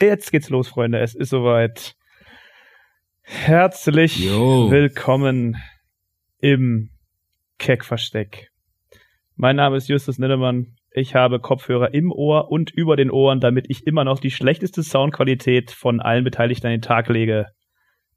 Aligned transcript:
Jetzt 0.00 0.32
geht's 0.32 0.50
los, 0.50 0.68
Freunde. 0.68 0.98
Es 0.98 1.14
ist 1.14 1.30
soweit. 1.30 1.94
Herzlich 3.22 4.18
Jo. 4.18 4.68
willkommen 4.68 5.56
im 6.40 6.90
Keckversteck. 7.58 8.50
Mein 9.36 9.54
Name 9.54 9.76
ist 9.76 9.88
Justus 9.88 10.18
Niddemann. 10.18 10.74
Ich 10.90 11.14
habe 11.14 11.38
Kopfhörer 11.38 11.94
im 11.94 12.10
Ohr 12.10 12.50
und 12.50 12.72
über 12.72 12.96
den 12.96 13.10
Ohren, 13.10 13.38
damit 13.38 13.66
ich 13.68 13.86
immer 13.86 14.02
noch 14.02 14.18
die 14.18 14.32
schlechteste 14.32 14.82
Soundqualität 14.82 15.70
von 15.70 16.00
allen 16.00 16.24
Beteiligten 16.24 16.66
an 16.66 16.72
den 16.72 16.82
Tag 16.82 17.08
lege. 17.08 17.46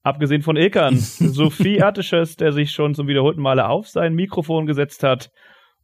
Abgesehen 0.02 0.42
von 0.42 0.58
Ilkan, 0.58 0.96
Sophie 0.98 1.84
Attisches, 1.84 2.38
der 2.38 2.54
sich 2.54 2.72
schon 2.72 2.96
zum 2.96 3.08
wiederholten 3.08 3.42
Male 3.42 3.70
auf 3.70 3.88
sein 3.88 4.16
Mikrofon 4.16 4.66
gesetzt 4.66 5.04
hat, 5.04 5.30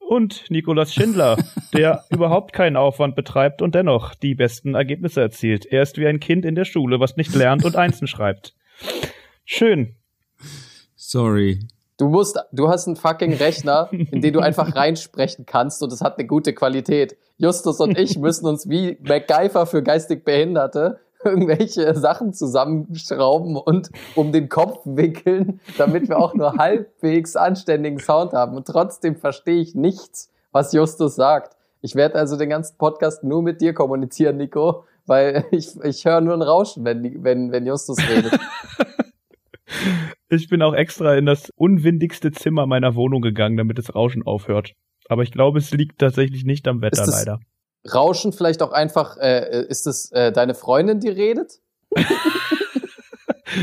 und 0.08 0.50
Nikolas 0.50 0.94
Schindler, 0.94 1.38
der 1.74 2.04
überhaupt 2.10 2.54
keinen 2.54 2.78
Aufwand 2.78 3.16
betreibt 3.16 3.62
und 3.62 3.76
dennoch 3.76 4.16
die 4.16 4.36
besten 4.36 4.76
Ergebnisse 4.76 5.22
erzielt. 5.22 5.66
Er 5.66 5.84
ist 5.84 5.98
wie 5.98 6.08
ein 6.08 6.20
Kind 6.20 6.46
in 6.46 6.56
der 6.56 6.66
Schule, 6.66 7.00
was 7.00 7.18
nicht 7.18 7.34
lernt 7.36 7.66
und 7.66 7.76
Einsen 7.76 8.08
schreibt. 8.08 8.54
Schön. 9.46 9.96
Sorry. 10.96 11.68
Du 11.98 12.10
musst, 12.10 12.40
du 12.52 12.70
hast 12.70 12.88
einen 12.88 12.96
fucking 12.96 13.34
Rechner, 13.34 13.90
in 13.92 14.22
den 14.22 14.34
du 14.34 14.40
einfach 14.40 14.76
reinsprechen 14.76 15.46
kannst 15.46 15.84
und 15.84 15.94
es 15.94 16.02
hat 16.02 16.18
eine 16.18 16.28
gute 16.28 16.54
Qualität. 16.54 17.16
Justus 17.38 17.80
und 17.80 17.98
ich 17.98 18.18
müssen 18.18 18.46
uns 18.46 18.68
wie 18.70 18.98
MacGyver 19.02 19.66
für 19.66 19.84
geistig 19.84 20.26
Behinderte 20.26 21.00
irgendwelche 21.26 21.96
Sachen 21.96 22.34
zusammenschrauben 22.34 23.56
und 23.56 23.90
um 24.16 24.32
den 24.32 24.50
Kopf 24.50 24.80
wickeln, 24.86 25.60
damit 25.78 26.10
wir 26.10 26.18
auch 26.18 26.34
nur 26.34 26.54
halbwegs 26.58 27.36
anständigen 27.36 28.00
Sound 28.00 28.34
haben. 28.34 28.56
Und 28.56 28.68
trotzdem 28.68 29.16
verstehe 29.16 29.62
ich 29.62 29.76
nichts, 29.76 30.32
was 30.52 30.74
Justus 30.74 31.16
sagt. 31.16 31.56
Ich 31.82 31.96
werde 31.96 32.16
also 32.16 32.38
den 32.38 32.50
ganzen 32.50 32.78
Podcast 32.78 33.24
nur 33.24 33.42
mit 33.42 33.60
dir 33.62 33.74
kommunizieren, 33.74 34.38
Nico, 34.38 34.86
weil 35.06 35.46
ich, 35.52 35.76
ich 35.84 36.06
höre 36.06 36.22
nur 36.22 36.34
ein 36.34 36.42
Rauschen, 36.42 36.86
wenn, 36.86 37.24
wenn, 37.24 37.52
wenn 37.52 37.66
Justus 37.66 37.98
redet. 38.00 38.40
Ich 40.30 40.50
bin 40.50 40.62
auch 40.62 40.74
extra 40.74 41.16
in 41.16 41.26
das 41.26 41.52
unwindigste 41.56 42.32
Zimmer 42.32 42.66
meiner 42.66 42.96
Wohnung 42.96 43.22
gegangen, 43.22 43.58
damit 43.58 43.78
das 43.78 43.94
Rauschen 43.94 44.24
aufhört. 44.24 44.74
Aber 45.10 45.24
ich 45.24 45.32
glaube, 45.32 45.60
es 45.60 45.72
liegt 45.72 46.00
tatsächlich 46.00 46.44
nicht 46.46 46.68
am 46.68 46.82
Wetter, 46.82 47.02
Ist 47.02 47.08
das- 47.08 47.26
leider. 47.26 47.40
Rauschen 47.92 48.34
vielleicht 48.34 48.62
auch 48.62 48.72
einfach, 48.72 49.18
äh, 49.18 49.66
ist 49.68 49.88
es 49.88 50.12
äh, 50.12 50.32
deine 50.32 50.54
Freundin, 50.54 51.00
die 51.00 51.10
redet? 51.10 51.60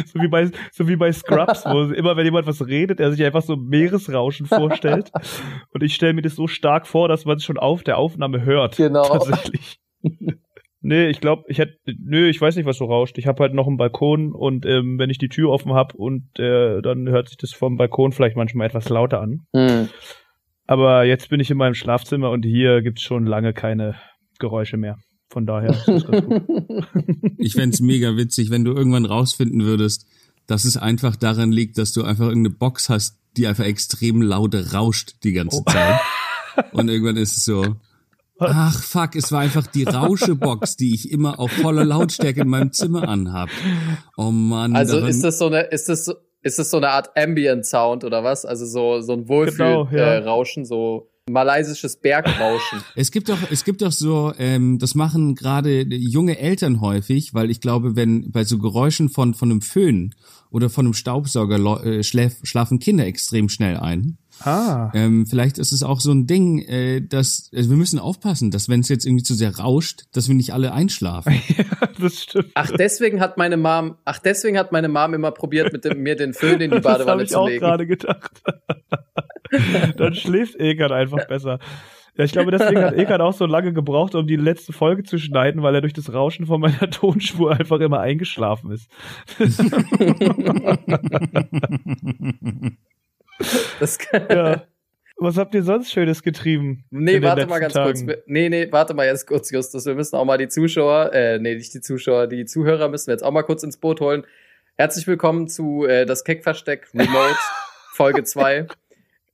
So 0.06 0.20
wie 0.20 0.28
bei, 0.28 0.50
so 0.72 0.86
wie 0.88 0.96
bei 0.96 1.12
Scrubs, 1.12 1.64
wo 1.64 1.92
immer, 1.92 2.16
wenn 2.16 2.24
jemand 2.24 2.46
was 2.46 2.64
redet, 2.64 3.00
er 3.00 3.10
sich 3.10 3.24
einfach 3.24 3.42
so 3.42 3.56
Meeresrauschen 3.56 4.46
vorstellt. 4.46 5.10
Und 5.72 5.82
ich 5.82 5.94
stelle 5.94 6.12
mir 6.12 6.22
das 6.22 6.36
so 6.36 6.46
stark 6.46 6.86
vor, 6.86 7.08
dass 7.08 7.24
man 7.24 7.38
es 7.38 7.44
schon 7.44 7.58
auf 7.58 7.82
der 7.82 7.98
Aufnahme 7.98 8.44
hört. 8.44 8.76
Genau. 8.76 9.02
Tatsächlich. 9.02 9.80
Nee, 10.82 11.08
ich 11.08 11.20
glaube, 11.20 11.44
ich 11.48 11.58
hätte, 11.58 11.76
nö, 11.98 12.26
ich 12.30 12.40
weiß 12.40 12.56
nicht, 12.56 12.64
was 12.64 12.78
so 12.78 12.86
rauscht. 12.86 13.18
Ich 13.18 13.26
habe 13.26 13.42
halt 13.42 13.52
noch 13.52 13.66
einen 13.66 13.76
Balkon 13.76 14.32
und 14.32 14.64
ähm, 14.64 14.98
wenn 14.98 15.10
ich 15.10 15.18
die 15.18 15.28
Tür 15.28 15.50
offen 15.50 15.74
habe 15.74 15.94
und 15.94 16.38
äh, 16.38 16.80
dann 16.80 17.06
hört 17.10 17.28
sich 17.28 17.36
das 17.36 17.52
vom 17.52 17.76
Balkon 17.76 18.12
vielleicht 18.12 18.34
manchmal 18.34 18.66
etwas 18.66 18.88
lauter 18.88 19.20
an. 19.20 19.46
Hm. 19.54 19.90
Aber 20.70 21.04
jetzt 21.04 21.30
bin 21.30 21.40
ich 21.40 21.50
in 21.50 21.56
meinem 21.56 21.74
Schlafzimmer 21.74 22.30
und 22.30 22.44
hier 22.44 22.80
gibt's 22.80 23.02
schon 23.02 23.26
lange 23.26 23.52
keine 23.52 23.96
Geräusche 24.38 24.76
mehr. 24.76 24.98
Von 25.28 25.44
daher 25.44 25.70
ist 25.70 25.88
das 25.88 26.06
ganz 26.06 26.24
gut. 26.24 26.42
Ich 27.38 27.54
fänd's 27.54 27.80
mega 27.80 28.16
witzig, 28.16 28.50
wenn 28.50 28.64
du 28.64 28.72
irgendwann 28.72 29.04
rausfinden 29.04 29.64
würdest, 29.64 30.06
dass 30.46 30.64
es 30.64 30.76
einfach 30.76 31.16
daran 31.16 31.50
liegt, 31.50 31.76
dass 31.76 31.92
du 31.92 32.04
einfach 32.04 32.28
irgendeine 32.28 32.54
Box 32.54 32.88
hast, 32.88 33.18
die 33.36 33.48
einfach 33.48 33.64
extrem 33.64 34.22
laut 34.22 34.54
rauscht 34.72 35.16
die 35.24 35.32
ganze 35.32 35.56
Oh. 35.58 35.64
Zeit. 35.68 35.98
Und 36.70 36.88
irgendwann 36.88 37.16
ist 37.16 37.36
es 37.36 37.44
so, 37.44 37.74
ach 38.38 38.80
fuck, 38.80 39.16
es 39.16 39.32
war 39.32 39.40
einfach 39.40 39.66
die 39.66 39.82
Rauschebox, 39.84 40.76
die 40.76 40.94
ich 40.94 41.10
immer 41.10 41.40
auf 41.40 41.50
voller 41.50 41.84
Lautstärke 41.84 42.42
in 42.42 42.48
meinem 42.48 42.70
Zimmer 42.72 43.08
anhab. 43.08 43.48
Oh 44.16 44.30
Mann. 44.30 44.76
Also 44.76 44.98
ist 45.04 45.24
das 45.24 45.38
so 45.38 45.46
eine, 45.46 45.62
ist 45.62 45.88
das 45.88 46.04
so, 46.04 46.14
ist 46.42 46.58
das 46.58 46.70
so 46.70 46.78
eine 46.78 46.88
Art 46.90 47.16
Ambient 47.16 47.66
Sound 47.66 48.04
oder 48.04 48.24
was? 48.24 48.44
Also 48.44 48.66
so, 48.66 49.00
so 49.00 49.12
ein 49.12 49.26
Genau, 49.26 49.28
Wohlfühl, 49.28 49.88
ja. 49.98 50.14
äh, 50.14 50.24
Rauschen, 50.24 50.64
so 50.64 51.10
malaysisches 51.30 51.96
Bergrauschen. 51.96 52.80
Es 52.96 53.10
gibt 53.10 53.28
doch, 53.28 53.38
es 53.50 53.64
gibt 53.64 53.82
doch 53.82 53.92
so, 53.92 54.32
ähm, 54.38 54.78
das 54.78 54.94
machen 54.94 55.34
gerade 55.34 55.82
junge 55.82 56.38
Eltern 56.38 56.80
häufig, 56.80 57.34
weil 57.34 57.50
ich 57.50 57.60
glaube, 57.60 57.94
wenn 57.94 58.30
bei 58.32 58.44
so 58.44 58.58
Geräuschen 58.58 59.08
von 59.08 59.34
von 59.34 59.50
einem 59.50 59.60
Föhn 59.60 60.14
oder 60.50 60.70
von 60.70 60.86
einem 60.86 60.94
Staubsauger 60.94 61.84
äh, 61.84 62.02
schläf, 62.02 62.40
schlafen 62.42 62.78
Kinder 62.78 63.06
extrem 63.06 63.48
schnell 63.48 63.76
ein. 63.76 64.18
Ah. 64.42 64.90
Ähm, 64.94 65.26
vielleicht 65.26 65.58
ist 65.58 65.72
es 65.72 65.82
auch 65.82 66.00
so 66.00 66.12
ein 66.12 66.26
Ding, 66.26 66.60
äh, 66.60 67.00
dass 67.00 67.50
also 67.54 67.70
wir 67.70 67.76
müssen 67.76 67.98
aufpassen, 67.98 68.50
dass 68.50 68.68
wenn 68.68 68.80
es 68.80 68.88
jetzt 68.88 69.04
irgendwie 69.04 69.22
zu 69.22 69.34
sehr 69.34 69.56
rauscht, 69.56 70.04
dass 70.12 70.28
wir 70.28 70.34
nicht 70.34 70.52
alle 70.52 70.72
einschlafen. 70.72 71.40
das 72.00 72.22
stimmt. 72.22 72.50
Ach, 72.54 72.70
deswegen 72.70 73.20
hat 73.20 73.36
meine 73.36 73.56
Mom, 73.56 73.96
ach, 74.04 74.18
deswegen 74.18 74.58
hat 74.58 74.72
meine 74.72 74.88
Mom 74.88 75.14
immer 75.14 75.30
probiert, 75.30 75.72
mit 75.72 75.84
dem, 75.84 76.02
mir 76.02 76.16
den 76.16 76.32
Föhn 76.32 76.60
in 76.60 76.70
die 76.70 76.76
das 76.80 76.84
habe 76.84 76.98
Badewanne 76.98 77.22
ich 77.24 77.30
zu 77.30 77.38
auch 77.38 77.48
legen. 77.48 77.60
gerade 77.60 77.86
gedacht. 77.86 78.42
Dann 79.96 80.14
schläft 80.14 80.56
Ekan 80.56 80.92
einfach 80.92 81.26
besser. 81.26 81.58
Ja, 82.16 82.24
ich 82.24 82.32
glaube, 82.32 82.50
deswegen 82.50 82.82
hat 82.82 82.94
Ekan 82.94 83.20
auch 83.20 83.32
so 83.32 83.46
lange 83.46 83.72
gebraucht, 83.72 84.14
um 84.14 84.26
die 84.26 84.36
letzte 84.36 84.72
Folge 84.72 85.04
zu 85.04 85.18
schneiden, 85.18 85.62
weil 85.62 85.74
er 85.74 85.80
durch 85.80 85.92
das 85.92 86.12
Rauschen 86.12 86.46
von 86.46 86.60
meiner 86.60 86.90
Tonspur 86.90 87.52
einfach 87.52 87.80
immer 87.80 88.00
eingeschlafen 88.00 88.72
ist. 88.72 88.90
Das 93.80 93.98
kann, 93.98 94.26
Ja. 94.30 94.64
Was 95.22 95.36
habt 95.36 95.54
ihr 95.54 95.62
sonst 95.62 95.92
Schönes 95.92 96.22
getrieben? 96.22 96.84
Nee, 96.90 97.20
warte 97.20 97.46
mal 97.46 97.58
ganz 97.60 97.74
kurz. 97.74 97.98
Tagen? 98.00 98.08
Wir- 98.08 98.22
Nee, 98.26 98.48
nee, 98.48 98.68
warte 98.72 98.94
mal 98.94 99.06
jetzt 99.06 99.26
kurz, 99.26 99.50
Justus. 99.50 99.84
Wir 99.84 99.94
müssen 99.94 100.16
auch 100.16 100.24
mal 100.24 100.38
die 100.38 100.48
Zuschauer, 100.48 101.12
äh, 101.12 101.38
nee, 101.38 101.54
nicht 101.56 101.74
die 101.74 101.82
Zuschauer, 101.82 102.26
die 102.26 102.46
Zuhörer 102.46 102.88
müssen 102.88 103.08
wir 103.08 103.12
jetzt 103.14 103.22
auch 103.22 103.30
mal 103.30 103.42
kurz 103.42 103.62
ins 103.62 103.76
Boot 103.76 104.00
holen. 104.00 104.24
Herzlich 104.78 105.06
willkommen 105.06 105.46
zu 105.46 105.84
äh, 105.84 106.06
das 106.06 106.24
Keckversteck 106.24 106.88
Remote 106.94 107.36
Folge 107.92 108.24
2. 108.24 108.66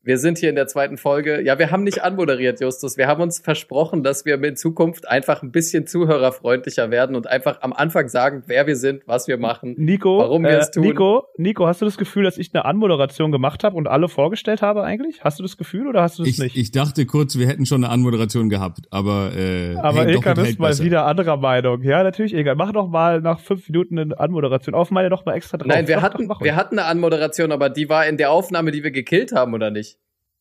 Wir 0.07 0.19
sind 0.19 0.39
hier 0.39 0.51
in 0.51 0.55
der 0.55 0.69
zweiten 0.69 0.99
Folge. 0.99 1.43
Ja, 1.43 1.59
wir 1.59 1.73
haben 1.73 1.83
nicht 1.83 2.05
anmoderiert, 2.05 2.61
Justus. 2.61 2.97
Wir 2.97 3.09
haben 3.09 3.21
uns 3.21 3.41
versprochen, 3.41 4.05
dass 4.05 4.25
wir 4.25 4.41
in 4.41 4.55
Zukunft 4.55 5.09
einfach 5.09 5.43
ein 5.43 5.51
bisschen 5.51 5.89
zuhörerfreundlicher 5.89 6.93
werden 6.93 7.17
und 7.17 7.27
einfach 7.27 7.61
am 7.63 7.73
Anfang 7.73 8.07
sagen, 8.07 8.45
wer 8.47 8.69
wir 8.69 8.77
sind, 8.77 9.03
was 9.07 9.27
wir 9.27 9.37
machen. 9.37 9.75
Nico, 9.77 10.19
Warum 10.19 10.45
wir 10.45 10.51
äh, 10.51 10.57
es 10.59 10.71
tun. 10.71 10.85
Nico, 10.85 11.25
Nico, 11.39 11.67
hast 11.67 11.81
du 11.83 11.87
das 11.87 11.99
Gefühl, 11.99 12.23
dass 12.23 12.39
ich 12.39 12.51
eine 12.55 12.65
Anmoderation 12.65 13.33
gemacht 13.33 13.65
habe 13.65 13.77
und 13.77 13.89
alle 13.89 14.09
vorgestellt 14.09 14.63
habe 14.63 14.85
eigentlich? 14.85 15.25
Hast 15.25 15.41
du 15.41 15.43
das 15.43 15.57
Gefühl 15.57 15.89
oder 15.89 16.03
hast 16.03 16.21
du 16.21 16.23
das 16.23 16.31
Ich, 16.31 16.39
nicht? 16.39 16.57
ich 16.57 16.71
dachte 16.71 17.05
kurz, 17.05 17.37
wir 17.37 17.49
hätten 17.49 17.67
schon 17.67 17.83
eine 17.83 17.93
Anmoderation 17.93 18.49
gehabt, 18.49 18.83
aber 18.91 19.33
äh, 19.37 19.75
Aber 19.75 20.07
Ilkan 20.07 20.39
ist 20.39 20.61
mal 20.61 20.69
besser. 20.69 20.85
wieder 20.85 21.05
anderer 21.07 21.37
Meinung. 21.37 21.83
Ja, 21.83 22.05
natürlich, 22.05 22.33
Egal. 22.33 22.55
Mach 22.55 22.71
doch 22.73 22.87
mal 22.89 23.21
nach 23.21 23.41
fünf 23.41 23.69
Minuten 23.69 23.99
eine 23.99 24.21
Anmoderation 24.21 24.77
auf. 24.77 24.93
Meine 24.93 25.09
doch 25.11 25.25
mal 25.27 25.35
extra 25.35 25.59
drauf. 25.59 25.67
Nein, 25.67 25.89
wir 25.89 25.97
Doch, 25.97 26.03
hatten, 26.03 26.29
doch, 26.29 26.41
wir 26.43 26.55
hatten 26.55 26.79
eine 26.79 26.87
Anmoderation, 26.87 27.51
aber 27.51 27.71
die 27.71 27.89
war 27.89 28.07
in 28.07 28.17
der 28.19 28.31
Aufnahme, 28.31 28.71
die 28.71 28.85
wir 28.85 28.93
gekillt 28.93 29.33
haben, 29.33 29.53
oder 29.53 29.73
nicht? 29.73 29.96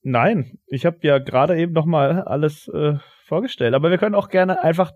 Nein, 0.07 0.59
ich 0.67 0.85
habe 0.85 0.99
ja 1.01 1.17
gerade 1.17 1.57
eben 1.57 1.73
noch 1.73 1.85
mal 1.85 2.21
alles 2.21 2.67
äh, 2.67 2.93
vorgestellt. 3.25 3.73
Aber 3.73 3.89
wir 3.89 3.97
können 3.97 4.13
auch 4.13 4.29
gerne 4.29 4.63
einfach 4.63 4.91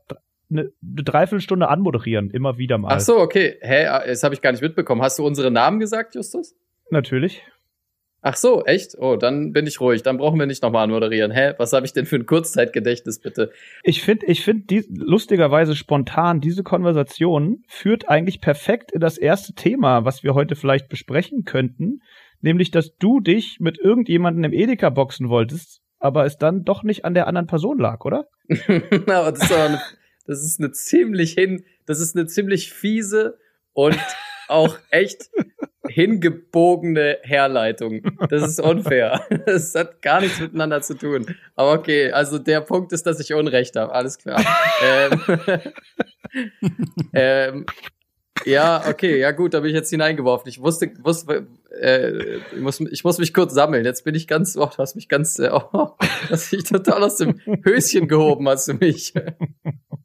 eine, 0.51 0.71
eine 0.83 1.03
Dreiviertelstunde 1.03 1.67
anmoderieren, 1.67 2.29
immer 2.29 2.59
wieder 2.59 2.77
mal. 2.77 2.93
Ach 2.93 2.99
so, 2.99 3.17
okay. 3.17 3.57
Hä, 3.59 3.87
ah, 3.87 4.05
das 4.05 4.21
habe 4.21 4.35
ich 4.35 4.41
gar 4.41 4.51
nicht 4.51 4.61
mitbekommen. 4.61 5.01
Hast 5.01 5.17
du 5.17 5.25
unsere 5.25 5.49
Namen 5.49 5.79
gesagt, 5.79 6.13
Justus? 6.13 6.55
Natürlich. 6.91 7.41
Ach 8.21 8.35
so, 8.35 8.65
echt? 8.65 8.97
Oh, 8.99 9.15
dann 9.15 9.51
bin 9.51 9.65
ich 9.65 9.81
ruhig. 9.81 10.03
Dann 10.03 10.17
brauchen 10.17 10.37
wir 10.37 10.45
nicht 10.45 10.61
nochmal 10.61 10.83
anmoderieren. 10.83 11.31
Hä, 11.31 11.53
was 11.57 11.73
habe 11.73 11.87
ich 11.87 11.93
denn 11.93 12.05
für 12.05 12.17
ein 12.17 12.27
Kurzzeitgedächtnis, 12.27 13.17
bitte? 13.17 13.51
Ich 13.81 14.03
finde, 14.03 14.27
ich 14.27 14.43
finde 14.43 14.67
die 14.67 14.85
lustigerweise 14.89 15.75
spontan 15.75 16.39
diese 16.39 16.61
Konversation 16.61 17.63
führt 17.67 18.09
eigentlich 18.09 18.41
perfekt 18.41 18.91
in 18.91 18.99
das 18.99 19.17
erste 19.17 19.53
Thema, 19.53 20.05
was 20.05 20.21
wir 20.21 20.35
heute 20.35 20.55
vielleicht 20.55 20.87
besprechen 20.87 21.45
könnten, 21.45 22.01
nämlich 22.41 22.71
dass 22.71 22.95
du 22.97 23.19
dich 23.19 23.59
mit 23.59 23.77
irgendjemandem 23.79 24.45
im 24.45 24.53
Edeka 24.53 24.89
boxen 24.89 25.29
wolltest, 25.29 25.81
aber 25.99 26.25
es 26.25 26.37
dann 26.37 26.63
doch 26.63 26.83
nicht 26.83 27.05
an 27.05 27.13
der 27.13 27.27
anderen 27.27 27.47
Person 27.47 27.79
lag, 27.79 28.05
oder? 28.05 28.27
aber 28.49 29.31
das 29.31 29.43
ist, 29.43 29.53
eine, 29.53 29.81
das 30.25 30.43
ist 30.43 30.59
eine 30.59 30.71
ziemlich 30.71 31.33
hin, 31.33 31.63
das 31.85 31.99
ist 31.99 32.15
eine 32.15 32.27
ziemlich 32.27 32.71
fiese 32.73 33.37
und 33.73 33.97
auch 34.47 34.77
echt 34.89 35.29
hingebogene 35.87 37.17
Herleitung. 37.23 38.01
Das 38.29 38.43
ist 38.43 38.59
unfair. 38.59 39.25
Das 39.45 39.73
hat 39.75 40.01
gar 40.01 40.21
nichts 40.21 40.39
miteinander 40.39 40.81
zu 40.81 40.95
tun. 40.95 41.25
Aber 41.55 41.73
okay, 41.73 42.11
also 42.11 42.37
der 42.39 42.61
Punkt 42.61 42.91
ist, 42.93 43.05
dass 43.05 43.19
ich 43.19 43.33
Unrecht 43.33 43.75
habe. 43.75 43.93
Alles 43.93 44.17
klar. 44.17 44.43
ähm, 44.83 45.21
ähm, 47.13 47.65
ja, 48.45 48.87
okay, 48.87 49.19
ja 49.19 49.31
gut, 49.31 49.53
da 49.53 49.59
bin 49.59 49.69
ich 49.69 49.75
jetzt 49.75 49.89
hineingeworfen. 49.89 50.49
Ich 50.49 50.61
wusste, 50.61 50.91
wusste 51.03 51.47
äh, 51.79 52.37
ich, 52.37 52.59
muss, 52.59 52.79
ich 52.79 53.03
muss 53.03 53.17
mich 53.17 53.33
kurz 53.33 53.53
sammeln. 53.53 53.85
Jetzt 53.85 54.03
bin 54.03 54.15
ich 54.15 54.27
ganz, 54.27 54.55
oh, 54.57 54.65
du 54.65 54.77
hast 54.77 54.95
mich 54.95 55.09
ganz, 55.09 55.39
äh, 55.39 55.49
oh, 55.51 55.95
hast 56.29 56.51
mich 56.51 56.63
total 56.63 57.03
aus 57.03 57.17
dem 57.17 57.39
Höschen 57.63 58.07
gehoben, 58.07 58.47
hast 58.47 58.67
du 58.67 58.73
mich. 58.73 59.13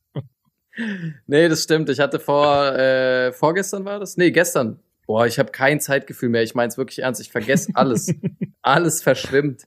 nee, 1.27 1.49
das 1.49 1.63
stimmt. 1.63 1.89
Ich 1.89 2.01
hatte 2.01 2.21
vor, 2.21 2.75
äh, 2.75 3.33
vorgestern 3.33 3.85
war 3.85 4.01
das? 4.01 4.17
Nee, 4.17 4.31
gestern. 4.31 4.81
Boah, 5.07 5.27
ich 5.27 5.39
habe 5.39 5.53
kein 5.53 5.81
Zeitgefühl 5.81 6.31
mehr. 6.31 6.43
Ich 6.43 6.55
meine 6.55 6.69
es 6.69 6.79
wirklich 6.79 7.01
ernst. 7.01 7.21
Ich 7.21 7.31
vergesse 7.31 7.73
alles. 7.75 8.15
alles 8.63 9.03
verschwimmt. 9.03 9.63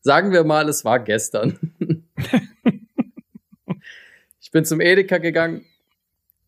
Sagen 0.00 0.32
wir 0.32 0.44
mal, 0.44 0.68
es 0.68 0.84
war 0.84 0.98
gestern. 1.00 1.58
ich 4.40 4.50
bin 4.50 4.64
zum 4.64 4.80
Edeka 4.80 5.18
gegangen 5.18 5.64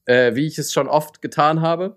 äh, 0.07 0.35
wie 0.35 0.47
ich 0.47 0.59
es 0.59 0.73
schon 0.73 0.89
oft 0.89 1.23
getan 1.23 1.61
habe. 1.61 1.97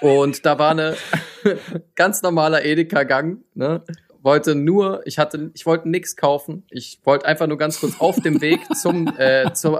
Und 0.00 0.44
da 0.46 0.58
war 0.58 0.70
eine 0.70 0.96
ganz 1.94 2.22
normaler 2.22 2.64
Edeka-Gang, 2.64 3.38
ne? 3.54 3.82
Wollte 4.22 4.54
nur, 4.54 5.00
ich 5.06 5.18
hatte, 5.18 5.50
ich 5.54 5.64
wollte 5.64 5.88
nix 5.88 6.14
kaufen. 6.14 6.64
Ich 6.70 7.00
wollte 7.04 7.24
einfach 7.24 7.46
nur 7.46 7.56
ganz 7.56 7.80
kurz 7.80 7.98
auf 8.00 8.20
dem 8.20 8.42
Weg 8.42 8.60
zum, 8.76 9.08
äh, 9.16 9.52
zum 9.54 9.78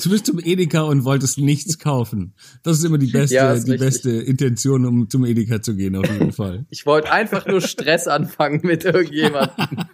Du 0.00 0.10
bist 0.10 0.26
zum 0.26 0.38
Edeka 0.40 0.82
und 0.82 1.04
wolltest 1.04 1.38
nichts 1.38 1.78
kaufen. 1.78 2.34
Das 2.62 2.78
ist 2.78 2.84
immer 2.84 2.98
die 2.98 3.06
beste, 3.06 3.34
Ja, 3.34 3.54
die 3.54 3.60
richtig. 3.72 3.80
beste 3.80 4.10
Intention, 4.10 4.84
um 4.86 5.08
zum 5.08 5.24
Edeka 5.24 5.62
zu 5.62 5.74
gehen, 5.74 5.96
auf 5.96 6.06
jeden 6.10 6.32
Fall. 6.32 6.66
Ich 6.70 6.84
wollte 6.86 7.10
einfach 7.10 7.46
nur 7.46 7.60
Stress 7.62 8.06
anfangen 8.06 8.60
mit 8.62 8.84
irgendjemandem. 8.84 9.54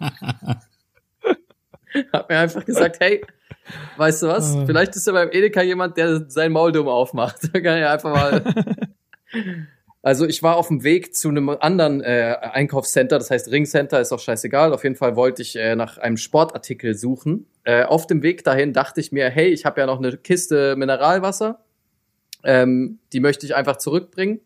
Hab 2.13 2.29
mir 2.29 2.37
einfach 2.39 2.65
gesagt, 2.65 2.97
hey, 2.99 3.21
weißt 3.97 4.23
du 4.23 4.27
was? 4.27 4.55
Ah. 4.55 4.63
Vielleicht 4.65 4.95
ist 4.95 5.07
ja 5.07 5.13
beim 5.13 5.29
Edeka 5.31 5.61
jemand, 5.61 5.97
der 5.97 6.29
sein 6.29 6.51
Maul 6.51 6.71
dumm 6.71 6.87
aufmacht. 6.87 7.37
Da 7.53 7.59
kann 7.59 7.77
ich 7.77 7.85
einfach 7.85 8.13
mal. 8.13 8.43
Also 10.03 10.25
ich 10.25 10.41
war 10.41 10.55
auf 10.55 10.69
dem 10.69 10.83
Weg 10.83 11.15
zu 11.15 11.29
einem 11.29 11.49
anderen 11.49 12.01
äh, 12.01 12.35
Einkaufscenter, 12.41 13.19
das 13.19 13.29
heißt 13.29 13.51
Ringcenter, 13.51 14.01
ist 14.01 14.11
auch 14.11 14.19
scheißegal. 14.19 14.73
Auf 14.73 14.83
jeden 14.83 14.95
Fall 14.95 15.15
wollte 15.15 15.43
ich 15.43 15.55
äh, 15.55 15.75
nach 15.75 15.99
einem 15.99 16.17
Sportartikel 16.17 16.95
suchen. 16.95 17.45
Äh, 17.65 17.83
auf 17.83 18.07
dem 18.07 18.23
Weg 18.23 18.43
dahin 18.43 18.73
dachte 18.73 18.99
ich 18.99 19.11
mir, 19.11 19.29
hey, 19.29 19.49
ich 19.49 19.63
habe 19.63 19.79
ja 19.79 19.85
noch 19.85 19.99
eine 19.99 20.17
Kiste 20.17 20.75
Mineralwasser. 20.75 21.59
Ähm, 22.43 22.97
die 23.13 23.19
möchte 23.19 23.45
ich 23.45 23.53
einfach 23.53 23.77
zurückbringen 23.77 24.41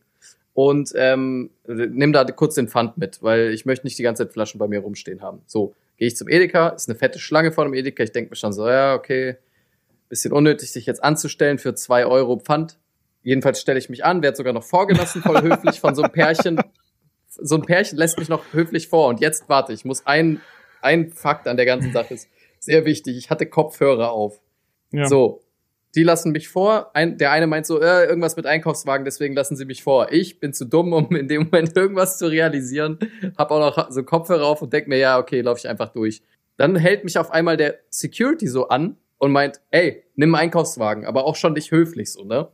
und 0.54 0.92
ähm, 0.95 1.51
nimm 1.66 2.12
da 2.12 2.25
kurz 2.25 2.56
den 2.56 2.68
Pfand 2.68 2.98
mit, 2.98 3.24
weil 3.24 3.51
ich 3.51 3.66
möchte 3.66 3.86
nicht 3.86 3.98
die 3.98 4.04
ganze 4.04 4.24
Zeit 4.24 4.33
Flaschen 4.33 4.60
bei 4.60 4.68
mir 4.68 4.80
rumstehen 4.80 5.21
haben. 5.21 5.42
So, 5.48 5.74
gehe 5.97 6.07
ich 6.07 6.15
zum 6.15 6.27
Edeka, 6.27 6.69
ist 6.69 6.89
eine 6.89 6.97
fette 6.97 7.19
Schlange 7.19 7.51
vor 7.51 7.63
dem 7.63 7.74
Edeka. 7.74 8.03
Ich 8.03 8.12
denke 8.12 8.31
mir 8.31 8.36
schon 8.36 8.53
so, 8.53 8.68
ja, 8.68 8.95
okay, 8.95 9.38
bisschen 10.09 10.31
unnötig, 10.31 10.71
sich 10.71 10.86
jetzt 10.86 11.03
anzustellen 11.03 11.57
für 11.57 11.75
zwei 11.75 12.06
Euro 12.06 12.39
Pfand. 12.39 12.77
Jedenfalls 13.24 13.59
stelle 13.59 13.80
ich 13.80 13.89
mich 13.89 14.06
an, 14.06 14.21
werde 14.21 14.38
sogar 14.38 14.53
noch 14.53 14.63
vorgelassen, 14.63 15.21
voll 15.21 15.42
höflich 15.42 15.80
von 15.80 15.95
so 15.95 16.03
einem 16.03 16.12
Pärchen. 16.12 16.62
So 17.27 17.56
ein 17.56 17.63
Pärchen 17.63 17.97
lässt 17.97 18.19
mich 18.19 18.30
noch 18.30 18.53
höflich 18.53 18.88
vor. 18.88 19.07
Und 19.07 19.19
jetzt 19.19 19.50
warte, 19.50 19.74
ich 19.74 19.83
muss 19.83 20.06
ein, 20.06 20.42
ein 20.81 21.12
Fakt 21.12 21.47
an 21.47 21.57
der 21.57 21.65
ganzen 21.65 21.92
Sache 21.92 22.13
ist 22.13 22.30
sehr 22.59 22.86
wichtig. 22.86 23.18
Ich 23.18 23.30
hatte 23.30 23.45
Kopfhörer 23.45 24.12
auf. 24.12 24.39
Ja. 24.92 25.07
So, 25.07 25.42
die 25.95 26.03
lassen 26.03 26.31
mich 26.31 26.50
vor. 26.50 26.92
Ein, 26.94 27.18
der 27.18 27.31
eine 27.31 27.47
meint 27.47 27.65
so, 27.65 27.81
äh, 27.81 28.06
irgendwas 28.06 28.36
mit 28.36 28.45
Einkaufswagen, 28.45 29.06
deswegen 29.06 29.33
lassen 29.33 29.56
sie 29.56 29.65
mich 29.65 29.83
vor. 29.83 30.12
Ich 30.12 30.39
bin 30.39 30.53
zu 30.53 30.65
dumm, 30.65 30.94
um 30.94 31.15
in 31.15 31.27
dem 31.27 31.44
Moment 31.44 31.71
irgendwas 31.75 32.18
zu 32.18 32.27
realisieren. 32.27 33.00
Hab 33.38 33.51
auch 33.51 33.59
noch 33.59 33.92
so 33.92 34.03
Kopfhörer 34.03 34.45
auf 34.45 34.62
und 34.62 34.74
denk 34.74 34.88
mir, 34.88 34.97
ja, 34.97 35.18
okay, 35.18 35.42
laufe 35.42 35.59
ich 35.59 35.68
einfach 35.68 35.89
durch. 35.89 36.21
Dann 36.57 36.75
hält 36.75 37.03
mich 37.03 37.18
auf 37.18 37.31
einmal 37.31 37.57
der 37.57 37.80
Security 37.89 38.47
so 38.47 38.68
an 38.68 38.97
und 39.18 39.31
meint, 39.31 39.62
ey, 39.71 40.03
nimm 40.15 40.36
Einkaufswagen, 40.36 41.06
aber 41.06 41.25
auch 41.25 41.36
schon 41.36 41.53
nicht 41.53 41.71
höflich 41.71 42.12
so, 42.12 42.24
ne? 42.24 42.50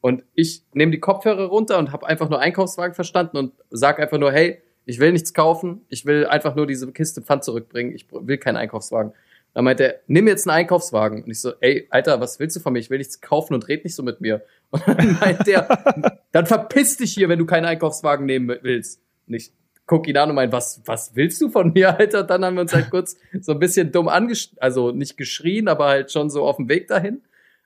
Und 0.00 0.24
ich 0.34 0.62
nehme 0.72 0.92
die 0.92 1.00
Kopfhörer 1.00 1.46
runter 1.46 1.78
und 1.78 1.90
habe 1.90 2.06
einfach 2.06 2.28
nur 2.28 2.38
Einkaufswagen 2.38 2.94
verstanden 2.94 3.38
und 3.38 3.52
sag 3.70 3.98
einfach 3.98 4.18
nur, 4.18 4.30
hey, 4.30 4.62
ich 4.84 5.00
will 5.00 5.10
nichts 5.12 5.34
kaufen, 5.34 5.84
ich 5.88 6.06
will 6.06 6.26
einfach 6.26 6.54
nur 6.54 6.66
diese 6.66 6.90
Kiste 6.92 7.22
Pfand 7.22 7.42
zurückbringen, 7.42 7.92
ich 7.92 8.06
will 8.10 8.38
keinen 8.38 8.56
Einkaufswagen. 8.56 9.12
Dann 9.56 9.64
meint 9.64 9.80
er, 9.80 10.00
nimm 10.06 10.28
jetzt 10.28 10.46
einen 10.46 10.54
Einkaufswagen. 10.54 11.22
Und 11.24 11.30
ich 11.30 11.40
so, 11.40 11.54
ey, 11.60 11.86
Alter, 11.88 12.20
was 12.20 12.38
willst 12.38 12.56
du 12.56 12.60
von 12.60 12.74
mir? 12.74 12.78
Ich 12.78 12.90
will 12.90 12.98
nichts 12.98 13.22
kaufen 13.22 13.54
und 13.54 13.66
red 13.68 13.84
nicht 13.84 13.94
so 13.94 14.02
mit 14.02 14.20
mir. 14.20 14.44
Und 14.70 14.86
dann 14.86 15.16
meint 15.18 15.46
der, 15.46 16.20
dann 16.30 16.44
verpiss 16.44 16.98
dich 16.98 17.14
hier, 17.14 17.30
wenn 17.30 17.38
du 17.38 17.46
keinen 17.46 17.64
Einkaufswagen 17.64 18.26
nehmen 18.26 18.54
willst. 18.60 19.00
Und 19.26 19.32
ich 19.32 19.54
guck 19.86 20.08
ihn 20.08 20.18
an 20.18 20.28
und 20.28 20.34
mein, 20.34 20.52
was, 20.52 20.82
was 20.84 21.16
willst 21.16 21.40
du 21.40 21.48
von 21.48 21.72
mir, 21.72 21.96
Alter? 21.98 22.22
Dann 22.22 22.44
haben 22.44 22.56
wir 22.56 22.60
uns 22.60 22.74
halt 22.74 22.90
kurz 22.90 23.16
so 23.40 23.52
ein 23.52 23.58
bisschen 23.58 23.92
dumm 23.92 24.08
angesch, 24.08 24.50
also 24.58 24.90
nicht 24.90 25.16
geschrien, 25.16 25.68
aber 25.68 25.86
halt 25.86 26.12
schon 26.12 26.28
so 26.28 26.44
auf 26.44 26.56
dem 26.56 26.68
Weg 26.68 26.88
dahin. 26.88 27.22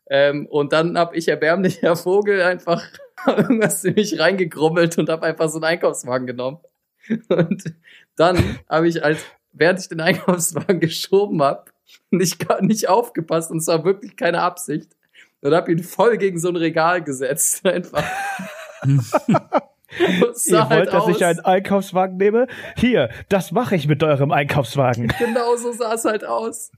Ähm, 0.09 0.47
und 0.47 0.73
dann 0.73 0.97
hab 0.97 1.17
ich 1.17 1.27
erbärmlicher 1.27 1.97
Vogel 1.97 2.41
einfach 2.43 2.85
irgendwas 3.27 3.83
in 3.83 3.95
mich 3.95 4.17
reingegrummelt 4.17 4.97
und 4.97 5.09
hab 5.09 5.25
einfach 5.25 5.49
so 5.49 5.57
einen 5.57 5.65
Einkaufswagen 5.65 6.29
genommen. 6.29 6.59
Und 7.29 7.65
dann 8.15 8.61
habe 8.69 8.87
ich 8.87 9.03
als, 9.03 9.25
während 9.51 9.81
ich 9.81 9.89
den 9.89 10.01
Einkaufswagen 10.01 10.79
geschoben 10.79 11.43
hab, 11.43 11.69
nicht, 12.11 12.47
nicht 12.63 12.89
aufgepasst 12.89 13.51
und 13.51 13.59
es 13.59 13.67
war 13.67 13.85
wirklich 13.85 14.17
keine 14.17 14.43
Absicht. 14.43 14.97
Und 15.43 15.55
hab 15.55 15.69
ihn 15.69 15.83
voll 15.83 16.19
gegen 16.19 16.39
so 16.39 16.49
ein 16.49 16.57
Regal 16.57 17.03
gesetzt. 17.03 17.65
Einfach. 17.67 18.05
Ihr 19.99 20.71
wollt, 20.71 20.93
dass 20.93 21.05
aus- 21.05 21.17
ich 21.17 21.25
einen 21.25 21.41
Einkaufswagen 21.41 22.17
nehme? 22.17 22.47
Hier, 22.77 23.11
das 23.29 23.51
mache 23.51 23.75
ich 23.75 23.89
mit 23.89 24.03
eurem 24.03 24.31
Einkaufswagen. 24.31 25.13
Genau 25.19 25.57
so 25.57 25.73
sah 25.73 25.95
es 25.95 26.05
halt 26.05 26.25
aus. 26.25 26.71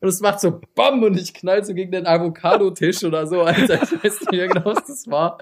Und 0.00 0.08
es 0.08 0.20
macht 0.20 0.40
so 0.40 0.60
BAM 0.74 1.02
und 1.02 1.18
ich 1.18 1.34
knall 1.34 1.64
so 1.64 1.74
gegen 1.74 1.90
den 1.90 2.06
Avocado-Tisch 2.06 3.02
oder 3.04 3.26
so, 3.26 3.42
Alter. 3.42 3.82
Ich 3.82 4.04
weiß 4.04 4.20
nicht 4.20 4.32
mehr 4.32 4.48
genau, 4.48 4.66
was 4.66 4.84
das 4.86 5.08
war. 5.08 5.38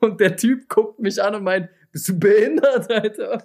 Und 0.00 0.20
der 0.20 0.36
Typ 0.36 0.68
guckt 0.68 0.98
mich 0.98 1.22
an 1.22 1.34
und 1.34 1.44
meint, 1.44 1.68
bist 1.92 2.08
du 2.08 2.18
behindert, 2.18 2.90
Alter? 2.90 3.42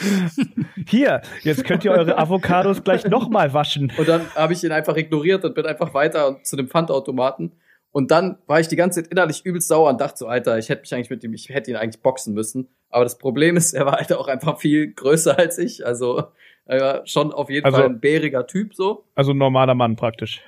Hier, 0.86 1.22
jetzt 1.42 1.64
könnt 1.64 1.84
ihr 1.84 1.92
eure 1.92 2.18
Avocados 2.18 2.82
gleich 2.84 3.04
nochmal 3.06 3.52
waschen. 3.54 3.92
Und 3.96 4.08
dann 4.08 4.22
habe 4.34 4.52
ich 4.52 4.62
ihn 4.64 4.72
einfach 4.72 4.96
ignoriert 4.96 5.44
und 5.44 5.54
bin 5.54 5.66
einfach 5.66 5.94
weiter 5.94 6.38
zu 6.42 6.56
dem 6.56 6.68
Pfandautomaten. 6.68 7.52
Und 7.90 8.10
dann 8.10 8.38
war 8.46 8.60
ich 8.60 8.68
die 8.68 8.76
ganze 8.76 9.02
Zeit 9.02 9.10
innerlich 9.10 9.44
übelst 9.44 9.68
sauer 9.68 9.88
und 9.90 10.00
dachte 10.00 10.18
so, 10.18 10.26
Alter, 10.28 10.58
ich 10.58 10.68
hätte 10.68 10.82
mich 10.82 10.94
eigentlich 10.94 11.10
mit 11.10 11.24
ihm, 11.24 11.32
ich 11.32 11.48
hätte 11.48 11.70
ihn 11.70 11.76
eigentlich 11.76 12.02
boxen 12.02 12.34
müssen. 12.34 12.68
Aber 12.90 13.04
das 13.04 13.18
Problem 13.18 13.56
ist, 13.56 13.72
er 13.74 13.86
war 13.86 13.94
halt 13.96 14.12
auch 14.12 14.28
einfach 14.28 14.58
viel 14.58 14.92
größer 14.92 15.38
als 15.38 15.58
ich. 15.58 15.84
Also 15.86 16.24
er 16.66 16.80
war 16.80 17.06
schon 17.06 17.32
auf 17.32 17.48
jeden 17.50 17.64
Also- 17.64 17.78
Fall 17.78 17.86
ein 17.86 18.00
bäriger 18.00 18.46
Typ 18.46 18.74
so. 18.74 19.04
Also 19.14 19.32
ein 19.32 19.38
normaler 19.38 19.74
Mann 19.74 19.96
praktisch. 19.96 20.42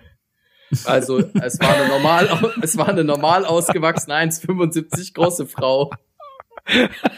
Also 0.84 1.18
es 1.42 1.58
war 1.60 1.74
eine 1.74 1.88
normal, 1.88 2.28
es 2.62 2.76
war 2.78 2.88
eine 2.88 3.02
normal 3.04 3.44
ausgewachsene 3.44 4.14
1,75 4.14 5.14
große 5.14 5.46
Frau. 5.46 5.90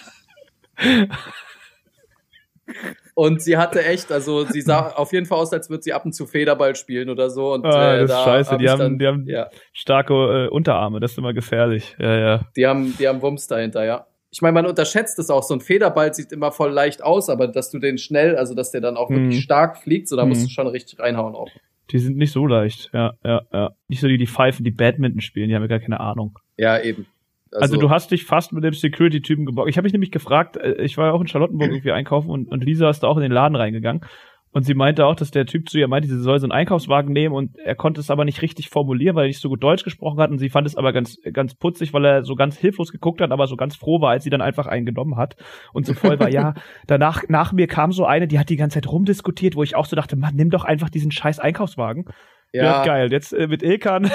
Und 3.14 3.42
sie 3.42 3.56
hatte 3.58 3.84
echt, 3.84 4.10
also 4.10 4.44
sie 4.46 4.60
sah 4.62 4.88
auf 4.92 5.12
jeden 5.12 5.26
Fall 5.26 5.38
aus, 5.38 5.52
als 5.52 5.68
würde 5.68 5.82
sie 5.82 5.92
ab 5.92 6.04
und 6.06 6.12
zu 6.12 6.26
Federball 6.26 6.74
spielen 6.76 7.10
oder 7.10 7.28
so. 7.30 7.52
Und 7.52 7.64
Ah, 7.66 7.94
äh, 7.94 8.00
das 8.00 8.10
ist 8.10 8.16
da 8.16 8.24
scheiße, 8.24 8.50
hab 8.52 8.58
die 8.58 8.68
haben- 8.70 8.78
dann, 8.78 8.98
die 8.98 9.06
haben- 9.06 9.26
ja, 9.26 9.50
Starke 9.72 10.14
äh, 10.14 10.48
Unterarme, 10.48 10.98
das 11.00 11.12
ist 11.12 11.18
immer 11.18 11.34
gefährlich. 11.34 11.94
Ja, 11.98 12.18
ja. 12.18 12.40
die 12.56 12.66
haben, 12.66 12.96
die 12.98 13.06
haben 13.06 13.20
Wumms 13.22 13.46
dahinter, 13.48 13.84
ja. 13.84 14.06
Ich 14.30 14.40
meine, 14.40 14.54
man 14.54 14.64
unterschätzt 14.64 15.18
es 15.18 15.28
auch. 15.28 15.42
So 15.42 15.52
ein 15.54 15.60
Federball 15.60 16.14
sieht 16.14 16.32
immer 16.32 16.52
voll 16.52 16.70
leicht 16.72 17.02
aus, 17.02 17.28
aber 17.28 17.48
dass 17.48 17.70
du 17.70 17.78
den 17.78 17.98
schnell, 17.98 18.36
also 18.36 18.54
dass 18.54 18.70
der 18.70 18.80
dann 18.80 18.96
auch 18.96 19.10
wirklich 19.10 19.36
Mhm. 19.36 19.42
stark 19.42 19.76
fliegt, 19.76 20.08
so 20.08 20.16
da 20.16 20.24
musst 20.24 20.40
Mhm. 20.40 20.46
du 20.46 20.50
schon 20.52 20.66
richtig 20.68 20.98
reinhauen 20.98 21.34
auch. 21.34 21.50
Die 21.90 21.98
sind 21.98 22.16
nicht 22.16 22.32
so 22.32 22.46
leicht. 22.46 22.88
Ja, 22.94 23.12
ja, 23.22 23.42
ja. 23.52 23.70
Nicht 23.88 24.00
so 24.00 24.08
die, 24.08 24.16
die 24.16 24.26
Pfeifen, 24.26 24.64
die 24.64 24.70
Badminton 24.70 25.20
spielen, 25.20 25.50
die 25.50 25.54
haben 25.54 25.60
ja 25.62 25.68
gar 25.68 25.80
keine 25.80 26.00
Ahnung. 26.00 26.38
Ja, 26.56 26.80
eben. 26.80 27.04
Also, 27.54 27.76
du 27.76 27.90
hast 27.90 28.10
dich 28.10 28.24
fast 28.24 28.52
mit 28.52 28.64
dem 28.64 28.72
Security-Typen 28.72 29.46
gebockt. 29.46 29.68
Ich 29.68 29.76
habe 29.76 29.84
mich 29.84 29.92
nämlich 29.92 30.10
gefragt, 30.10 30.56
äh, 30.56 30.82
ich 30.82 30.96
war 30.96 31.06
ja 31.06 31.12
auch 31.12 31.20
in 31.20 31.26
Charlottenburg 31.26 31.70
irgendwie 31.70 31.92
einkaufen 31.92 32.30
und, 32.30 32.48
und 32.48 32.64
Lisa 32.64 32.88
ist 32.88 33.02
da 33.02 33.08
auch 33.08 33.16
in 33.16 33.22
den 33.22 33.32
Laden 33.32 33.56
reingegangen. 33.56 34.02
Und 34.54 34.64
sie 34.64 34.74
meinte 34.74 35.06
auch, 35.06 35.16
dass 35.16 35.30
der 35.30 35.46
Typ 35.46 35.70
zu 35.70 35.78
ihr 35.78 35.88
meinte, 35.88 36.08
sie 36.08 36.20
soll 36.20 36.38
so 36.38 36.44
einen 36.44 36.52
Einkaufswagen 36.52 37.10
nehmen 37.10 37.34
und 37.34 37.56
er 37.56 37.74
konnte 37.74 38.00
es 38.00 38.10
aber 38.10 38.26
nicht 38.26 38.42
richtig 38.42 38.68
formulieren, 38.68 39.16
weil 39.16 39.24
er 39.24 39.28
nicht 39.28 39.40
so 39.40 39.48
gut 39.48 39.62
Deutsch 39.62 39.82
gesprochen 39.82 40.20
hat 40.20 40.30
und 40.30 40.38
sie 40.38 40.50
fand 40.50 40.66
es 40.66 40.76
aber 40.76 40.92
ganz, 40.92 41.16
ganz 41.32 41.54
putzig, 41.54 41.94
weil 41.94 42.04
er 42.04 42.22
so 42.22 42.34
ganz 42.34 42.58
hilflos 42.58 42.92
geguckt 42.92 43.22
hat, 43.22 43.30
aber 43.32 43.46
so 43.46 43.56
ganz 43.56 43.76
froh 43.76 44.02
war, 44.02 44.10
als 44.10 44.24
sie 44.24 44.30
dann 44.30 44.42
einfach 44.42 44.66
einen 44.66 44.84
genommen 44.84 45.16
hat 45.16 45.36
und 45.72 45.86
so 45.86 45.94
voll 45.94 46.20
war, 46.20 46.28
ja, 46.28 46.52
danach, 46.86 47.22
nach 47.28 47.52
mir 47.52 47.66
kam 47.66 47.92
so 47.92 48.04
eine, 48.04 48.28
die 48.28 48.38
hat 48.38 48.50
die 48.50 48.56
ganze 48.56 48.74
Zeit 48.74 48.92
rumdiskutiert, 48.92 49.56
wo 49.56 49.62
ich 49.62 49.74
auch 49.74 49.86
so 49.86 49.96
dachte, 49.96 50.16
Mann, 50.16 50.34
nimm 50.36 50.50
doch 50.50 50.64
einfach 50.64 50.90
diesen 50.90 51.12
scheiß 51.12 51.38
Einkaufswagen. 51.38 52.04
Ja, 52.52 52.64
ja, 52.64 52.84
geil. 52.84 53.10
Jetzt 53.10 53.32
äh, 53.32 53.46
mit 53.46 53.62
Ilkan. 53.62 54.10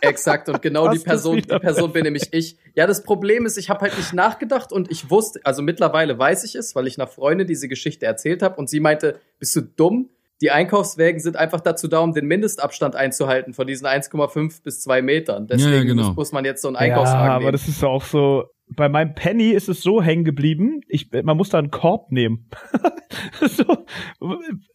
Exakt, 0.00 0.48
und 0.48 0.62
genau 0.62 0.88
die 0.88 0.98
Person, 0.98 1.36
die 1.36 1.42
Person 1.42 1.92
bin 1.92 2.04
nämlich 2.04 2.32
ich. 2.32 2.56
Ja, 2.74 2.86
das 2.86 3.02
Problem 3.02 3.46
ist, 3.46 3.56
ich 3.56 3.70
habe 3.70 3.80
halt 3.80 3.96
nicht 3.96 4.12
nachgedacht 4.12 4.72
und 4.72 4.90
ich 4.90 5.10
wusste, 5.10 5.40
also 5.44 5.62
mittlerweile 5.62 6.18
weiß 6.18 6.44
ich 6.44 6.54
es, 6.54 6.74
weil 6.74 6.86
ich 6.86 6.98
einer 6.98 7.06
Freundin 7.06 7.46
diese 7.46 7.68
Geschichte 7.68 8.06
erzählt 8.06 8.42
habe 8.42 8.56
und 8.56 8.68
sie 8.68 8.80
meinte, 8.80 9.20
bist 9.38 9.54
du 9.56 9.62
dumm? 9.62 10.08
Die 10.42 10.50
Einkaufswägen 10.50 11.20
sind 11.20 11.36
einfach 11.36 11.60
dazu 11.60 11.86
da, 11.86 12.00
um 12.00 12.12
den 12.12 12.26
Mindestabstand 12.26 12.96
einzuhalten 12.96 13.54
von 13.54 13.66
diesen 13.66 13.86
1,5 13.86 14.62
bis 14.64 14.80
2 14.82 15.00
Metern. 15.00 15.46
Deswegen 15.46 15.72
Ja, 15.72 15.82
genau. 15.84 16.08
muss, 16.08 16.16
muss 16.16 16.32
man 16.32 16.44
jetzt 16.44 16.62
so 16.62 16.68
einen 16.68 16.76
Einkaufswagen 16.76 17.26
ja, 17.26 17.32
aber 17.34 17.40
nehmen. 17.44 17.52
das 17.52 17.68
ist 17.68 17.82
auch 17.84 18.02
so. 18.02 18.44
Bei 18.74 18.88
meinem 18.88 19.14
Penny 19.14 19.50
ist 19.50 19.68
es 19.68 19.82
so 19.82 20.02
hängen 20.02 20.24
geblieben, 20.24 20.80
ich, 20.88 21.10
man 21.24 21.36
muss 21.36 21.50
da 21.50 21.58
einen 21.58 21.70
Korb 21.70 22.10
nehmen. 22.10 22.48
so, 23.40 23.64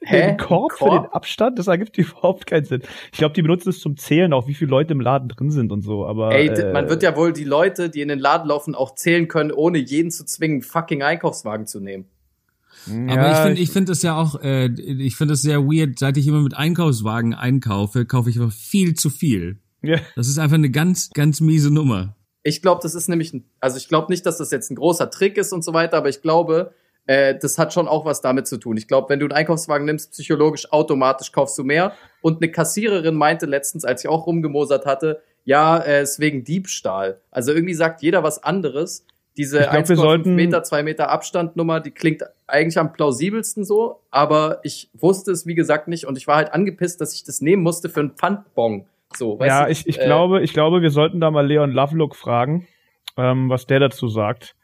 Hä? 0.01 0.21
Einen 0.21 0.38
Korb, 0.38 0.71
Ein 0.74 0.77
für 0.77 0.86
Korb? 0.86 1.03
den 1.05 1.12
Abstand, 1.13 1.59
das 1.59 1.67
ergibt 1.67 1.97
überhaupt 1.97 2.45
keinen 2.45 2.65
Sinn. 2.65 2.83
Ich 3.12 3.17
glaube, 3.17 3.33
die 3.33 3.41
benutzen 3.41 3.69
es 3.69 3.79
zum 3.79 3.97
Zählen 3.97 4.33
auch, 4.33 4.47
wie 4.47 4.53
viele 4.53 4.69
Leute 4.69 4.93
im 4.93 5.01
Laden 5.01 5.29
drin 5.29 5.50
sind 5.50 5.71
und 5.71 5.81
so. 5.81 6.05
Aber 6.05 6.31
Ey, 6.33 6.47
äh, 6.47 6.71
man 6.71 6.89
wird 6.89 7.01
ja 7.03 7.15
wohl 7.15 7.33
die 7.33 7.43
Leute, 7.43 7.89
die 7.89 8.01
in 8.01 8.07
den 8.07 8.19
Laden 8.19 8.47
laufen, 8.47 8.75
auch 8.75 8.93
zählen 8.95 9.27
können, 9.27 9.51
ohne 9.51 9.79
jeden 9.79 10.12
zu 10.12 10.25
zwingen, 10.25 10.62
fucking 10.62 11.01
Einkaufswagen 11.01 11.65
zu 11.65 11.79
nehmen. 11.79 12.05
Aber 12.89 13.22
ja, 13.22 13.32
ich 13.32 13.38
finde, 13.46 13.62
ich 13.62 13.72
finde 13.72 13.91
das 13.91 14.01
ja 14.03 14.17
auch, 14.17 14.41
äh, 14.41 14.67
ich 14.67 15.15
finde 15.15 15.34
das 15.34 15.41
sehr 15.41 15.63
weird. 15.65 16.00
Seit 16.00 16.17
ich 16.17 16.27
immer 16.27 16.41
mit 16.41 16.56
Einkaufswagen 16.56 17.34
einkaufe, 17.34 18.06
kaufe 18.06 18.29
ich 18.29 18.38
aber 18.39 18.51
viel 18.51 18.94
zu 18.96 19.10
viel. 19.10 19.58
ja, 19.82 19.98
Das 20.15 20.27
ist 20.27 20.38
einfach 20.39 20.56
eine 20.56 20.70
ganz, 20.70 21.10
ganz 21.13 21.41
miese 21.41 21.72
Nummer. 21.74 22.15
Ich 22.44 22.62
glaube, 22.62 22.79
das 22.82 22.96
ist 22.96 23.10
nämlich, 23.10 23.34
ein, 23.34 23.44
also 23.60 23.77
ich 23.77 23.89
glaube 23.89 24.12
nicht, 24.12 24.25
dass 24.25 24.38
das 24.38 24.51
jetzt 24.51 24.72
ein 24.72 24.75
großer 24.75 25.10
Trick 25.10 25.38
ist 25.38 25.51
und 25.51 25.63
so 25.63 25.74
weiter, 25.74 25.98
aber 25.98 26.08
ich 26.10 26.22
glaube, 26.22 26.74
äh, 27.06 27.36
das 27.38 27.58
hat 27.58 27.74
schon 27.74 27.88
auch 27.88 28.06
was 28.06 28.22
damit 28.22 28.48
zu 28.48 28.58
tun. 28.58 28.77
Ich 28.77 28.88
glaube, 28.88 29.10
wenn 29.10 29.20
du 29.20 29.25
einen 29.25 29.34
Einkaufswagen 29.34 29.86
nimmst, 29.86 30.12
psychologisch 30.12 30.72
automatisch 30.72 31.32
kaufst 31.32 31.58
du 31.58 31.63
mehr. 31.63 31.94
Und 32.22 32.41
eine 32.41 32.51
Kassiererin 32.51 33.15
meinte 33.15 33.46
letztens, 33.46 33.84
als 33.86 34.03
ich 34.03 34.10
auch 34.10 34.27
rumgemosert 34.27 34.86
hatte, 34.86 35.22
ja, 35.46 35.77
äh, 35.77 36.03
ist 36.03 36.20
wegen 36.20 36.44
Diebstahl. 36.44 37.20
Also 37.32 37.51
irgendwie 37.53 37.74
sagt 37.74 38.01
jeder 38.01 38.24
was 38.24 38.44
anderes. 38.44 39.06
Diese 39.38 39.60
Ich 39.60 39.70
glaub, 39.70 39.88
wir 39.89 39.96
1,5 39.96 40.01
sollten- 40.01 40.36
Meter, 40.36 40.63
2 40.63 40.84
Meter 40.84 41.10
Abstandnummer, 41.10 41.79
die 41.79 41.91
klingt 41.91 42.24
eigentlich 42.48 42.77
am 42.77 42.94
plausibelsten 42.94 43.63
so, 43.66 44.01
aber 44.10 44.60
ich 44.63 44.89
wusste 44.94 45.32
es, 45.32 45.46
wie 45.46 45.56
gesagt, 45.56 45.88
nicht 45.88 46.06
und 46.06 46.18
ich 46.18 46.27
war 46.27 46.38
halt 46.38 46.54
angepisst, 46.54 47.01
dass 47.01 47.13
ich 47.13 47.24
das 47.24 47.42
nehmen 47.42 47.62
musste 47.62 47.89
für 47.89 48.00
einen 48.00 48.12
Pfandbon. 48.12 48.86
So, 49.16 49.39
ja, 49.42 49.66
du, 49.66 49.72
ich, 49.72 49.88
ich 49.88 50.00
äh, 50.00 50.06
glaube, 50.06 50.42
ich 50.42 50.54
glaube, 50.54 50.82
wir 50.82 50.89
sollten 50.89 51.20
da 51.20 51.32
mal 51.32 51.46
Leon 51.46 51.72
Lovelock 51.72 52.16
fragen, 52.16 52.68
ähm, 53.18 53.50
was 53.50 53.66
der 53.66 53.80
dazu 53.80 54.08
sagt. 54.08 54.56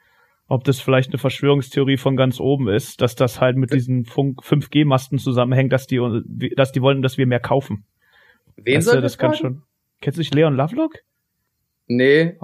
Ob 0.47 0.65
das 0.65 0.81
vielleicht 0.81 1.09
eine 1.09 1.17
Verschwörungstheorie 1.17 1.97
von 1.97 2.17
ganz 2.17 2.39
oben 2.39 2.67
ist, 2.67 3.01
dass 3.01 3.15
das 3.15 3.39
halt 3.39 3.55
mit 3.55 3.73
diesen 3.73 4.05
Funk 4.05 4.41
5G-Masten 4.43 5.17
zusammenhängt, 5.17 5.71
dass 5.71 5.87
die, 5.87 5.99
dass 6.55 6.73
die 6.73 6.81
wollen, 6.81 7.01
dass 7.01 7.17
wir 7.17 7.25
mehr 7.25 7.39
kaufen. 7.39 7.85
Wen 8.57 8.77
Weißt 8.77 8.87
soll 8.87 9.01
das 9.01 9.13
das 9.13 9.17
kann 9.17 9.33
schon. 9.33 9.63
Kennst 10.01 10.17
du 10.17 10.21
nicht 10.21 10.35
Leon 10.35 10.55
Lovelock? 10.55 10.99
Nee, 11.87 12.37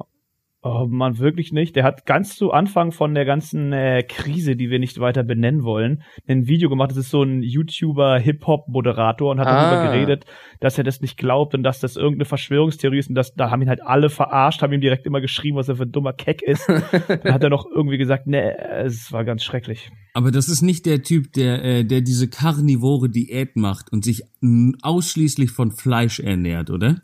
Oh 0.61 0.85
man, 0.89 1.19
wirklich 1.19 1.53
nicht. 1.53 1.77
Der 1.77 1.85
hat 1.85 2.05
ganz 2.05 2.35
zu 2.35 2.51
Anfang 2.51 2.91
von 2.91 3.15
der 3.15 3.23
ganzen 3.23 3.71
äh, 3.71 4.03
Krise, 4.03 4.57
die 4.57 4.69
wir 4.69 4.77
nicht 4.79 4.99
weiter 4.99 5.23
benennen 5.23 5.63
wollen, 5.63 6.03
ein 6.27 6.47
Video 6.47 6.69
gemacht. 6.69 6.91
Das 6.91 6.97
ist 6.97 7.11
so 7.11 7.23
ein 7.23 7.41
YouTuber, 7.43 8.19
Hip-Hop-Moderator 8.19 9.31
und 9.31 9.39
hat 9.39 9.47
Ah. 9.47 9.71
darüber 9.71 9.93
geredet, 9.93 10.25
dass 10.59 10.77
er 10.77 10.83
das 10.83 10.99
nicht 10.99 11.15
glaubt 11.17 11.55
und 11.55 11.63
dass 11.63 11.79
das 11.79 11.95
irgendeine 11.95 12.25
Verschwörungstheorie 12.25 12.97
ist 12.97 13.07
und 13.07 13.15
dass, 13.15 13.33
da 13.35 13.51
haben 13.51 13.61
ihn 13.61 13.69
halt 13.69 13.81
alle 13.81 14.09
verarscht, 14.09 14.61
haben 14.61 14.73
ihm 14.73 14.81
direkt 14.81 15.05
immer 15.05 15.21
geschrieben, 15.21 15.55
was 15.55 15.69
er 15.69 15.77
für 15.77 15.83
ein 15.83 15.93
dummer 15.93 16.11
Keck 16.11 16.41
ist. 16.41 16.67
Dann 17.07 17.33
hat 17.33 17.41
er 17.43 17.49
noch 17.49 17.65
irgendwie 17.73 17.97
gesagt, 17.97 18.27
nee, 18.27 18.51
es 18.83 19.13
war 19.13 19.23
ganz 19.23 19.43
schrecklich. 19.45 19.89
Aber 20.13 20.29
das 20.31 20.49
ist 20.49 20.61
nicht 20.61 20.85
der 20.85 21.03
Typ, 21.03 21.31
der, 21.31 21.63
äh, 21.63 21.85
der 21.85 22.01
diese 22.01 22.27
karnivore 22.29 23.07
Diät 23.09 23.55
macht 23.55 23.93
und 23.93 24.03
sich 24.03 24.23
ausschließlich 24.81 25.51
von 25.51 25.71
Fleisch 25.71 26.19
ernährt, 26.19 26.69
oder? 26.69 26.97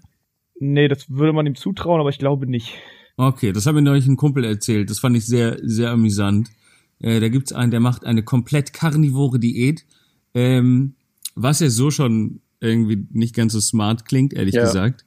Nee, 0.60 0.90
das 0.90 1.10
würde 1.10 1.32
man 1.34 1.46
ihm 1.46 1.56
zutrauen, 1.56 2.02
aber 2.02 2.10
ich 2.10 2.20
glaube 2.20 2.48
nicht. 2.48 2.74
Okay, 3.18 3.54
das 3.54 3.66
hat 3.66 3.74
mir 3.76 3.82
neulich 3.82 4.08
ein 4.08 4.18
Kumpel 4.18 4.44
erzählt. 4.44 4.90
Das 4.90 5.00
fand 5.00 5.16
ich 5.16 5.26
sehr, 5.26 5.58
sehr 5.64 5.92
amüsant. 5.92 6.50
Äh, 7.00 7.20
da 7.20 7.30
gibt's 7.30 7.54
einen, 7.54 7.72
der 7.72 7.80
macht 7.80 8.06
eine 8.06 8.24
komplett 8.24 8.74
karnivore 8.74 9.40
Diät, 9.40 9.86
ähm, 10.34 10.96
was 11.36 11.60
ja 11.62 11.70
so 11.70 11.92
schon 11.92 12.42
irgendwie 12.60 13.08
nicht 13.12 13.36
ganz 13.36 13.54
so 13.54 13.62
smart 13.62 14.06
klingt, 14.06 14.34
ehrlich 14.34 14.56
Ja. 14.56 14.64
gesagt. 14.64 15.06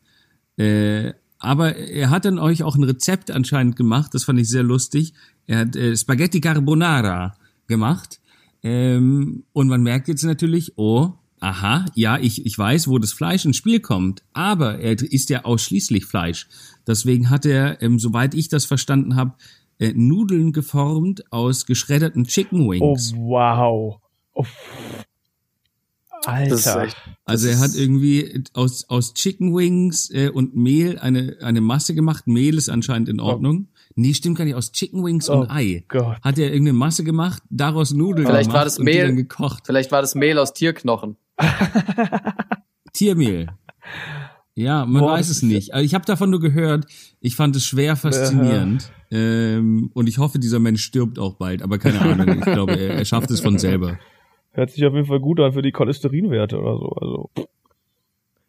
Äh, 0.57 1.12
aber 1.38 1.77
er 1.77 2.11
hat 2.11 2.25
dann 2.25 2.38
euch 2.38 2.62
auch 2.62 2.77
ein 2.77 2.83
Rezept 2.83 3.31
anscheinend 3.31 3.77
gemacht, 3.77 4.12
das 4.15 4.25
fand 4.25 4.41
ich 4.41 4.49
sehr 4.49 4.62
lustig. 4.65 5.15
Er 5.47 5.61
hat 5.61 5.77
äh, 5.77 5.97
Spaghetti 5.97 6.41
Carbonara 6.41 7.37
gemacht. 7.67 8.21
Ähm, 8.62 9.45
und 9.53 9.69
man 9.69 9.83
merkt 9.83 10.09
jetzt 10.09 10.25
natürlich, 10.25 10.73
oh, 10.77 11.12
aha, 11.40 11.87
ja, 11.95 12.18
ich, 12.18 12.45
ich 12.47 12.59
weiß, 12.59 12.88
wo 12.88 12.99
das 12.99 13.12
Fleisch 13.12 13.45
ins 13.45 13.57
Spiel 13.57 13.80
kommt, 13.80 14.23
aber 14.33 14.78
er 14.78 15.00
isst 15.00 15.30
ja 15.30 15.45
ausschließlich 15.45 16.04
Fleisch. 16.07 16.49
Deswegen 16.87 17.30
hat 17.30 17.45
er, 17.47 17.83
ähm, 17.83 17.99
soweit 17.99 18.35
ich 18.35 18.49
das 18.49 18.64
verstanden 18.64 19.16
habe, 19.16 19.35
äh, 19.78 19.92
Nudeln 19.95 20.52
geformt 20.52 21.30
aus 21.33 21.66
geschredderten 21.66 22.25
Chicken 22.26 22.62
Oh, 22.66 22.71
Wings. 22.71 23.14
wow. 23.16 24.00
Oh. 24.35 24.45
Alter. 26.26 26.83
echt. 26.85 26.97
also 27.25 27.47
er 27.49 27.61
hat 27.61 27.75
irgendwie 27.75 28.42
aus, 28.52 28.88
aus 28.88 29.14
Chicken 29.14 29.54
Wings 29.54 30.11
äh, 30.11 30.28
und 30.30 30.57
Mehl 30.57 30.99
eine, 30.99 31.37
eine 31.42 31.61
Masse 31.61 31.95
gemacht. 31.95 32.26
Mehl 32.26 32.57
ist 32.59 32.68
anscheinend 32.68 33.09
in 33.09 33.21
Ordnung. 33.21 33.68
Nee, 33.95 34.14
stimmt 34.14 34.37
gar 34.37 34.45
nicht. 34.45 34.54
Aus 34.57 34.73
Chicken 34.73 35.04
Wings 35.04 35.30
Oh 35.30 35.40
und 35.40 35.50
Ei. 35.50 35.85
Gott. 35.88 36.18
Hat 36.23 36.38
er 36.38 36.47
irgendeine 36.52 36.73
Masse 36.76 37.04
gemacht, 37.04 37.42
daraus 37.50 37.92
Nudeln 37.92 38.26
Vielleicht 38.26 38.49
gemacht 38.50 38.57
war 38.59 38.64
das 38.64 38.78
und 38.78 38.87
die 38.87 38.92
Mehl- 38.92 39.07
dann 39.07 39.16
gekocht. 39.16 39.62
Vielleicht 39.66 39.92
war 39.92 40.02
das 40.02 40.14
Mehl 40.16 40.38
aus 40.38 40.52
Tierknochen. 40.52 41.16
Tiermehl. 42.92 43.49
Ja, 44.54 44.87
man 44.87 45.02
Boah, 45.02 45.12
weiß 45.12 45.28
es 45.28 45.42
nicht. 45.42 45.73
Also 45.73 45.85
ich 45.85 45.95
habe 45.95 46.04
davon 46.04 46.30
nur 46.30 46.40
gehört. 46.40 46.87
Ich 47.21 47.37
fand 47.37 47.54
es 47.54 47.64
schwer 47.64 47.95
faszinierend. 47.95 48.90
Ähm, 49.12 49.90
und 49.95 50.09
ich 50.09 50.18
hoffe, 50.18 50.40
dieser 50.40 50.59
Mensch 50.59 50.83
stirbt 50.83 51.18
auch 51.18 51.35
bald. 51.35 51.62
Aber 51.62 51.78
keine 51.78 52.00
Ahnung. 52.00 52.38
Ich 52.38 52.45
glaube, 52.45 52.76
er, 52.76 52.95
er 52.97 53.04
schafft 53.04 53.30
es 53.30 53.40
von 53.40 53.59
selber. 53.59 53.99
Hört 54.50 54.73
sich 54.73 54.85
auf 54.85 54.95
jeden 54.95 55.07
Fall 55.07 55.21
gut 55.21 55.38
an 55.38 55.52
für 55.52 55.62
die 55.62 55.71
Cholesterinwerte 55.71 56.59
oder 56.59 56.76
so. 56.76 56.88
Also, 57.00 57.30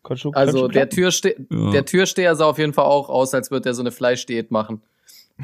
kann 0.03 0.17
schon, 0.17 0.31
kann 0.31 0.47
Also 0.47 0.67
der. 0.67 0.89
Türste 0.89 1.35
Ja. 1.51 1.69
der 1.71 1.85
Türsteher 1.85 2.35
sah 2.35 2.45
auf 2.45 2.57
jeden 2.57 2.73
Fall 2.73 2.85
auch 2.85 3.09
aus, 3.09 3.33
als 3.35 3.51
würde 3.51 3.69
er 3.69 3.75
so 3.75 3.83
eine 3.83 3.91
Fleischdiät 3.91 4.49
machen. 4.49 4.81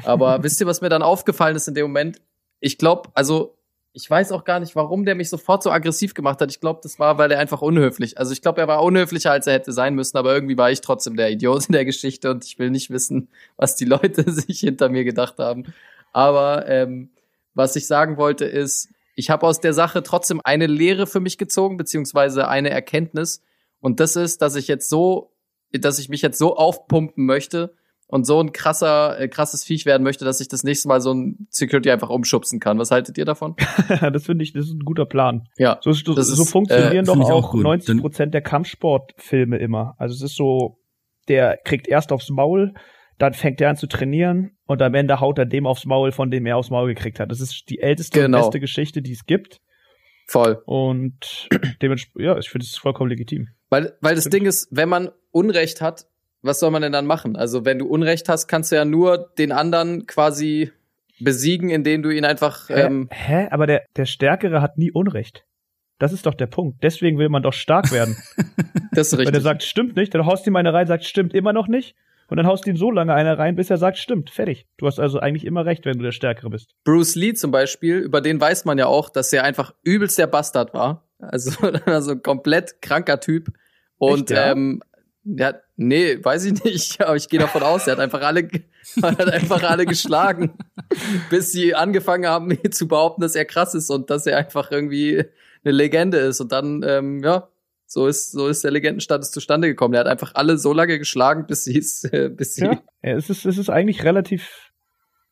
Aber 0.02 0.42
wisst 0.42 0.60
ihr, 0.60 0.66
was 0.66 0.80
mir 0.80 0.88
dann 0.88 1.02
aufgefallen 1.02 1.54
ist 1.54 1.68
in 1.68 1.74
dem 1.74 1.84
Moment? 1.86 2.20
Ich 2.58 2.76
glaube, 2.76 3.10
also 3.14 3.54
ich 3.96 4.10
weiß 4.10 4.30
auch 4.32 4.44
gar 4.44 4.60
nicht, 4.60 4.76
warum 4.76 5.06
der 5.06 5.14
mich 5.14 5.30
sofort 5.30 5.62
so 5.62 5.70
aggressiv 5.70 6.12
gemacht 6.12 6.42
hat. 6.42 6.50
Ich 6.50 6.60
glaube, 6.60 6.80
das 6.82 6.98
war, 6.98 7.16
weil 7.16 7.32
er 7.32 7.38
einfach 7.38 7.62
unhöflich. 7.62 8.18
Also 8.18 8.34
ich 8.34 8.42
glaube, 8.42 8.60
er 8.60 8.68
war 8.68 8.82
unhöflicher, 8.82 9.30
als 9.30 9.46
er 9.46 9.54
hätte 9.54 9.72
sein 9.72 9.94
müssen, 9.94 10.18
aber 10.18 10.34
irgendwie 10.34 10.58
war 10.58 10.70
ich 10.70 10.82
trotzdem 10.82 11.16
der 11.16 11.30
Idiot 11.30 11.68
in 11.68 11.72
der 11.72 11.86
Geschichte 11.86 12.30
und 12.30 12.44
ich 12.44 12.58
will 12.58 12.68
nicht 12.68 12.90
wissen, 12.90 13.30
was 13.56 13.74
die 13.74 13.86
Leute 13.86 14.30
sich 14.30 14.60
hinter 14.60 14.90
mir 14.90 15.04
gedacht 15.04 15.38
haben. 15.38 15.72
Aber 16.12 16.68
ähm, 16.68 17.08
was 17.54 17.74
ich 17.74 17.86
sagen 17.86 18.18
wollte 18.18 18.44
ist, 18.44 18.90
ich 19.14 19.30
habe 19.30 19.46
aus 19.46 19.60
der 19.60 19.72
Sache 19.72 20.02
trotzdem 20.02 20.42
eine 20.44 20.66
Lehre 20.66 21.06
für 21.06 21.20
mich 21.20 21.38
gezogen, 21.38 21.78
beziehungsweise 21.78 22.48
eine 22.48 22.68
Erkenntnis. 22.68 23.42
Und 23.80 23.98
das 23.98 24.14
ist, 24.14 24.42
dass 24.42 24.56
ich 24.56 24.68
jetzt 24.68 24.90
so, 24.90 25.32
dass 25.72 25.98
ich 25.98 26.10
mich 26.10 26.20
jetzt 26.20 26.36
so 26.36 26.54
aufpumpen 26.54 27.24
möchte 27.24 27.72
und 28.08 28.24
so 28.26 28.40
ein 28.40 28.52
krasser, 28.52 29.18
äh, 29.18 29.28
krasses 29.28 29.64
Viech 29.64 29.84
werden 29.84 30.02
möchte, 30.02 30.24
dass 30.24 30.40
ich 30.40 30.48
das 30.48 30.62
nächste 30.62 30.88
Mal 30.88 31.00
so 31.00 31.12
ein 31.12 31.46
Security 31.50 31.90
einfach 31.90 32.08
umschubsen 32.08 32.60
kann. 32.60 32.78
Was 32.78 32.90
haltet 32.90 33.18
ihr 33.18 33.24
davon? 33.24 33.56
das 34.12 34.24
finde 34.24 34.44
ich, 34.44 34.52
das 34.52 34.66
ist 34.66 34.74
ein 34.74 34.84
guter 34.84 35.06
Plan. 35.06 35.48
Ja. 35.58 35.78
So, 35.82 35.92
so, 35.92 36.14
Das 36.14 36.28
so 36.28 36.42
ist, 36.42 36.50
funktionieren 36.50 37.04
äh, 37.04 37.06
doch 37.06 37.18
auch 37.18 37.30
auch 37.30 37.50
gut. 37.52 37.62
90 37.62 38.00
Prozent 38.00 38.34
der 38.34 38.42
Kampfsportfilme 38.42 39.58
immer. 39.58 39.94
Also 39.98 40.14
es 40.14 40.22
ist 40.22 40.36
so, 40.36 40.78
der 41.28 41.58
kriegt 41.64 41.88
erst 41.88 42.12
aufs 42.12 42.30
Maul, 42.30 42.74
dann 43.18 43.34
fängt 43.34 43.60
er 43.60 43.70
an 43.70 43.76
zu 43.76 43.86
trainieren 43.86 44.56
und 44.66 44.82
am 44.82 44.94
Ende 44.94 45.20
haut 45.20 45.38
er 45.38 45.46
dem 45.46 45.66
aufs 45.66 45.84
Maul, 45.86 46.12
von 46.12 46.30
dem 46.30 46.46
er 46.46 46.56
aufs 46.58 46.70
Maul 46.70 46.88
gekriegt 46.88 47.18
hat. 47.18 47.30
Das 47.30 47.40
ist 47.40 47.64
die 47.70 47.80
älteste 47.80 48.20
Genau. 48.20 48.38
und 48.38 48.44
beste 48.44 48.60
Geschichte, 48.60 49.02
die 49.02 49.12
es 49.12 49.24
gibt. 49.24 49.60
Voll. 50.28 50.62
Und 50.66 51.48
dementsprechend, 51.82 52.22
ja, 52.24 52.38
ich 52.38 52.48
finde 52.50 52.64
es 52.64 52.76
vollkommen 52.76 53.10
legitim. 53.10 53.48
Weil, 53.68 53.94
weil 54.00 54.14
das. 54.14 54.28
Ding 54.28 54.44
ist, 54.44 54.68
wenn 54.70 54.88
man 54.88 55.10
Unrecht 55.30 55.80
hat, 55.80 56.06
was 56.46 56.60
soll 56.60 56.70
man 56.70 56.82
denn 56.82 56.92
dann 56.92 57.06
machen? 57.06 57.36
Also 57.36 57.64
wenn 57.64 57.78
du 57.78 57.86
Unrecht 57.86 58.28
hast, 58.28 58.46
kannst 58.46 58.72
du 58.72 58.76
ja 58.76 58.84
nur 58.84 59.32
den 59.38 59.52
anderen 59.52 60.06
quasi 60.06 60.72
besiegen, 61.20 61.70
indem 61.70 62.02
du 62.02 62.10
ihn 62.10 62.24
einfach. 62.24 62.68
Hä? 62.68 62.82
Ähm, 62.82 63.08
Hä? 63.12 63.48
Aber 63.50 63.66
der, 63.66 63.84
der 63.96 64.06
Stärkere 64.06 64.60
hat 64.62 64.78
nie 64.78 64.90
Unrecht. 64.90 65.44
Das 65.98 66.12
ist 66.12 66.26
doch 66.26 66.34
der 66.34 66.46
Punkt. 66.46 66.82
Deswegen 66.82 67.18
will 67.18 67.30
man 67.30 67.42
doch 67.42 67.54
stark 67.54 67.90
werden. 67.90 68.16
das 68.92 69.08
ist 69.08 69.12
Wenn 69.14 69.20
er 69.20 69.26
richtig. 69.28 69.42
sagt, 69.42 69.62
stimmt 69.62 69.96
nicht, 69.96 70.14
dann 70.14 70.26
haust 70.26 70.44
du 70.44 70.50
ihm 70.50 70.56
eine 70.56 70.72
rein, 70.72 70.86
sagt, 70.86 71.04
stimmt 71.04 71.34
immer 71.34 71.52
noch 71.52 71.68
nicht. 71.68 71.94
Und 72.28 72.38
dann 72.38 72.46
haust 72.46 72.66
du 72.66 72.70
ihm 72.70 72.76
so 72.76 72.90
lange 72.90 73.14
eine 73.14 73.38
rein, 73.38 73.54
bis 73.54 73.70
er 73.70 73.76
sagt, 73.78 73.98
stimmt, 73.98 74.30
fertig. 74.30 74.66
Du 74.78 74.86
hast 74.86 74.98
also 74.98 75.20
eigentlich 75.20 75.44
immer 75.44 75.64
recht, 75.64 75.84
wenn 75.86 75.96
du 75.96 76.02
der 76.02 76.12
Stärkere 76.12 76.50
bist. 76.50 76.74
Bruce 76.84 77.14
Lee 77.14 77.34
zum 77.34 77.52
Beispiel, 77.52 77.98
über 77.98 78.20
den 78.20 78.40
weiß 78.40 78.64
man 78.64 78.78
ja 78.78 78.86
auch, 78.86 79.10
dass 79.10 79.32
er 79.32 79.44
einfach 79.44 79.72
übelst 79.84 80.18
der 80.18 80.26
Bastard 80.26 80.74
war. 80.74 81.08
Also, 81.18 81.52
also 81.86 82.12
ein 82.12 82.22
komplett 82.22 82.82
kranker 82.82 83.20
Typ. 83.20 83.48
Und 83.98 84.30
Echt, 84.30 84.38
ja? 84.38 84.52
ähm, 84.52 84.82
ja, 85.26 85.54
nee, 85.76 86.18
weiß 86.22 86.44
ich 86.44 86.64
nicht, 86.64 87.00
aber 87.04 87.16
ich 87.16 87.28
gehe 87.28 87.40
davon 87.40 87.62
aus, 87.62 87.86
er 87.86 87.92
hat 87.92 88.00
einfach 88.00 88.22
alle, 88.22 88.48
er 89.02 89.10
hat 89.10 89.28
einfach 89.28 89.62
alle 89.64 89.84
geschlagen, 89.86 90.52
bis 91.30 91.52
sie 91.52 91.74
angefangen 91.74 92.26
haben, 92.26 92.56
zu 92.70 92.86
behaupten, 92.86 93.22
dass 93.22 93.34
er 93.34 93.44
krass 93.44 93.74
ist 93.74 93.90
und 93.90 94.10
dass 94.10 94.26
er 94.26 94.38
einfach 94.38 94.70
irgendwie 94.70 95.24
eine 95.64 95.72
Legende 95.72 96.18
ist. 96.18 96.40
Und 96.40 96.52
dann, 96.52 96.84
ähm, 96.86 97.22
ja, 97.24 97.48
so 97.86 98.06
ist, 98.06 98.32
so 98.32 98.48
ist 98.48 98.64
der 98.64 98.70
Legendenstatus 98.70 99.30
zustande 99.30 99.68
gekommen. 99.68 99.94
Er 99.94 100.00
hat 100.00 100.06
einfach 100.06 100.32
alle 100.34 100.58
so 100.58 100.72
lange 100.72 100.98
geschlagen, 100.98 101.46
bis 101.46 101.64
sie 101.64 101.78
es, 101.78 102.04
äh, 102.04 102.30
bis 102.30 102.54
sie. 102.54 102.64
Ja, 102.64 102.80
ja, 103.02 103.16
es 103.16 103.30
ist, 103.30 103.46
es 103.46 103.58
ist 103.58 103.70
eigentlich 103.70 104.04
relativ, 104.04 104.72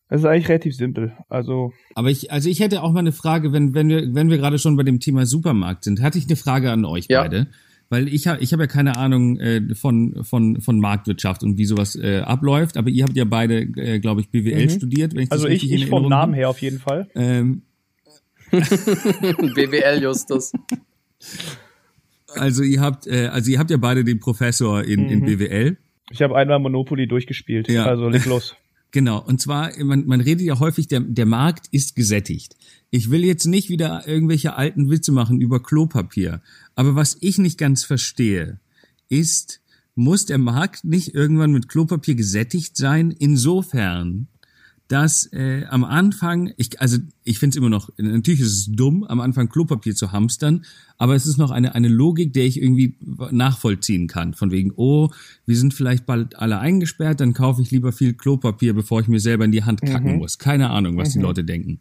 es 0.09 0.21
ist 0.21 0.27
eigentlich 0.27 0.49
relativ 0.49 0.77
simpel. 0.77 1.17
Also, 1.29 1.73
Aber 1.95 2.11
ich, 2.11 2.31
also 2.31 2.49
ich 2.49 2.61
hätte 2.61 2.83
auch 2.83 2.93
mal 2.93 3.01
eine 3.01 3.13
Frage, 3.13 3.53
wenn, 3.53 3.75
wenn 3.75 3.89
wir, 3.89 4.15
wenn 4.15 4.31
wir 4.31 4.39
gerade 4.39 4.59
schon 4.59 4.77
bei 4.77 4.83
dem 4.83 5.01
Thema 5.01 5.27
Supermarkt 5.27 5.85
sind, 5.85 6.03
hatte 6.03 6.19
ich 6.19 6.27
eine 6.27 6.37
Frage 6.37 6.71
an 6.71 6.85
euch 6.85 7.07
Ja. 7.09 7.23
beide. 7.23 7.49
Weil 7.95 8.09
ich 8.09 8.27
habe 8.27 8.43
ich 8.43 8.53
hab 8.53 8.59
ja 8.59 8.67
keine 8.67 8.97
Ahnung 8.97 9.39
äh, 9.39 9.73
von, 9.77 10.25
von, 10.25 10.61
von 10.61 10.81
Marktwirtschaft 10.81 11.45
und 11.45 11.59
wie 11.59 11.65
sowas 11.65 11.95
äh, 11.95 12.19
abläuft, 12.19 12.77
aber 12.77 12.91
ihr 12.91 13.05
habt 13.05 13.17
ja 13.17 13.25
beide, 13.25 13.61
äh, 13.77 14.01
glaube 14.01 14.21
ich, 14.21 14.31
BWL 14.31 14.65
Mhm. 14.65 14.71
studiert, 14.71 15.15
wenn 15.15 15.23
ich 15.23 15.29
das 15.29 15.39
also 15.39 15.49
ich, 15.49 15.71
in 15.71 15.77
ich 15.79 15.87
vom 15.87 16.09
Namen 16.09 16.35
her 16.35 16.49
auf 16.49 16.61
jeden 16.61 16.81
Fall. 16.81 17.09
Ähm, 17.15 17.63
BWL 18.51 20.03
Justus. 20.03 20.53
also 22.35 22.63
ihr 22.65 22.81
habt, 22.81 23.07
äh, 23.07 23.27
also 23.29 23.51
ihr 23.51 23.59
habt 23.61 23.71
ja 23.71 23.77
beide 23.77 24.03
den 24.05 24.19
Professor 24.19 24.83
in, 24.83 25.09
in 25.09 25.21
Mhm. 25.21 25.25
BWL. 25.27 25.77
Ich 26.11 26.21
habe 26.21 26.37
einmal 26.37 26.59
Monopoly 26.59 27.07
durchgespielt. 27.07 27.69
Ja. 27.69 27.87
Also 27.87 28.09
leg 28.09 28.25
los. 28.27 28.55
Genau, 28.91 29.21
und 29.21 29.41
zwar, 29.41 29.73
man, 29.83 30.07
man 30.07 30.21
redet 30.21 30.47
ja 30.47 30.61
häufig, 30.61 30.87
der, 30.87 31.01
der 31.01 31.27
Markt 31.27 31.67
ist 31.73 31.97
gesättigt. 31.97 32.55
Ich 32.93 33.11
will 33.11 33.25
jetzt 33.25 33.45
nicht 33.45 33.69
wieder 33.69 34.07
irgendwelche 34.07 34.55
alten 34.55 34.89
Witze 34.89 35.11
machen 35.11 35.41
über 35.41 35.61
Klopapier, 35.61 36.43
aber 36.75 36.95
was 36.95 37.17
ich 37.21 37.39
nicht 37.39 37.59
ganz 37.59 37.85
verstehe, 37.85 38.61
ist, 39.09 39.61
muss 39.95 40.27
der 40.27 40.39
Markt 40.39 40.85
nicht 40.85 41.15
irgendwann 41.15 41.53
mit 41.53 41.69
Klopapier 41.69 42.15
gesättigt 42.15 42.77
sein, 42.77 43.11
insofern, 43.11 44.29
dass 44.89 45.33
äh, 45.33 45.65
am 45.71 45.83
Anfang, 45.85 46.53
ich, 46.57 46.81
also 46.81 46.99
ich 47.23 47.39
finde 47.39 47.55
es 47.55 47.57
immer 47.57 47.71
noch, 47.71 47.91
natürlich 47.97 48.41
ist 48.41 48.53
es 48.53 48.67
dumm, 48.67 49.05
am 49.05 49.21
Anfang 49.21 49.49
Klopapier 49.49 49.95
zu 49.95 50.13
hamstern, 50.13 50.65
aber 50.99 51.15
es 51.15 51.27
ist 51.27 51.39
noch 51.39 51.51
eine, 51.51 51.75
eine 51.75 51.89
Logik, 51.89 52.33
der 52.33 52.45
ich 52.45 52.61
irgendwie 52.61 52.97
nachvollziehen 53.31 54.09
kann. 54.09 54.35
Von 54.35 54.51
wegen, 54.51 54.73
oh, 54.77 55.11
wir 55.47 55.57
sind 55.57 55.73
vielleicht 55.75 56.07
bald 56.07 56.37
alle 56.37 56.59
eingesperrt, 56.59 57.21
dann 57.21 57.33
kaufe 57.33 57.63
ich 57.63 57.71
lieber 57.71 57.93
viel 57.93 58.15
Klopapier, 58.15 58.75
bevor 58.75 59.01
ich 59.01 59.09
mir 59.09 59.21
selber 59.21 59.45
in 59.47 59.53
die 59.53 59.65
Hand 59.65 59.81
kacken 59.81 60.13
mhm. 60.13 60.19
muss. 60.19 60.39
Keine 60.39 60.71
Ahnung, 60.71 60.97
was 60.99 61.11
mhm. 61.11 61.13
die 61.13 61.23
Leute 61.25 61.45
denken. 61.45 61.81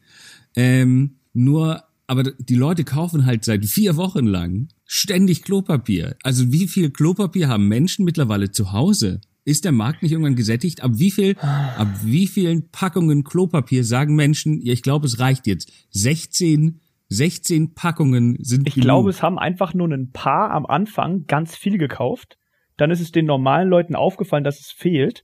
Ähm, 0.55 1.15
nur, 1.33 1.83
aber 2.13 2.31
die 2.37 2.53
Leute 2.53 2.83
kaufen 2.83 3.25
halt 3.25 3.43
seit 3.43 3.65
vier 3.65 3.97
Wochen 3.97 4.27
lang 4.27 4.67
ständig 4.85 5.41
Klopapier. 5.41 6.15
Also 6.21 6.51
wie 6.51 6.67
viel 6.67 6.91
Klopapier 6.91 7.47
haben 7.47 7.67
Menschen 7.67 8.05
mittlerweile 8.05 8.51
zu 8.51 8.71
Hause? 8.71 9.19
Ist 9.45 9.65
der 9.65 9.71
Markt 9.71 10.03
nicht 10.03 10.11
irgendwann 10.11 10.35
gesättigt? 10.35 10.83
Ab 10.83 10.91
wie 10.93 11.09
viel, 11.09 11.35
ab 11.39 11.87
wie 12.03 12.27
vielen 12.27 12.69
Packungen 12.69 13.23
Klopapier 13.23 13.83
sagen 13.83 14.15
Menschen, 14.15 14.61
ja, 14.61 14.73
ich 14.73 14.83
glaube, 14.83 15.07
es 15.07 15.19
reicht 15.19 15.47
jetzt. 15.47 15.71
16, 15.89 16.81
16 17.09 17.73
Packungen 17.73 18.37
sind 18.39 18.67
Ich 18.67 18.75
genug. 18.75 18.85
glaube, 18.85 19.09
es 19.09 19.23
haben 19.23 19.39
einfach 19.39 19.73
nur 19.73 19.89
ein 19.89 20.11
paar 20.11 20.51
am 20.51 20.67
Anfang 20.67 21.25
ganz 21.25 21.55
viel 21.55 21.79
gekauft. 21.79 22.37
Dann 22.77 22.91
ist 22.91 23.01
es 23.01 23.11
den 23.11 23.25
normalen 23.25 23.69
Leuten 23.69 23.95
aufgefallen, 23.95 24.43
dass 24.43 24.59
es 24.59 24.71
fehlt. 24.71 25.23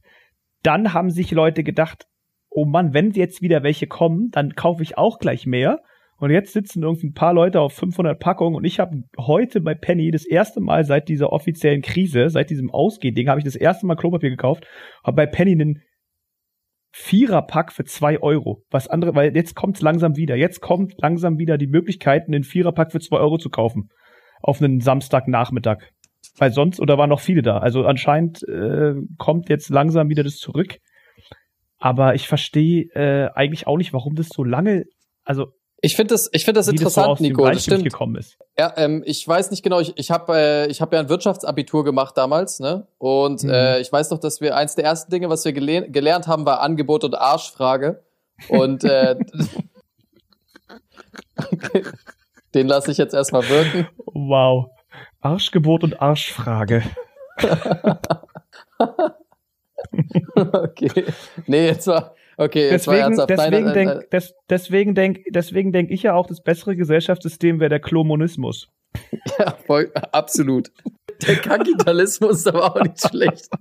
Dann 0.64 0.92
haben 0.94 1.12
sich 1.12 1.30
Leute 1.30 1.64
gedacht, 1.64 2.08
oh 2.50 2.66
Mann, 2.66 2.96
wenn 2.96 3.12
jetzt 3.12 3.44
wieder 3.44 3.62
welche 3.62 3.86
kommen, 3.86 4.32
dann 4.32 4.56
kaufe 4.56 4.82
ich 4.82 4.98
auch 4.98 5.20
gleich 5.20 5.46
mehr. 5.46 5.84
Und 6.20 6.32
jetzt 6.32 6.54
sitzen 6.54 6.84
irgendwie 6.84 7.08
ein 7.08 7.14
paar 7.14 7.34
Leute 7.34 7.62
auf 7.62 7.74
500 7.74 8.20
Packungen 8.20 8.56
und 8.56 8.66
ich 8.66 8.80
habe 8.80 9.04
heute 9.18 9.62
bei 9.62 9.74
Penny 9.74 10.12
das 10.12 10.26
erste 10.26 10.60
Mal 10.60 10.84
seit 10.84 11.08
dieser 11.08 11.32
offiziellen 11.32 11.82
Krise, 11.82 12.30
seit 12.30 12.50
diesem 12.50 12.70
Ausgehding, 12.72 13.30
habe 13.30 13.40
ich 13.40 13.46
das 13.46 13.56
erste 13.56 13.86
Mal 13.86 13.96
Klopapier 13.96 14.30
gekauft, 14.30 14.66
habe 15.04 15.16
bei 15.16 15.26
Penny 15.26 15.54
einen 15.54 15.82
Viererpack 16.92 17.72
für 17.72 17.86
zwei 17.86 18.20
Euro. 18.22 18.64
Was 18.70 18.88
andere, 18.88 19.16
weil 19.16 19.36
jetzt 19.36 19.56
kommt's 19.56 19.82
langsam 19.82 20.16
wieder. 20.16 20.36
Jetzt 20.36 20.60
kommt 20.60 20.96
langsam 20.98 21.38
wieder 21.38 21.58
die 21.58 21.68
Möglichkeit, 21.68 22.24
einen 22.28 22.44
Viererpack 22.44 22.92
für 22.92 23.00
zwei 23.00 23.18
Euro 23.18 23.38
zu 23.38 23.50
kaufen. 23.50 23.90
Auf 24.42 24.62
einen 24.62 24.82
Samstagnachmittag. 24.82 25.84
Weil 26.38 26.52
sonst, 26.52 26.80
oder 26.80 26.98
waren 26.98 27.10
noch 27.10 27.20
viele 27.20 27.42
da. 27.42 27.60
Also 27.60 27.86
anscheinend 27.86 28.42
äh, 28.48 28.96
kommt 29.18 29.50
jetzt 29.50 29.70
langsam 29.70 30.10
wieder 30.10 30.24
das 30.24 30.38
zurück. 30.38 30.78
Aber 31.78 32.16
ich 32.16 32.28
verstehe 32.28 32.86
äh, 32.94 33.30
eigentlich 33.36 33.68
auch 33.68 33.78
nicht, 33.78 33.94
warum 33.94 34.16
das 34.16 34.30
so 34.30 34.44
lange, 34.44 34.86
also 35.24 35.54
ich 35.82 35.96
finde 35.96 36.14
das, 36.14 36.30
ich 36.34 36.46
finde 36.46 36.60
das 36.60 36.68
interessant, 36.68 37.12
das 37.12 37.20
so 37.20 37.24
Nico. 37.24 37.46
Das 37.46 37.64
stimmt. 37.64 37.84
Gekommen 37.84 38.16
ist. 38.16 38.38
Ja, 38.58 38.74
ähm, 38.76 39.04
ich 39.06 39.26
weiß 39.28 39.52
nicht 39.52 39.64
genau. 39.64 39.80
Ich, 39.80 39.94
ich 39.98 40.12
habe, 40.12 40.36
äh, 40.36 40.68
ich 40.68 40.82
habe 40.82 40.96
ja 40.96 41.02
ein 41.02 41.10
Wirtschaftsabitur 41.10 41.84
gemacht 41.84 42.18
damals, 42.18 42.60
ne? 42.60 42.88
Und 42.98 43.44
mhm. 43.44 43.50
äh, 43.50 43.80
ich 43.80 43.92
weiß 43.92 44.10
noch, 44.12 44.20
dass 44.20 44.42
wir 44.42 44.56
eins 44.56 44.76
der 44.76 44.86
ersten 44.86 45.12
Dinge, 45.12 45.30
was 45.30 45.46
wir 45.46 45.54
gele 45.54 45.90
gelernt 45.90 46.28
haben, 46.28 46.46
war 46.46 46.62
Angebot 46.62 47.04
und 47.04 47.16
Arschfrage. 47.16 48.04
Und 48.50 48.84
äh, 48.84 49.16
den 52.54 52.68
lasse 52.68 52.92
ich 52.92 52.98
jetzt 52.98 53.14
erstmal 53.14 53.48
wirken. 53.48 53.88
Wow, 54.06 54.72
Arschgebot 55.22 55.84
und 55.84 56.02
Arschfrage. 56.02 56.84
okay. 60.36 61.06
Nee, 61.48 61.68
jetzt 61.68 61.88
war 61.88 62.16
Okay, 62.40 62.70
jetzt 62.70 62.88
deswegen, 62.88 63.18
war 63.18 63.28
deswegen 63.28 63.66
Nein, 63.66 63.74
denk, 63.74 63.92
äh, 63.92 64.08
des, 64.14 64.34
deswegen 64.50 64.96
denk, 64.96 65.20
deswegen 65.30 65.74
denk 65.74 65.92
ich 65.92 66.04
ja 66.04 66.14
auch, 66.14 66.26
das 66.26 66.42
bessere 66.42 66.78
Gesellschaftssystem 66.78 67.60
wäre 67.60 67.70
der 67.70 67.82
Klomonismus. 67.82 68.70
Ja, 69.38 69.56
voll, 69.68 69.92
absolut. 69.94 70.72
Der 71.28 71.36
Kapitalismus 71.36 72.38
ist 72.38 72.48
aber 72.48 72.76
auch 72.76 72.82
nicht 72.82 73.08
schlecht. 73.08 73.50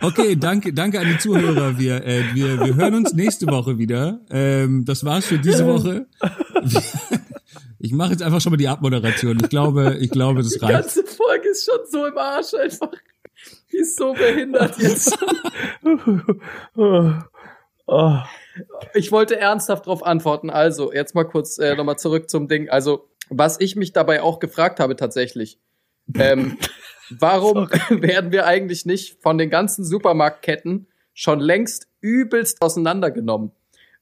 Okay, 0.00 0.36
danke, 0.36 0.72
danke 0.72 1.00
an 1.00 1.06
die 1.06 1.18
Zuhörer. 1.18 1.78
Wir, 1.78 2.04
äh, 2.04 2.34
wir, 2.34 2.60
wir 2.60 2.76
hören 2.76 2.94
uns 2.94 3.12
nächste 3.12 3.46
Woche 3.46 3.78
wieder. 3.78 4.20
Ähm, 4.30 4.84
das 4.86 5.04
war's 5.04 5.26
für 5.26 5.38
diese 5.38 5.66
Woche. 5.66 6.06
Ich 7.78 7.92
mache 7.92 8.12
jetzt 8.12 8.22
einfach 8.22 8.40
schon 8.40 8.52
mal 8.52 8.56
die 8.56 8.68
Abmoderation. 8.68 9.38
Ich 9.40 9.48
glaube, 9.48 9.96
ich 10.00 10.10
glaube, 10.10 10.42
das 10.42 10.60
reicht. 10.62 10.62
Die 10.62 10.72
ganze 10.72 11.04
Folge 11.04 11.48
ist 11.50 11.64
schon 11.64 11.80
so 11.90 12.06
im 12.06 12.16
Arsch 12.16 12.54
einfach. 12.54 12.90
Die 13.72 13.78
ist 13.78 13.96
so 13.96 14.12
behindert 14.12 14.78
jetzt. 14.78 15.16
Ich 18.94 19.12
wollte 19.12 19.38
ernsthaft 19.38 19.86
darauf 19.86 20.04
antworten. 20.04 20.50
Also, 20.50 20.92
jetzt 20.92 21.14
mal 21.14 21.24
kurz 21.24 21.58
äh, 21.58 21.76
nochmal 21.76 21.98
zurück 21.98 22.28
zum 22.28 22.48
Ding. 22.48 22.68
Also, 22.68 23.08
was 23.28 23.60
ich 23.60 23.76
mich 23.76 23.92
dabei 23.92 24.22
auch 24.22 24.38
gefragt 24.38 24.80
habe 24.80 24.96
tatsächlich. 24.96 25.60
Ähm, 26.14 26.58
warum 27.10 27.68
werden 27.90 28.32
wir 28.32 28.46
eigentlich 28.46 28.86
nicht 28.86 29.22
von 29.22 29.38
den 29.38 29.50
ganzen 29.50 29.84
Supermarktketten 29.84 30.88
schon 31.14 31.40
längst 31.40 31.88
übelst 32.00 32.62
auseinandergenommen? 32.62 33.52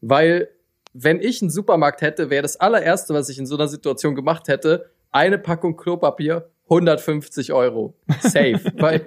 Weil 0.00 0.48
wenn 0.94 1.20
ich 1.20 1.42
einen 1.42 1.50
Supermarkt 1.50 2.00
hätte, 2.00 2.30
wäre 2.30 2.42
das 2.42 2.56
allererste, 2.56 3.12
was 3.12 3.28
ich 3.28 3.38
in 3.38 3.46
so 3.46 3.56
einer 3.56 3.68
Situation 3.68 4.14
gemacht 4.14 4.48
hätte, 4.48 4.90
eine 5.10 5.38
Packung 5.38 5.76
Klopapier, 5.76 6.48
150 6.64 7.52
Euro. 7.52 7.94
Safe. 8.20 8.60
weil 8.76 9.02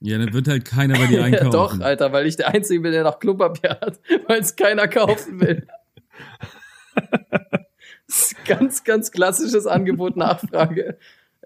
ja, 0.00 0.16
dann 0.16 0.32
wird 0.32 0.48
halt 0.48 0.64
keiner 0.64 0.96
bei 0.96 1.06
dir 1.06 1.24
einkaufen. 1.24 1.50
Doch, 1.50 1.80
Alter, 1.80 2.12
weil 2.12 2.26
ich 2.26 2.36
der 2.36 2.48
Einzige 2.48 2.80
bin, 2.80 2.92
der 2.92 3.02
noch 3.02 3.18
Klopapier 3.18 3.78
hat, 3.80 4.00
weil 4.26 4.40
es 4.40 4.54
keiner 4.54 4.86
kaufen 4.86 5.40
will. 5.40 5.66
ganz, 8.46 8.84
ganz 8.84 9.10
klassisches 9.10 9.66
Angebot 9.66 10.16
Nachfrage. 10.16 10.98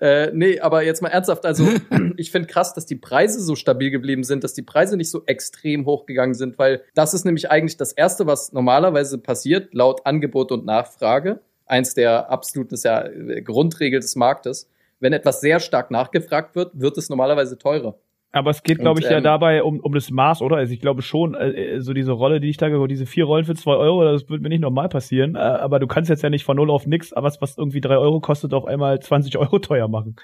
Äh, 0.03 0.33
nee, 0.35 0.59
aber 0.59 0.83
jetzt 0.83 1.01
mal 1.01 1.11
ernsthaft, 1.11 1.47
also 1.47 1.65
ich 2.17 2.33
finde 2.33 2.49
krass, 2.49 2.75
dass 2.75 2.87
die 2.87 2.97
Preise 2.97 3.41
so 3.41 3.55
stabil 3.55 3.93
geblieben 3.93 4.25
sind, 4.25 4.43
dass 4.43 4.53
die 4.53 4.63
Preise 4.63 4.97
nicht 4.97 5.11
so 5.11 5.23
extrem 5.27 5.87
hochgegangen 5.87 6.35
sind, 6.35 6.59
weil 6.59 6.83
das 6.95 7.15
ist 7.15 7.25
nämlich 7.25 7.53
eigentlich 7.53 7.77
das 7.77 7.93
Erste, 7.93 8.27
was 8.27 8.53
normalerweise 8.53 9.19
passiert, 9.19 9.73
laut 9.73 10.05
Angebot 10.05 10.51
und 10.51 10.67
Nachfrage. 10.67 11.39
Eins 11.67 11.95
der 11.95 12.31
absoluten 12.31 12.75
ist 12.75 12.85
ja 12.85 13.05
äh, 13.07 13.43
Grundregel 13.43 14.01
des 14.01 14.17
Marktes. 14.17 14.69
Wenn 14.99 15.13
etwas 15.13 15.41
sehr 15.41 15.61
stark 15.61 15.93
nachgefragt 15.93 16.57
wird, 16.57 16.73
wird 16.81 16.99
es 16.99 17.09
normalerweise 17.09 17.57
teurer. 17.57 17.97
Aber 18.33 18.51
es 18.51 18.63
geht, 18.63 18.79
glaube 18.79 19.01
ich, 19.01 19.07
ähm, 19.07 19.13
ja 19.13 19.21
dabei 19.21 19.63
um, 19.63 19.79
um 19.81 19.93
das 19.93 20.11
Maß, 20.11 20.41
oder? 20.41 20.57
Also 20.57 20.73
ich 20.73 20.81
glaube 20.81 21.03
schon, 21.03 21.35
äh, 21.35 21.51
äh, 21.51 21.81
so 21.81 21.93
diese 21.93 22.13
Rolle, 22.13 22.41
die 22.41 22.49
ich 22.49 22.57
da 22.57 22.71
gehört, 22.71 22.91
diese 22.91 23.05
vier 23.05 23.25
Rollen 23.25 23.45
für 23.45 23.55
zwei 23.55 23.75
Euro, 23.77 24.05
das 24.05 24.29
wird 24.31 24.41
mir 24.41 24.49
nicht 24.49 24.63
normal 24.63 24.89
passieren. 24.89 25.35
Äh, 25.35 25.39
aber 25.39 25.79
du 25.79 25.87
kannst 25.87 26.09
jetzt 26.09 26.23
ja 26.23 26.31
nicht 26.31 26.45
von 26.45 26.57
null 26.57 26.71
auf 26.71 26.87
nix, 26.87 27.13
aber 27.13 27.27
was, 27.27 27.43
was 27.43 27.59
irgendwie 27.59 27.83
drei 27.83 27.99
Euro 27.99 28.21
kostet, 28.21 28.55
auf 28.55 28.65
einmal 28.65 28.99
20 29.01 29.37
Euro 29.37 29.59
teuer 29.59 29.87
machen. 29.87 30.17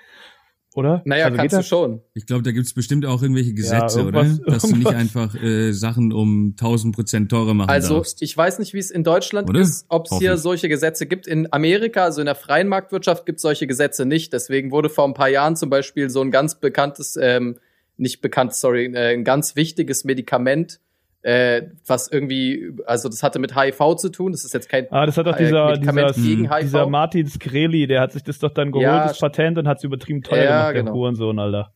Oder? 0.74 1.02
Naja, 1.04 1.26
also 1.26 1.36
kannst 1.36 1.56
du 1.56 1.62
schon. 1.62 2.02
Ich 2.14 2.24
glaube, 2.24 2.42
da 2.42 2.52
gibt's 2.52 2.72
bestimmt 2.72 3.04
auch 3.04 3.20
irgendwelche 3.20 3.52
Gesetze, 3.52 4.00
ja, 4.00 4.06
oder? 4.06 4.22
Dass 4.22 4.38
irgendwas. 4.38 4.62
du 4.62 4.76
nicht 4.76 4.94
einfach 4.94 5.34
äh, 5.42 5.72
Sachen 5.72 6.12
um 6.12 6.54
1000 6.58 6.94
Prozent 6.94 7.30
teurer 7.30 7.52
machen 7.52 7.68
also, 7.68 7.96
darfst. 7.96 8.18
Also, 8.18 8.24
ich 8.24 8.36
weiß 8.36 8.58
nicht, 8.58 8.74
wie 8.74 8.78
es 8.78 8.90
in 8.90 9.02
Deutschland 9.02 9.50
oder? 9.50 9.60
ist, 9.60 9.86
ob 9.88 10.06
es 10.10 10.18
hier 10.18 10.36
solche 10.36 10.68
Gesetze 10.68 11.06
gibt. 11.06 11.26
In 11.26 11.52
Amerika, 11.52 12.04
also 12.04 12.20
in 12.20 12.26
der 12.26 12.36
freien 12.36 12.68
Marktwirtschaft, 12.68 13.26
gibt 13.26 13.38
es 13.38 13.42
solche 13.42 13.66
Gesetze 13.66 14.06
nicht. 14.06 14.32
Deswegen 14.32 14.70
wurde 14.70 14.88
vor 14.88 15.04
ein 15.04 15.14
paar 15.14 15.28
Jahren 15.28 15.56
zum 15.56 15.68
Beispiel 15.68 16.10
so 16.10 16.20
ein 16.20 16.30
ganz 16.30 16.60
bekanntes 16.60 17.18
ähm, 17.20 17.58
nicht 17.98 18.20
bekannt, 18.20 18.54
sorry, 18.54 18.86
äh, 18.86 19.14
ein 19.14 19.24
ganz 19.24 19.56
wichtiges 19.56 20.04
Medikament, 20.04 20.80
äh, 21.22 21.62
was 21.86 22.10
irgendwie, 22.10 22.72
also 22.86 23.08
das 23.08 23.22
hatte 23.22 23.38
mit 23.38 23.56
HIV 23.56 23.96
zu 23.96 24.08
tun. 24.10 24.32
Das 24.32 24.44
ist 24.44 24.54
jetzt 24.54 24.68
kein 24.68 24.90
Ah, 24.90 25.04
das 25.04 25.16
hat 25.16 25.26
doch 25.26 25.36
äh, 25.36 25.44
dieser, 25.44 25.76
dieser, 25.76 26.60
dieser 26.60 26.86
Martin 26.86 27.26
Skreli, 27.26 27.86
der 27.86 28.00
hat 28.00 28.12
sich 28.12 28.22
das 28.22 28.38
doch 28.38 28.50
dann 28.50 28.70
geholt, 28.70 28.84
ja, 28.84 29.08
das 29.08 29.18
Patent, 29.18 29.58
und 29.58 29.68
hat 29.68 29.78
es 29.78 29.84
übertrieben 29.84 30.22
teuer 30.22 30.44
ja, 30.44 30.58
gemacht, 30.70 30.74
genau. 30.74 30.84
der 30.92 30.94
Hurensohn, 30.94 31.38
Alter. 31.38 31.72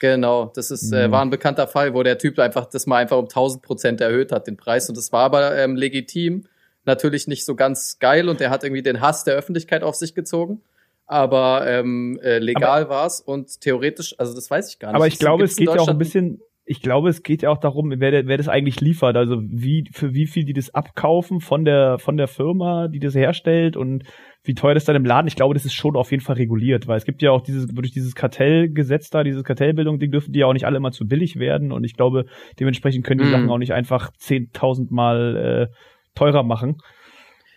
Genau, 0.00 0.50
das 0.54 0.70
ist, 0.70 0.92
äh, 0.92 1.06
mhm. 1.06 1.12
war 1.12 1.22
ein 1.22 1.30
bekannter 1.30 1.66
Fall, 1.66 1.94
wo 1.94 2.02
der 2.02 2.18
Typ 2.18 2.38
einfach 2.38 2.66
das 2.66 2.86
mal 2.86 2.96
einfach 2.96 3.18
um 3.18 3.24
1000 3.24 3.62
Prozent 3.62 4.00
erhöht 4.00 4.32
hat, 4.32 4.46
den 4.46 4.56
Preis. 4.56 4.88
Und 4.88 4.96
das 4.96 5.12
war 5.12 5.24
aber 5.24 5.56
ähm, 5.56 5.76
legitim. 5.76 6.46
Natürlich 6.86 7.26
nicht 7.28 7.44
so 7.44 7.54
ganz 7.54 7.98
geil 7.98 8.30
und 8.30 8.40
der 8.40 8.48
hat 8.48 8.64
irgendwie 8.64 8.82
den 8.82 9.02
Hass 9.02 9.24
der 9.24 9.34
Öffentlichkeit 9.34 9.82
auf 9.82 9.94
sich 9.96 10.14
gezogen 10.14 10.62
aber 11.10 11.66
ähm, 11.66 12.20
äh, 12.22 12.38
legal 12.38 12.88
war 12.88 13.04
es 13.04 13.20
und 13.20 13.60
theoretisch, 13.60 14.14
also 14.18 14.32
das 14.32 14.48
weiß 14.48 14.70
ich 14.70 14.78
gar 14.78 14.90
nicht. 14.90 14.94
Aber 14.94 15.08
ich 15.08 15.18
glaube, 15.18 15.42
es 15.42 15.56
geht 15.56 15.66
ja 15.66 15.80
auch 15.80 15.88
ein 15.88 15.98
bisschen, 15.98 16.38
ich 16.64 16.82
glaube, 16.82 17.08
es 17.08 17.24
geht 17.24 17.42
ja 17.42 17.50
auch 17.50 17.58
darum, 17.58 17.92
wer, 17.96 18.28
wer 18.28 18.36
das 18.36 18.46
eigentlich 18.46 18.80
liefert, 18.80 19.16
also 19.16 19.42
wie 19.42 19.90
für 19.92 20.14
wie 20.14 20.28
viel 20.28 20.44
die 20.44 20.52
das 20.52 20.72
abkaufen 20.72 21.40
von 21.40 21.64
der 21.64 21.98
von 21.98 22.16
der 22.16 22.28
Firma, 22.28 22.86
die 22.86 23.00
das 23.00 23.16
herstellt 23.16 23.76
und 23.76 24.04
wie 24.44 24.54
teuer 24.54 24.74
das 24.74 24.84
dann 24.84 24.94
im 24.94 25.04
Laden. 25.04 25.26
Ich 25.26 25.34
glaube, 25.34 25.54
das 25.54 25.64
ist 25.64 25.74
schon 25.74 25.96
auf 25.96 26.12
jeden 26.12 26.22
Fall 26.22 26.36
reguliert, 26.36 26.86
weil 26.86 26.98
es 26.98 27.04
gibt 27.04 27.22
ja 27.22 27.32
auch 27.32 27.42
dieses 27.42 27.66
durch 27.66 27.90
dieses 27.90 28.14
Kartellgesetz 28.14 29.10
da, 29.10 29.24
dieses 29.24 29.42
Kartellbildung, 29.42 29.98
die 29.98 30.10
dürfen 30.10 30.32
die 30.32 30.38
ja 30.38 30.46
auch 30.46 30.52
nicht 30.52 30.64
alle 30.64 30.76
immer 30.76 30.92
zu 30.92 31.08
billig 31.08 31.40
werden 31.40 31.72
und 31.72 31.82
ich 31.82 31.94
glaube, 31.94 32.26
dementsprechend 32.60 33.04
können 33.04 33.18
die 33.18 33.26
mm. 33.26 33.32
Sachen 33.32 33.50
auch 33.50 33.58
nicht 33.58 33.72
einfach 33.72 34.12
10.000 34.12 34.94
Mal 34.94 35.70
äh, 35.72 35.74
teurer 36.14 36.44
machen. 36.44 36.76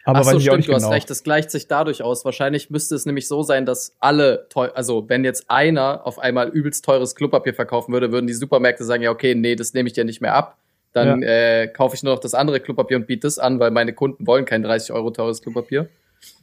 Aber 0.05 0.19
Ach 0.19 0.23
so, 0.23 0.39
stimmt, 0.39 0.67
du 0.67 0.71
genau. 0.73 0.83
hast 0.83 0.91
recht, 0.91 1.09
das 1.09 1.23
gleicht 1.23 1.49
sich 1.49 1.67
dadurch 1.67 2.03
aus. 2.03 2.25
Wahrscheinlich 2.25 2.69
müsste 2.69 2.95
es 2.95 3.05
nämlich 3.05 3.27
so 3.27 3.41
sein, 3.41 3.65
dass 3.65 3.95
alle 3.99 4.47
teuer, 4.49 4.71
also 4.75 5.07
wenn 5.07 5.23
jetzt 5.23 5.49
einer 5.49 6.05
auf 6.05 6.19
einmal 6.19 6.49
übelst 6.49 6.83
teures 6.83 7.15
Klopapier 7.15 7.53
verkaufen 7.53 7.93
würde, 7.93 8.11
würden 8.11 8.27
die 8.27 8.33
Supermärkte 8.33 8.83
sagen, 8.83 9.01
ja, 9.01 9.11
okay, 9.11 9.33
nee, 9.33 9.55
das 9.55 9.73
nehme 9.73 9.87
ich 9.87 9.93
dir 9.93 10.03
nicht 10.03 10.21
mehr 10.21 10.33
ab. 10.35 10.57
Dann 10.91 11.21
ja. 11.21 11.27
äh, 11.27 11.67
kaufe 11.67 11.95
ich 11.95 12.03
nur 12.03 12.13
noch 12.13 12.19
das 12.19 12.33
andere 12.33 12.59
Klopapier 12.59 12.97
und 12.97 13.07
biete 13.07 13.21
das 13.21 13.39
an, 13.39 13.59
weil 13.59 13.71
meine 13.71 13.93
Kunden 13.93 14.27
wollen 14.27 14.45
kein 14.45 14.61
30 14.61 14.91
Euro 14.91 15.09
teures 15.11 15.41
Klopapier. 15.41 15.87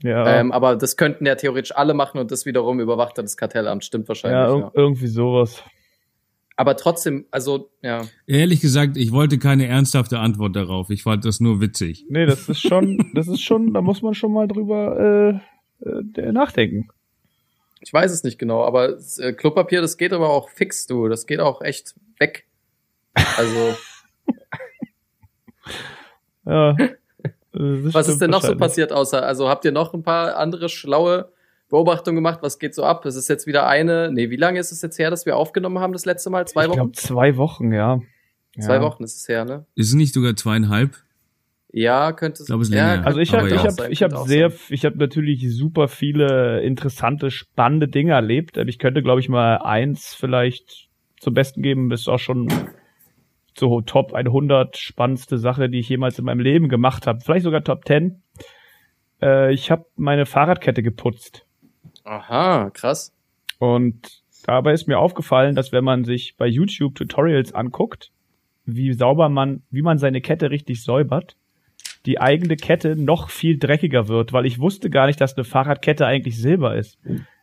Ja. 0.03 0.41
Ähm, 0.41 0.53
aber 0.53 0.77
das 0.77 0.97
könnten 0.97 1.27
ja 1.27 1.35
theoretisch 1.35 1.75
alle 1.75 1.95
machen 1.95 2.19
und 2.19 2.31
das 2.31 2.47
wiederum 2.47 2.81
überwacht 2.81 3.19
dann 3.19 3.27
das 3.27 3.37
Kartellamt. 3.37 3.85
Stimmt 3.85 4.09
wahrscheinlich. 4.09 4.41
Ja, 4.41 4.55
ir 4.55 4.61
ja. 4.61 4.71
irgendwie 4.75 5.07
sowas. 5.07 5.63
Aber 6.61 6.77
trotzdem, 6.77 7.25
also, 7.31 7.71
ja. 7.81 8.07
Ehrlich 8.27 8.61
gesagt, 8.61 8.99
ich 8.99 9.13
wollte 9.13 9.39
keine 9.39 9.67
ernsthafte 9.67 10.19
Antwort 10.19 10.55
darauf. 10.55 10.91
Ich 10.91 11.05
fand 11.05 11.25
das 11.25 11.41
nur 11.41 11.63
witzig. 11.63 12.05
Nee, 12.11 12.27
das 12.27 12.51
ist 12.51 12.61
schon, 12.61 13.13
das 13.15 13.29
ist 13.29 13.41
schon, 13.41 13.73
da 13.73 13.81
muss 13.81 14.03
man 14.03 14.13
schon 14.13 14.31
mal 14.31 14.47
drüber 14.47 15.41
äh, 15.83 16.21
äh, 16.21 16.33
nachdenken. 16.33 16.91
Ich 17.81 17.91
weiß 17.95 18.13
es 18.13 18.25
nicht 18.25 18.39
genau, 18.39 18.63
aber 18.63 18.99
äh, 19.21 19.33
Klopapier, 19.33 19.81
das 19.81 19.97
geht 19.97 20.13
aber 20.13 20.29
auch 20.29 20.51
fix, 20.51 20.87
du. 20.87 21.09
Das 21.09 21.27
geht 21.27 21.41
auch 21.41 21.63
echt 21.63 21.95
weg. 22.19 22.47
Also. 23.15 23.75
ja. 26.45 26.77
Was 27.53 28.07
ist 28.07 28.21
denn 28.21 28.33
noch 28.33 28.43
so 28.43 28.55
passiert 28.55 28.93
außer, 28.93 29.25
also 29.25 29.49
habt 29.49 29.65
ihr 29.65 29.73
noch 29.73 29.95
ein 29.95 30.03
paar 30.03 30.37
andere 30.37 30.69
schlaue 30.69 31.33
Beobachtungen 31.71 32.17
gemacht? 32.17 32.41
Was 32.43 32.59
geht 32.59 32.75
so 32.75 32.85
ab? 32.85 33.07
Es 33.07 33.17
ist 33.17 33.29
jetzt 33.29 33.47
wieder 33.47 33.67
eine, 33.67 34.11
nee, 34.13 34.29
wie 34.29 34.37
lange 34.37 34.61
ist 34.61 34.73
es 34.73 34.83
jetzt 34.83 34.99
her, 34.99 35.11
dass 35.11 35.25
wir 35.25 35.37
aufgenommen 35.37 35.79
haben 35.79 35.93
das 35.93 36.05
letzte 36.05 36.29
Mal? 36.29 36.47
Zwei 36.47 36.65
ich 36.65 36.69
Wochen? 36.69 36.77
Glaub, 36.77 36.97
zwei 36.97 37.37
Wochen, 37.37 37.73
ja. 37.73 38.01
Zwei 38.59 38.75
ja. 38.75 38.83
Wochen 38.83 39.05
ist 39.05 39.17
es 39.17 39.29
her, 39.29 39.45
ne? 39.45 39.65
Ist 39.77 39.89
es 39.89 39.95
nicht 39.95 40.13
sogar 40.13 40.35
zweieinhalb? 40.37 40.97
Ja, 41.73 42.13
könnte 42.13 42.35
es. 42.35 42.41
Ich 42.41 42.47
glaube, 42.49 42.63
es 42.63 42.69
ist 42.69 42.75
ja, 42.75 43.01
Also 43.03 43.21
ich 43.21 43.33
Aber 43.33 43.43
habe 43.43 43.51
ja. 43.51 43.57
ich 43.57 43.63
habe 43.63 43.73
sein, 43.73 43.93
ich 43.93 44.05
auch 44.05 44.27
sehr 44.27 44.51
sein. 44.51 44.59
ich 44.71 44.85
habe 44.85 44.99
natürlich 44.99 45.47
super 45.57 45.87
viele 45.87 46.61
interessante 46.63 47.31
spannende 47.31 47.87
Dinge 47.87 48.13
erlebt. 48.13 48.57
Ich 48.57 48.81
könnte 48.81 49.03
glaube 49.03 49.21
ich 49.21 49.29
mal 49.29 49.59
eins 49.59 50.13
vielleicht 50.13 50.89
zum 51.21 51.35
besten 51.35 51.63
geben, 51.63 51.89
das 51.89 52.01
ist 52.01 52.09
auch 52.09 52.19
schon 52.19 52.49
so 53.57 53.81
Top 53.83 54.15
100 54.15 54.77
spannendste 54.77 55.39
Sache, 55.39 55.69
die 55.69 55.79
ich 55.79 55.89
jemals 55.89 56.19
in 56.19 56.25
meinem 56.25 56.41
Leben 56.41 56.69
gemacht 56.69 57.07
habe. 57.07 57.21
Vielleicht 57.21 57.45
sogar 57.45 57.63
Top 57.63 57.87
10. 57.87 58.21
Äh, 59.23 59.53
ich 59.53 59.71
habe 59.71 59.85
meine 59.97 60.27
Fahrradkette 60.27 60.83
geputzt 60.83 61.47
Aha, 62.05 62.71
krass. 62.71 63.13
und 63.59 64.23
dabei 64.45 64.73
ist 64.73 64.89
mir 64.89 64.99
aufgefallen, 64.99 65.55
dass 65.55 65.73
wenn 65.73 65.85
man 65.85 66.05
sich 66.05 66.37
bei 66.37 66.47
YouTube 66.47 66.95
Tutorials 66.95 67.53
anguckt, 67.53 68.11
wie 68.65 68.93
sauber 68.93 69.29
man, 69.29 69.63
wie 69.71 69.83
man 69.83 69.99
seine 69.99 70.21
Kette 70.21 70.51
richtig 70.51 70.83
säubert, 70.83 71.37
die 72.07 72.21
eigene 72.21 72.57
Kette 72.57 72.97
noch 72.97 73.31
viel 73.31 73.59
dreckiger 73.59 74.09
wird, 74.09 74.33
weil 74.33 74.47
ich 74.47 74.59
wusste 74.59 74.91
gar 74.91 75.07
nicht, 75.07 75.21
dass 75.21 75.37
eine 75.37 75.45
Fahrradkette 75.45 76.07
eigentlich 76.07 76.39
silber 76.39 76.77
ist. 76.77 76.99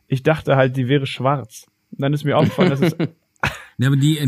Ich 0.08 0.22
dachte 0.22 0.56
halt, 0.56 0.76
die 0.76 0.88
wäre 0.88 1.06
schwarz. 1.06 1.66
Und 1.92 2.00
dann 2.00 2.12
ist 2.12 2.24
mir 2.24 2.36
aufgefallen, 2.36 2.70
dass 2.70 2.80
es 2.80 2.96
Ja, 3.78 3.86
aber 3.86 3.96
die, 3.96 4.18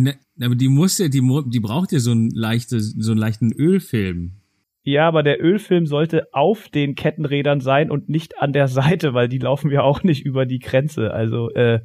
aber 0.41 0.55
die 0.55 0.69
muss 0.69 0.99
ja, 0.99 1.09
die, 1.09 1.21
die 1.47 1.61
braucht 1.61 1.91
ja 1.91 1.99
so 1.99 2.13
einen 2.13 2.31
leichtes, 2.31 2.95
so 2.97 3.11
einen 3.11 3.21
leichten 3.21 3.53
Ölfilm. 3.53 4.40
Ja, 4.83 5.07
aber 5.07 5.23
der 5.23 5.43
Ölfilm 5.43 5.87
sollte 5.87 6.29
auf 6.33 6.69
den 6.69 6.95
Kettenrädern 6.95 7.61
sein 7.61 7.91
und 7.91 8.09
nicht 8.09 8.39
an 8.39 8.53
der 8.53 8.69
Seite, 8.69 9.15
weil 9.15 9.29
die 9.29 9.39
laufen 9.39 9.71
ja 9.71 9.83
auch 9.83 10.03
nicht 10.03 10.25
über 10.25 10.47
die 10.47 10.59
Grenze. 10.59 11.13
Also 11.13 11.51
äh, 11.51 11.81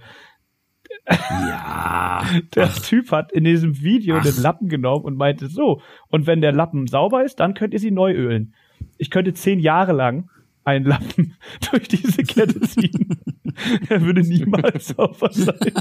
Ja. 1.08 2.24
Der 2.56 2.74
Typ 2.74 3.12
hat 3.12 3.32
in 3.32 3.44
diesem 3.44 3.82
Video 3.82 4.20
den 4.20 4.42
Lappen 4.42 4.70
genommen 4.70 5.06
und 5.06 5.18
meinte 5.18 5.48
so, 5.48 5.82
und 6.10 6.28
wenn 6.28 6.42
der 6.42 6.52
Lappen 6.52 6.88
sauber 6.88 7.24
ist, 7.24 7.40
dann 7.40 7.54
könnt 7.54 7.74
ihr 7.74 7.80
sie 7.80 7.92
neu 7.92 8.14
ölen. 8.14 8.56
Ich 8.98 9.10
könnte 9.10 9.34
zehn 9.34 9.60
Jahre 9.60 9.94
lang 9.94 10.30
einen 10.66 10.86
Lappen 10.86 11.36
durch 11.72 11.88
diese 11.88 12.24
Kette 12.24 12.60
ziehen. 12.62 13.22
er 13.90 14.02
würde 14.02 14.22
niemals 14.22 14.88
sauber 14.88 15.30
sein. 15.32 15.74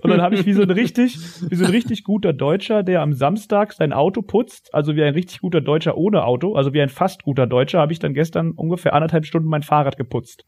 Und 0.00 0.10
dann 0.10 0.22
habe 0.22 0.36
ich 0.36 0.46
wie 0.46 0.52
so 0.52 0.62
ein 0.62 0.70
richtig, 0.70 1.18
wie 1.50 1.56
so 1.56 1.64
ein 1.64 1.70
richtig 1.70 2.04
guter 2.04 2.32
Deutscher, 2.32 2.82
der 2.82 3.02
am 3.02 3.12
Samstag 3.12 3.72
sein 3.72 3.92
Auto 3.92 4.22
putzt, 4.22 4.72
also 4.72 4.94
wie 4.94 5.02
ein 5.02 5.14
richtig 5.14 5.40
guter 5.40 5.60
Deutscher 5.60 5.96
ohne 5.96 6.24
Auto, 6.24 6.54
also 6.54 6.72
wie 6.72 6.80
ein 6.80 6.88
fast 6.88 7.24
guter 7.24 7.46
Deutscher, 7.46 7.80
habe 7.80 7.92
ich 7.92 7.98
dann 7.98 8.14
gestern 8.14 8.52
ungefähr 8.52 8.92
anderthalb 8.94 9.26
Stunden 9.26 9.48
mein 9.48 9.62
Fahrrad 9.62 9.96
geputzt. 9.96 10.44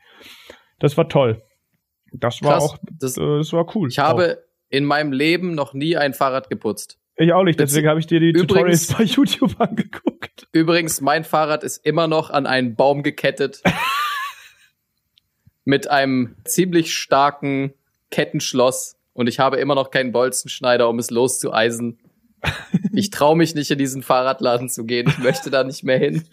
Das 0.79 0.97
war 0.97 1.09
toll. 1.09 1.43
Das 2.13 2.43
war 2.43 2.53
Krass. 2.53 2.65
auch, 2.65 2.79
Das, 2.99 3.17
äh, 3.17 3.39
das 3.39 3.53
war 3.53 3.67
cool. 3.75 3.89
ich 3.89 3.99
habe 3.99 4.39
in 4.69 4.85
meinem 4.85 5.13
Leben 5.13 5.55
noch 5.55 5.75
nie 5.75 5.97
ein 5.97 6.15
Fahrrad 6.15 6.49
geputzt. 6.49 7.00
Ich 7.21 7.35
auch 7.35 7.45
nicht, 7.45 7.61
deswegen 7.61 7.87
habe 7.87 8.01
ich 8.01 8.07
dir 8.07 8.19
die 8.19 8.31
Übrigens- 8.31 8.87
Tutorials 8.87 8.95
bei 8.95 9.05
YouTube 9.05 9.57
angeguckt. 9.61 10.49
Übrigens, 10.53 11.03
mein 11.03 11.23
Fahrrad 11.23 11.65
ist 11.65 11.85
immer 11.85 12.07
noch 12.07 12.31
an 12.31 12.47
einen 12.47 12.77
Baum 12.77 13.03
gekettet. 13.03 13.61
mit 15.65 15.91
einem 15.91 16.37
ziemlich 16.45 16.95
starken 16.95 17.75
Kettenschloss. 18.11 18.97
Und 19.13 19.29
ich 19.29 19.39
habe 19.39 19.59
immer 19.59 19.75
noch 19.75 19.91
keinen 19.91 20.13
Bolzenschneider, 20.13 20.89
um 20.89 20.99
es 20.99 21.11
loszueisen. 21.11 21.99
Ich 22.95 23.11
traue 23.11 23.37
mich 23.37 23.55
nicht, 23.55 23.71
in 23.71 23.77
diesen 23.77 24.03
Fahrradladen 24.03 24.71
zu 24.71 24.87
gehen. 24.87 25.07
Ich 25.07 25.19
möchte 25.19 25.51
da 25.51 25.63
nicht 25.63 25.85
mehr 25.85 25.99
hin. 25.99 26.25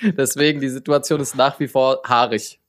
Deswegen, 0.00 0.60
die 0.60 0.68
Situation 0.68 1.20
ist 1.20 1.36
nach 1.36 1.58
wie 1.58 1.66
vor 1.66 2.02
haarig. 2.06 2.60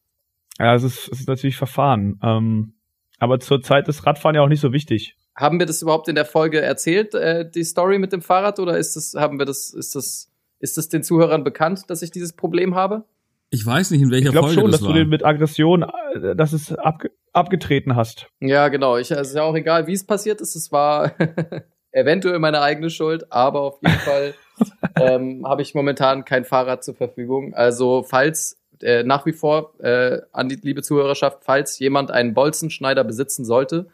Ja, 0.58 0.74
es 0.74 0.82
ist, 0.82 1.10
es 1.10 1.20
ist 1.20 1.28
natürlich 1.28 1.58
verfahren. 1.58 2.20
Ähm, 2.24 2.74
aber 3.20 3.40
zurzeit 3.40 3.88
ist 3.88 4.08
Radfahren 4.08 4.36
ja 4.36 4.42
auch 4.42 4.50
nicht 4.50 4.62
so 4.62 4.74
wichtig. 4.74 5.16
Haben 5.36 5.60
wir 5.60 5.66
das 5.66 5.82
überhaupt 5.82 6.08
in 6.08 6.16
der 6.16 6.26
Folge 6.26 6.62
erzählt, 6.62 7.14
äh, 7.14 7.50
die 7.50 7.64
Story 7.64 8.00
mit 8.00 8.12
dem 8.12 8.22
Fahrrad, 8.22 8.60
oder 8.60 8.78
ist 8.78 8.96
das, 8.96 9.16
haben 9.16 9.40
wir 9.40 9.46
das, 9.46 9.74
ist 9.74 9.96
das, 9.96 10.30
ist 10.60 10.78
das 10.78 10.90
den 10.90 11.04
Zuhörern 11.04 11.44
bekannt, 11.44 11.90
dass 11.90 12.02
ich 12.02 12.12
dieses 12.12 12.34
Problem 12.34 12.76
habe? 12.76 13.06
Ich 13.50 13.66
weiß 13.66 13.92
nicht, 13.92 14.02
in 14.02 14.12
welcher 14.12 14.28
Ich 14.28 14.32
glaube 14.32 14.48
Folge 14.48 14.62
schon, 14.62 14.72
das 14.72 14.80
dass 14.80 14.88
war. 14.88 14.94
du 14.94 15.00
den 15.00 15.10
mit 15.10 15.26
Aggression, 15.26 15.84
äh, 15.84 16.36
dass 16.36 16.54
es 16.54 16.74
abge 16.74 17.12
abgetreten 17.34 17.96
hast. 17.96 18.28
Ja, 18.42 18.68
genau. 18.68 18.98
Ich, 18.98 19.10
es 19.10 19.30
ist 19.30 19.36
ja 19.36 19.44
auch 19.44 19.56
egal, 19.56 19.88
wie 19.88 19.94
es 19.94 20.06
passiert 20.06 20.42
ist. 20.42 20.56
Es 20.56 20.70
war 20.74 21.14
eventuell 21.92 22.40
meine 22.40 22.62
eigene 22.62 22.90
Schuld, 22.90 23.32
aber 23.32 23.62
auf 23.62 23.80
jeden 23.82 24.00
Fall 24.00 24.34
ähm, 25.00 25.46
habe 25.46 25.62
ich 25.62 25.74
momentan 25.74 26.26
kein 26.26 26.44
Fahrrad 26.44 26.84
zur 26.84 26.96
Verfügung. 26.96 27.54
Also 27.54 28.04
falls 28.04 28.62
äh, 28.82 29.04
nach 29.04 29.26
wie 29.26 29.34
vor 29.34 29.80
äh, 29.80 30.22
an 30.32 30.50
die 30.50 30.56
liebe 30.56 30.82
Zuhörerschaft, 30.82 31.40
falls 31.44 31.80
jemand 31.80 32.12
einen 32.12 32.34
Bolzenschneider 32.34 33.04
besitzen 33.04 33.46
sollte, 33.46 33.88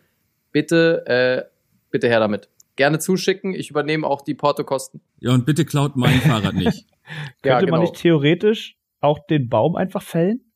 bitte, 0.58 1.06
äh, 1.06 1.44
bitte 1.92 2.08
her 2.08 2.20
damit. 2.20 2.50
Gerne 2.78 2.98
zuschicken. 2.98 3.54
Ich 3.54 3.70
übernehme 3.70 4.08
auch 4.08 4.22
die 4.22 4.34
Portokosten. 4.34 5.02
Ja, 5.20 5.34
und 5.34 5.46
bitte 5.46 5.66
klaut 5.66 5.96
mein 5.96 6.20
Fahrrad 6.22 6.56
nicht. 6.56 6.86
Ja, 7.42 7.54
Könnte 7.54 7.68
genau. 7.68 7.78
man 7.78 7.82
nicht 7.84 8.02
theoretisch 8.02 8.76
auch 9.00 9.20
den 9.28 9.48
Baum 9.48 9.78
einfach 9.78 10.02
fällen? 10.02 10.52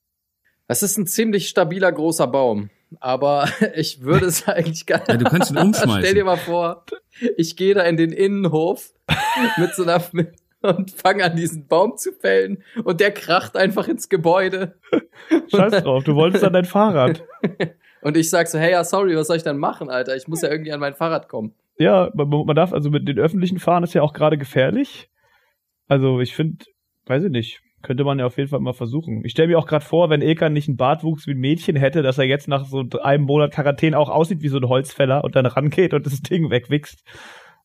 Das 0.67 0.83
ist 0.83 0.97
ein 0.97 1.07
ziemlich 1.07 1.47
stabiler 1.47 1.89
großer 1.93 2.27
Baum. 2.27 2.69
Aber 2.99 3.47
ich 3.75 4.01
würde 4.01 4.25
es 4.25 4.45
eigentlich 4.49 4.85
gar 4.85 5.01
Ja, 5.07 5.15
du 5.15 5.23
kannst 5.23 5.51
ihn 5.51 5.57
umschmeißen. 5.67 6.01
Stell 6.01 6.15
dir 6.15 6.25
mal 6.25 6.35
vor, 6.35 6.83
ich 7.37 7.55
gehe 7.55 7.73
da 7.73 7.83
in 7.83 7.95
den 7.95 8.11
Innenhof 8.11 8.91
mit 9.57 9.73
so 9.75 9.83
einer 9.83 10.03
und 10.61 10.91
fange 10.91 11.23
an, 11.23 11.37
diesen 11.37 11.67
Baum 11.67 11.95
zu 11.95 12.11
fällen 12.11 12.63
und 12.83 12.99
der 12.99 13.11
kracht 13.11 13.55
einfach 13.55 13.87
ins 13.87 14.09
Gebäude. 14.09 14.77
Scheiß 15.47 15.83
drauf, 15.83 16.03
du 16.03 16.15
wolltest 16.15 16.43
an 16.43 16.51
dein 16.51 16.65
Fahrrad. 16.65 17.23
Und 18.01 18.17
ich 18.17 18.29
sag 18.29 18.47
so, 18.47 18.57
hey, 18.57 18.71
ja, 18.71 18.83
sorry, 18.83 19.15
was 19.15 19.27
soll 19.27 19.37
ich 19.37 19.43
dann 19.43 19.57
machen, 19.57 19.89
Alter? 19.89 20.15
Ich 20.15 20.27
muss 20.27 20.41
ja 20.41 20.49
irgendwie 20.49 20.71
an 20.71 20.79
mein 20.79 20.95
Fahrrad 20.95 21.29
kommen. 21.29 21.53
Ja, 21.77 22.11
man, 22.13 22.29
man 22.29 22.55
darf, 22.55 22.73
also 22.73 22.89
mit 22.89 23.07
den 23.07 23.19
öffentlichen 23.19 23.59
Fahren 23.59 23.83
ist 23.83 23.93
ja 23.93 24.01
auch 24.01 24.13
gerade 24.13 24.37
gefährlich. 24.37 25.09
Also 25.87 26.19
ich 26.19 26.35
finde, 26.35 26.65
weiß 27.05 27.23
ich 27.23 27.31
nicht, 27.31 27.61
könnte 27.81 28.03
man 28.03 28.19
ja 28.19 28.25
auf 28.25 28.37
jeden 28.37 28.49
Fall 28.49 28.59
mal 28.59 28.73
versuchen. 28.73 29.23
Ich 29.25 29.31
stelle 29.31 29.47
mir 29.47 29.57
auch 29.57 29.67
gerade 29.67 29.83
vor, 29.83 30.09
wenn 30.09 30.21
Ekan 30.21 30.53
nicht 30.53 30.67
einen 30.67 30.77
Bartwuchs 30.77 31.27
wie 31.27 31.31
ein 31.31 31.39
Mädchen 31.39 31.75
hätte, 31.75 32.01
dass 32.01 32.17
er 32.17 32.25
jetzt 32.25 32.47
nach 32.47 32.65
so 32.65 32.85
einem 33.01 33.23
Monat 33.23 33.51
Quarantäne 33.51 33.97
auch 33.97 34.09
aussieht 34.09 34.41
wie 34.41 34.47
so 34.47 34.57
ein 34.57 34.67
Holzfäller 34.67 35.23
und 35.23 35.35
dann 35.35 35.45
rangeht 35.45 35.93
und 35.93 36.05
das 36.05 36.21
Ding 36.21 36.49
wegwichst. 36.49 37.03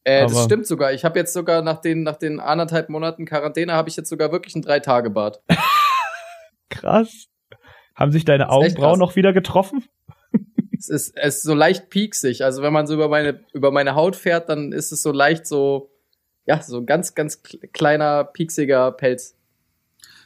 Äh, 0.05 0.23
das 0.23 0.45
stimmt 0.45 0.67
sogar. 0.67 0.93
Ich 0.93 1.05
habe 1.05 1.19
jetzt 1.19 1.33
sogar 1.33 1.63
nach 1.63 1.81
den, 1.81 2.03
nach 2.03 2.17
den 2.17 2.39
anderthalb 2.39 2.89
Monaten 2.89 3.27
Quarantäne 3.27 3.73
habe 3.73 3.89
ich 3.89 3.97
jetzt 3.97 4.09
sogar 4.09 4.31
wirklich 4.33 4.55
einen 4.55 4.63
Drei-Tage-Bart. 4.63 5.43
Krass. 6.71 7.27
Haben 7.95 8.13
sich 8.13 8.25
deine 8.25 8.51
Augenbrauen 8.51 8.99
noch 8.99 9.17
wieder 9.17 9.33
getroffen? 9.33 9.85
Es 10.79 10.89
ist, 10.89 11.17
es 11.17 11.37
ist 11.37 11.43
so 11.43 11.55
leicht 11.55 11.91
pieksig. 11.91 12.45
Also 12.45 12.63
wenn 12.63 12.73
man 12.73 12.87
so 12.87 12.95
über 12.95 13.09
meine, 13.09 13.41
über 13.53 13.71
meine 13.71 13.95
Haut 13.95 14.17
fährt, 14.17 14.49
dann 14.49 14.73
ist 14.73 14.93
es 14.93 15.03
so 15.03 15.13
leicht 15.13 15.47
so, 15.47 15.91
ja, 16.47 16.63
so 16.63 16.79
ein 16.79 16.87
ganz, 16.87 17.15
ganz 17.15 17.41
kle- 17.45 17.67
kleiner, 17.73 18.25
pieksiger 18.25 18.93
Pelz. 18.93 19.35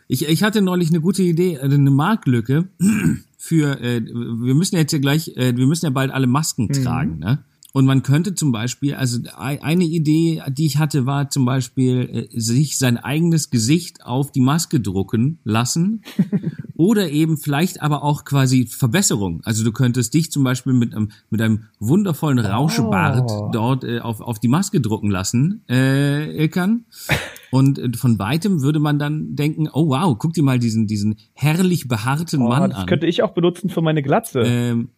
Ich, 0.08 0.28
ich 0.28 0.42
hatte 0.42 0.60
neulich 0.60 0.90
eine 0.90 1.00
gute 1.00 1.22
Idee, 1.22 1.54
äh, 1.54 1.60
eine 1.60 1.90
Marktlücke 1.90 2.68
für, 3.38 3.80
äh, 3.80 4.00
wir 4.04 4.54
müssen 4.54 4.76
jetzt 4.76 4.92
ja 4.92 4.98
gleich, 4.98 5.36
äh, 5.36 5.56
wir 5.56 5.66
müssen 5.66 5.86
ja 5.86 5.90
bald 5.90 6.10
alle 6.10 6.26
Masken 6.26 6.64
Mhm. 6.66 6.82
tragen, 6.82 7.18
ne? 7.18 7.44
Und 7.72 7.84
man 7.86 8.02
könnte 8.02 8.34
zum 8.34 8.50
Beispiel, 8.50 8.94
also 8.94 9.18
ei- 9.36 9.62
eine 9.62 9.84
Idee, 9.84 10.42
die 10.50 10.66
ich 10.66 10.78
hatte, 10.78 11.06
war 11.06 11.30
zum 11.30 11.44
Beispiel, 11.44 12.28
äh, 12.32 12.40
sich 12.40 12.78
sein 12.78 12.96
eigenes 12.96 13.50
Gesicht 13.50 14.04
auf 14.04 14.32
die 14.32 14.40
Maske 14.40 14.80
drucken 14.80 15.38
lassen. 15.44 16.02
Oder 16.74 17.10
eben 17.10 17.36
vielleicht 17.36 17.82
aber 17.82 18.02
auch 18.02 18.24
quasi 18.24 18.66
Verbesserung. 18.66 19.42
Also 19.44 19.62
du 19.64 19.70
könntest 19.70 20.14
dich 20.14 20.32
zum 20.32 20.42
Beispiel 20.44 20.72
mit 20.72 20.94
einem, 20.94 21.10
mit 21.28 21.40
einem 21.42 21.64
wundervollen 21.78 22.38
Rauschebart 22.38 23.30
Oh. 23.30 23.50
dort 23.52 23.84
äh, 23.84 24.00
auf, 24.00 24.20
auf 24.22 24.38
die 24.40 24.48
Maske 24.48 24.80
drucken 24.80 25.10
lassen, 25.10 25.62
äh, 25.68 26.36
Ilkan. 26.42 26.86
Und 27.52 27.78
äh, 27.78 27.90
von 27.96 28.18
weitem 28.18 28.62
würde 28.62 28.78
man 28.80 28.98
dann 28.98 29.36
denken, 29.36 29.68
oh 29.72 29.88
wow, 29.90 30.16
guck 30.18 30.32
dir 30.32 30.42
mal 30.42 30.58
diesen, 30.58 30.86
diesen 30.86 31.16
herrlich 31.34 31.86
behaarten 31.86 32.40
Oh, 32.42 32.48
Mann 32.48 32.70
das 32.70 32.78
an. 32.80 32.86
könnte 32.86 33.06
ich 33.06 33.22
auch 33.22 33.32
benutzen 33.32 33.68
für 33.70 33.82
meine 33.82 34.02
Glatze. 34.02 34.40
Ähm, 34.40 34.88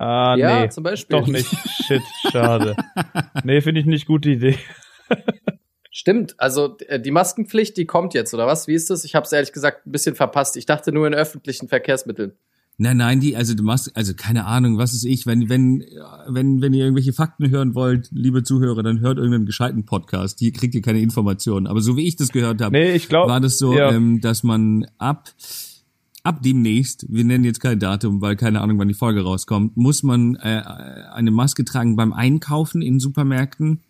ah, 0.00 0.36
ja, 0.36 0.62
nee. 0.62 0.68
zum 0.70 0.84
Beispiel. 0.84 1.18
Doch 1.18 1.26
nicht. 1.26 1.48
Shit, 1.86 2.02
schade. 2.30 2.76
nee, 3.44 3.60
finde 3.60 3.80
ich 3.80 3.86
nicht 3.86 4.06
gute 4.06 4.30
Idee. 4.30 4.58
Stimmt, 5.92 6.34
also 6.38 6.76
äh, 6.86 7.00
die 7.00 7.10
Maskenpflicht, 7.10 7.76
die 7.76 7.84
kommt 7.84 8.14
jetzt, 8.14 8.32
oder 8.32 8.46
was? 8.46 8.68
Wie 8.68 8.74
ist 8.74 8.90
das? 8.90 9.04
Ich 9.04 9.14
habe 9.14 9.26
es 9.26 9.32
ehrlich 9.32 9.52
gesagt 9.52 9.86
ein 9.86 9.92
bisschen 9.92 10.14
verpasst. 10.14 10.56
Ich 10.56 10.64
dachte 10.64 10.92
nur 10.92 11.06
in 11.06 11.14
öffentlichen 11.14 11.68
Verkehrsmitteln. 11.68 12.32
Nein, 12.82 12.96
nein, 12.96 13.20
die, 13.20 13.36
also 13.36 13.52
du 13.54 13.62
machst, 13.62 13.94
also 13.94 14.14
keine 14.14 14.46
Ahnung, 14.46 14.78
was 14.78 14.94
ist 14.94 15.04
ich, 15.04 15.26
wenn, 15.26 15.50
wenn, 15.50 15.84
wenn, 16.28 16.62
wenn 16.62 16.72
ihr 16.72 16.84
irgendwelche 16.84 17.12
Fakten 17.12 17.50
hören 17.50 17.74
wollt, 17.74 18.08
liebe 18.10 18.42
Zuhörer, 18.42 18.82
dann 18.82 19.00
hört 19.00 19.18
irgendeinen 19.18 19.44
gescheiten 19.44 19.84
Podcast. 19.84 20.38
Hier 20.38 20.50
kriegt 20.50 20.74
ihr 20.74 20.80
keine 20.80 21.00
Informationen. 21.00 21.66
Aber 21.66 21.82
so 21.82 21.98
wie 21.98 22.08
ich 22.08 22.16
das 22.16 22.30
gehört 22.30 22.62
habe, 22.62 22.74
Nee, 22.74 22.94
ich 22.94 23.10
glaub, 23.10 23.28
war 23.28 23.40
das 23.40 23.58
so, 23.58 23.76
ja. 23.76 23.92
ähm, 23.92 24.22
dass 24.22 24.44
man 24.44 24.86
ab, 24.96 25.28
ab 26.22 26.42
demnächst, 26.42 27.06
wir 27.08 27.24
nennen 27.24 27.44
jetzt 27.44 27.60
kein 27.60 27.78
Datum, 27.78 28.20
weil 28.20 28.36
keine 28.36 28.60
Ahnung, 28.60 28.78
wann 28.78 28.88
die 28.88 28.94
Folge 28.94 29.22
rauskommt, 29.22 29.76
muss 29.76 30.02
man 30.02 30.36
äh, 30.36 30.62
eine 31.12 31.30
Maske 31.30 31.64
tragen 31.64 31.96
beim 31.96 32.12
Einkaufen 32.12 32.82
in 32.82 32.98
Supermärkten 32.98 33.82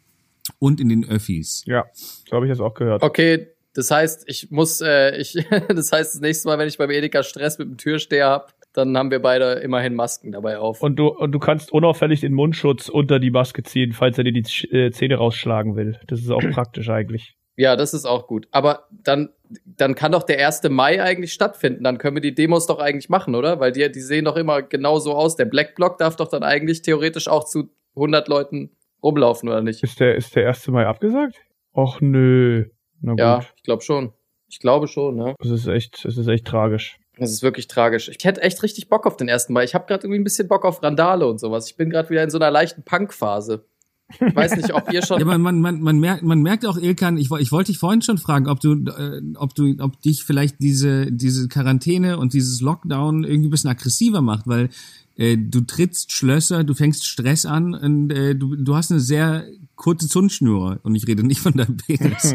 und 0.58 0.80
in 0.80 0.88
den 0.88 1.08
Öffis. 1.08 1.62
Ja, 1.66 1.84
so 1.94 2.36
habe 2.36 2.46
ich 2.46 2.52
das 2.52 2.60
auch 2.60 2.74
gehört. 2.74 3.02
Okay, 3.02 3.48
das 3.74 3.90
heißt, 3.90 4.24
ich 4.26 4.50
muss, 4.50 4.80
äh, 4.80 5.16
ich, 5.16 5.32
das 5.68 5.92
heißt, 5.92 6.14
das 6.14 6.20
nächste 6.20 6.48
Mal, 6.48 6.58
wenn 6.58 6.68
ich 6.68 6.78
beim 6.78 6.90
Edeka 6.90 7.22
Stress 7.22 7.58
mit 7.58 7.68
dem 7.68 7.76
Türsteher 7.76 8.28
hab, 8.28 8.54
dann 8.72 8.96
haben 8.96 9.10
wir 9.10 9.20
beide 9.20 9.54
immerhin 9.54 9.94
Masken 9.94 10.32
dabei 10.32 10.58
auf. 10.58 10.80
Und 10.82 10.96
du, 10.96 11.08
und 11.08 11.32
du 11.32 11.38
kannst 11.38 11.72
unauffällig 11.72 12.20
den 12.20 12.34
Mundschutz 12.34 12.88
unter 12.88 13.18
die 13.18 13.30
Maske 13.30 13.62
ziehen, 13.62 13.92
falls 13.92 14.16
er 14.18 14.24
dir 14.24 14.32
die 14.32 14.68
äh, 14.68 14.90
Zähne 14.92 15.16
rausschlagen 15.16 15.76
will. 15.76 15.98
Das 16.06 16.20
ist 16.20 16.30
auch 16.30 16.40
praktisch 16.52 16.88
eigentlich. 16.88 17.36
Ja, 17.60 17.76
das 17.76 17.92
ist 17.92 18.06
auch 18.06 18.26
gut. 18.26 18.48
Aber 18.52 18.86
dann, 18.90 19.28
dann 19.66 19.94
kann 19.94 20.12
doch 20.12 20.22
der 20.22 20.46
1. 20.46 20.62
Mai 20.70 21.02
eigentlich 21.02 21.34
stattfinden. 21.34 21.84
Dann 21.84 21.98
können 21.98 22.16
wir 22.16 22.22
die 22.22 22.34
Demos 22.34 22.66
doch 22.66 22.78
eigentlich 22.78 23.10
machen, 23.10 23.34
oder? 23.34 23.60
Weil 23.60 23.70
die, 23.70 23.92
die 23.92 24.00
sehen 24.00 24.24
doch 24.24 24.36
immer 24.36 24.62
genau 24.62 24.98
so 24.98 25.12
aus. 25.12 25.36
Der 25.36 25.44
Black 25.44 25.74
Block 25.74 25.98
darf 25.98 26.16
doch 26.16 26.28
dann 26.28 26.42
eigentlich 26.42 26.80
theoretisch 26.80 27.28
auch 27.28 27.44
zu 27.44 27.68
100 27.96 28.28
Leuten 28.28 28.70
rumlaufen, 29.02 29.46
oder 29.50 29.60
nicht? 29.60 29.82
Ist 29.82 30.00
der, 30.00 30.14
ist 30.14 30.34
der 30.36 30.48
1. 30.48 30.68
Mai 30.68 30.86
abgesagt? 30.86 31.36
Och 31.76 32.00
nö. 32.00 32.64
Na 33.02 33.12
gut. 33.12 33.20
Ja, 33.20 33.40
ich 33.54 33.62
glaube 33.62 33.82
schon. 33.82 34.14
Ich 34.48 34.58
glaube 34.58 34.88
schon, 34.88 35.16
ne? 35.16 35.34
Das 35.38 35.50
ist 35.50 35.66
echt, 35.66 36.02
das 36.06 36.16
ist 36.16 36.28
echt 36.28 36.46
tragisch. 36.46 36.98
Das 37.18 37.30
ist 37.30 37.42
wirklich 37.42 37.68
tragisch. 37.68 38.08
Ich 38.08 38.24
hätte 38.24 38.40
echt 38.40 38.62
richtig 38.62 38.88
Bock 38.88 39.06
auf 39.06 39.18
den 39.18 39.28
1. 39.28 39.50
Mai. 39.50 39.64
Ich 39.64 39.74
habe 39.74 39.84
gerade 39.84 40.06
irgendwie 40.06 40.20
ein 40.20 40.24
bisschen 40.24 40.48
Bock 40.48 40.64
auf 40.64 40.82
Randale 40.82 41.26
und 41.26 41.38
sowas. 41.38 41.68
Ich 41.68 41.76
bin 41.76 41.90
gerade 41.90 42.08
wieder 42.08 42.22
in 42.22 42.30
so 42.30 42.38
einer 42.38 42.50
leichten 42.50 42.84
Punk-Phase. 42.84 43.66
Ich 44.14 44.34
weiß 44.34 44.56
nicht, 44.56 44.72
ob 44.74 44.92
ihr 44.92 45.04
schon. 45.04 45.18
Ja, 45.18 45.26
aber 45.26 45.38
man, 45.38 45.60
man, 45.60 45.80
man 45.80 45.98
merkt, 45.98 46.22
man 46.22 46.42
merkt 46.42 46.66
auch, 46.66 46.76
Ilkan, 46.76 47.16
ich, 47.16 47.30
ich 47.30 47.52
wollte 47.52 47.72
dich 47.72 47.78
vorhin 47.78 48.02
schon 48.02 48.18
fragen, 48.18 48.48
ob 48.48 48.60
du, 48.60 48.72
äh, 48.72 49.22
ob 49.36 49.54
du, 49.54 49.76
ob 49.78 50.00
dich 50.02 50.24
vielleicht 50.24 50.56
diese, 50.60 51.10
diese 51.12 51.48
Quarantäne 51.48 52.18
und 52.18 52.32
dieses 52.32 52.60
Lockdown 52.60 53.24
irgendwie 53.24 53.48
ein 53.48 53.50
bisschen 53.50 53.70
aggressiver 53.70 54.22
macht, 54.22 54.46
weil 54.46 54.70
äh, 55.16 55.36
du 55.36 55.60
trittst 55.60 56.12
Schlösser, 56.12 56.64
du 56.64 56.74
fängst 56.74 57.06
Stress 57.06 57.44
an 57.44 57.74
und 57.74 58.10
äh, 58.10 58.34
du, 58.34 58.56
du 58.56 58.74
hast 58.74 58.90
eine 58.90 59.00
sehr 59.00 59.46
kurze 59.76 60.08
Zündschnur 60.08 60.80
und 60.82 60.94
ich 60.94 61.06
rede 61.06 61.22
nicht 61.22 61.40
von 61.40 61.52
deinem 61.52 61.76
Penis. 61.76 62.34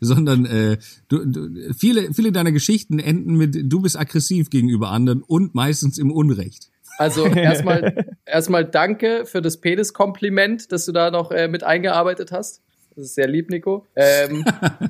sondern 0.00 0.44
äh, 0.46 0.78
du, 1.08 1.24
du, 1.24 1.72
viele, 1.74 2.12
viele 2.12 2.32
deiner 2.32 2.52
Geschichten 2.52 2.98
enden 2.98 3.36
mit 3.36 3.72
du 3.72 3.80
bist 3.80 3.96
aggressiv 3.98 4.50
gegenüber 4.50 4.90
anderen 4.90 5.22
und 5.22 5.54
meistens 5.54 5.98
im 5.98 6.10
Unrecht. 6.10 6.71
Also 6.98 7.26
erstmal 7.34 8.06
erstmal 8.24 8.64
danke 8.64 9.26
für 9.26 9.42
das 9.42 9.58
Penis-Kompliment, 9.58 10.72
das 10.72 10.86
du 10.86 10.92
da 10.92 11.10
noch 11.10 11.30
äh, 11.30 11.48
mit 11.48 11.64
eingearbeitet 11.64 12.32
hast. 12.32 12.62
Das 12.94 13.04
ist 13.06 13.14
sehr 13.14 13.28
lieb, 13.28 13.50
Nico. 13.50 13.86
Ähm, 13.96 14.44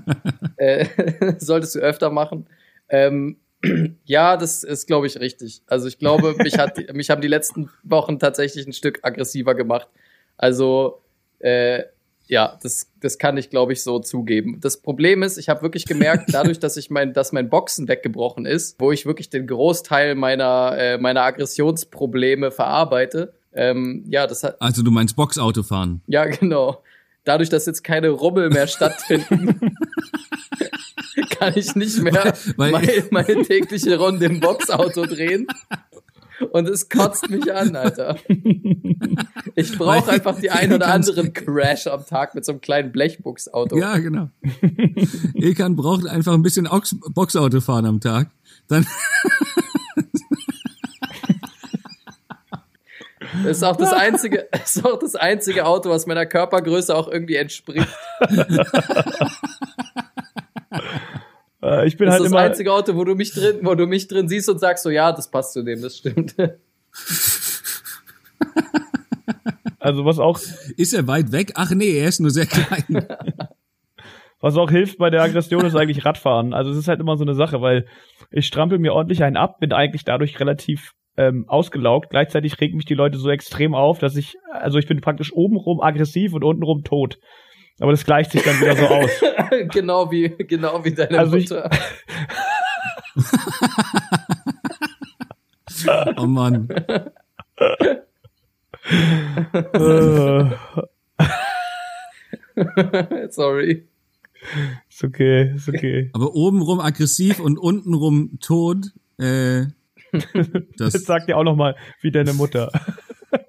äh, 0.56 0.86
solltest 1.38 1.76
du 1.76 1.80
öfter 1.80 2.10
machen. 2.10 2.46
Ähm, 2.88 3.36
ja, 4.04 4.36
das 4.36 4.64
ist, 4.64 4.86
glaube 4.86 5.06
ich, 5.06 5.20
richtig. 5.20 5.62
Also 5.66 5.86
ich 5.86 5.98
glaube, 5.98 6.34
mich, 6.42 6.58
hat, 6.58 6.78
mich 6.94 7.10
haben 7.10 7.22
die 7.22 7.28
letzten 7.28 7.70
Wochen 7.84 8.18
tatsächlich 8.18 8.66
ein 8.66 8.72
Stück 8.72 9.00
aggressiver 9.02 9.54
gemacht. 9.54 9.88
Also 10.36 11.00
äh, 11.38 11.84
ja, 12.32 12.58
das, 12.62 12.88
das 13.00 13.18
kann 13.18 13.36
ich, 13.36 13.50
glaube 13.50 13.74
ich, 13.74 13.82
so 13.82 13.98
zugeben. 13.98 14.58
Das 14.62 14.78
Problem 14.80 15.22
ist, 15.22 15.36
ich 15.36 15.50
habe 15.50 15.60
wirklich 15.60 15.84
gemerkt, 15.84 16.24
dadurch, 16.32 16.58
dass 16.58 16.78
ich 16.78 16.88
mein, 16.88 17.12
dass 17.12 17.32
mein 17.32 17.50
Boxen 17.50 17.88
weggebrochen 17.88 18.46
ist, 18.46 18.80
wo 18.80 18.90
ich 18.90 19.04
wirklich 19.04 19.28
den 19.28 19.46
Großteil 19.46 20.14
meiner, 20.14 20.74
äh, 20.78 20.96
meiner 20.98 21.22
Aggressionsprobleme 21.24 22.50
verarbeite, 22.50 23.34
ähm, 23.52 24.04
ja, 24.08 24.26
das 24.26 24.44
hat, 24.44 24.62
Also 24.62 24.82
du 24.82 24.90
meinst 24.90 25.14
Boxauto 25.14 25.62
fahren. 25.62 26.00
ja, 26.06 26.24
genau. 26.24 26.82
Dadurch, 27.24 27.50
dass 27.50 27.66
jetzt 27.66 27.84
keine 27.84 28.08
Rummel 28.08 28.48
mehr 28.48 28.66
stattfinden, 28.76 29.76
kann 31.38 31.52
ich 31.54 31.74
nicht 31.76 32.00
mehr 32.02 32.32
Weil- 32.56 32.70
meine, 32.72 33.04
meine 33.10 33.42
tägliche 33.42 33.98
Runde 33.98 34.24
im 34.26 34.40
Boxauto 34.40 35.04
drehen. 35.06 35.46
Und 36.50 36.68
es 36.68 36.88
kotzt 36.88 37.30
mich 37.30 37.52
an, 37.52 37.76
Alter. 37.76 38.16
Ich 39.54 39.76
brauche 39.76 40.10
einfach 40.10 40.38
die 40.38 40.50
ein 40.50 40.72
oder 40.72 40.88
anderen 40.92 41.32
Crash 41.32 41.86
am 41.86 42.04
Tag 42.06 42.34
mit 42.34 42.44
so 42.44 42.52
einem 42.52 42.60
kleinen 42.60 42.92
Blechbuchsauto. 42.92 43.76
Ja, 43.78 43.98
genau. 43.98 44.30
Ilkan 45.34 45.76
braucht 45.76 46.06
einfach 46.06 46.32
ein 46.32 46.42
bisschen 46.42 46.66
Ox 46.66 46.96
Boxauto 47.14 47.60
fahren 47.60 47.86
am 47.86 48.00
Tag. 48.00 48.28
Dann 48.68 48.86
Das 53.44 53.44
ist 53.56 53.62
auch 53.62 53.76
das 53.76 53.92
einzige, 53.92 54.48
das 54.50 54.76
ist 54.76 54.84
auch 54.84 54.98
das 54.98 55.14
einzige 55.14 55.66
Auto, 55.66 55.90
was 55.90 56.06
meiner 56.06 56.26
Körpergröße 56.26 56.94
auch 56.94 57.08
irgendwie 57.08 57.36
entspricht. 57.36 57.88
Äh, 61.62 61.86
ich 61.86 61.96
bin 61.96 62.06
Das 62.06 62.14
halt 62.14 62.24
ist 62.24 62.32
das 62.32 62.32
immer. 62.32 62.40
einzige 62.40 62.72
Auto, 62.72 62.96
wo 62.96 63.04
du 63.04 63.14
mich 63.14 63.32
drin, 63.32 63.60
wo 63.62 63.74
du 63.74 63.86
mich 63.86 64.08
drin 64.08 64.28
siehst 64.28 64.48
und 64.48 64.58
sagst 64.58 64.82
so, 64.84 64.90
ja, 64.90 65.12
das 65.12 65.30
passt 65.30 65.52
zu 65.52 65.62
dem, 65.62 65.80
das 65.82 65.98
stimmt. 65.98 66.34
Also 69.78 70.04
was 70.04 70.20
auch, 70.20 70.38
ist 70.76 70.94
er 70.94 71.08
weit 71.08 71.32
weg. 71.32 71.52
Ach 71.56 71.72
nee, 71.72 71.98
er 71.98 72.06
ist 72.08 72.20
nur 72.20 72.30
sehr 72.30 72.46
klein. 72.46 73.04
was 74.40 74.56
auch 74.56 74.70
hilft 74.70 74.98
bei 74.98 75.10
der 75.10 75.22
Aggression 75.22 75.64
ist 75.64 75.74
eigentlich 75.74 76.04
Radfahren. 76.04 76.54
Also 76.54 76.70
es 76.70 76.76
ist 76.76 76.86
halt 76.86 77.00
immer 77.00 77.16
so 77.16 77.24
eine 77.24 77.34
Sache, 77.34 77.60
weil 77.60 77.86
ich 78.30 78.46
strampel 78.46 78.78
mir 78.78 78.92
ordentlich 78.92 79.24
einen 79.24 79.36
ab, 79.36 79.58
bin 79.58 79.72
eigentlich 79.72 80.04
dadurch 80.04 80.38
relativ 80.38 80.92
ähm, 81.16 81.46
ausgelaugt. 81.48 82.10
Gleichzeitig 82.10 82.60
regen 82.60 82.76
mich 82.76 82.86
die 82.86 82.94
Leute 82.94 83.18
so 83.18 83.28
extrem 83.28 83.74
auf, 83.74 83.98
dass 83.98 84.14
ich, 84.14 84.36
also 84.52 84.78
ich 84.78 84.86
bin 84.86 85.00
praktisch 85.00 85.32
obenrum 85.32 85.80
aggressiv 85.80 86.32
und 86.32 86.44
untenrum 86.44 86.84
tot. 86.84 87.18
Aber 87.82 87.90
das 87.90 88.04
gleicht 88.04 88.30
sich 88.30 88.44
dann 88.44 88.60
wieder 88.60 88.76
so 88.76 88.86
aus. 88.86 89.10
genau 89.72 90.08
wie, 90.12 90.28
genau 90.28 90.84
wie 90.84 90.94
deine 90.94 91.18
Also 91.18 91.36
Mutter. 91.36 91.68
Oh 96.16 96.26
Mann. 96.26 96.68
äh, 99.72 100.44
Sorry. 103.30 103.88
ist 104.88 105.02
okay, 105.02 105.52
ist 105.56 105.68
okay. 105.68 106.10
Aber 106.12 106.36
obenrum 106.36 106.78
aggressiv 106.78 107.40
und 107.40 107.58
untenrum 107.58 108.38
tot. 108.40 108.92
Äh, 109.18 109.64
Das 110.12 110.92
das, 110.92 111.02
sagt 111.04 111.28
ja 111.28 111.34
auch 111.34 111.42
noch 111.42 111.56
mal 111.56 111.74
wie 112.00 112.12
deine 112.12 112.32
Mutter. 112.32 112.70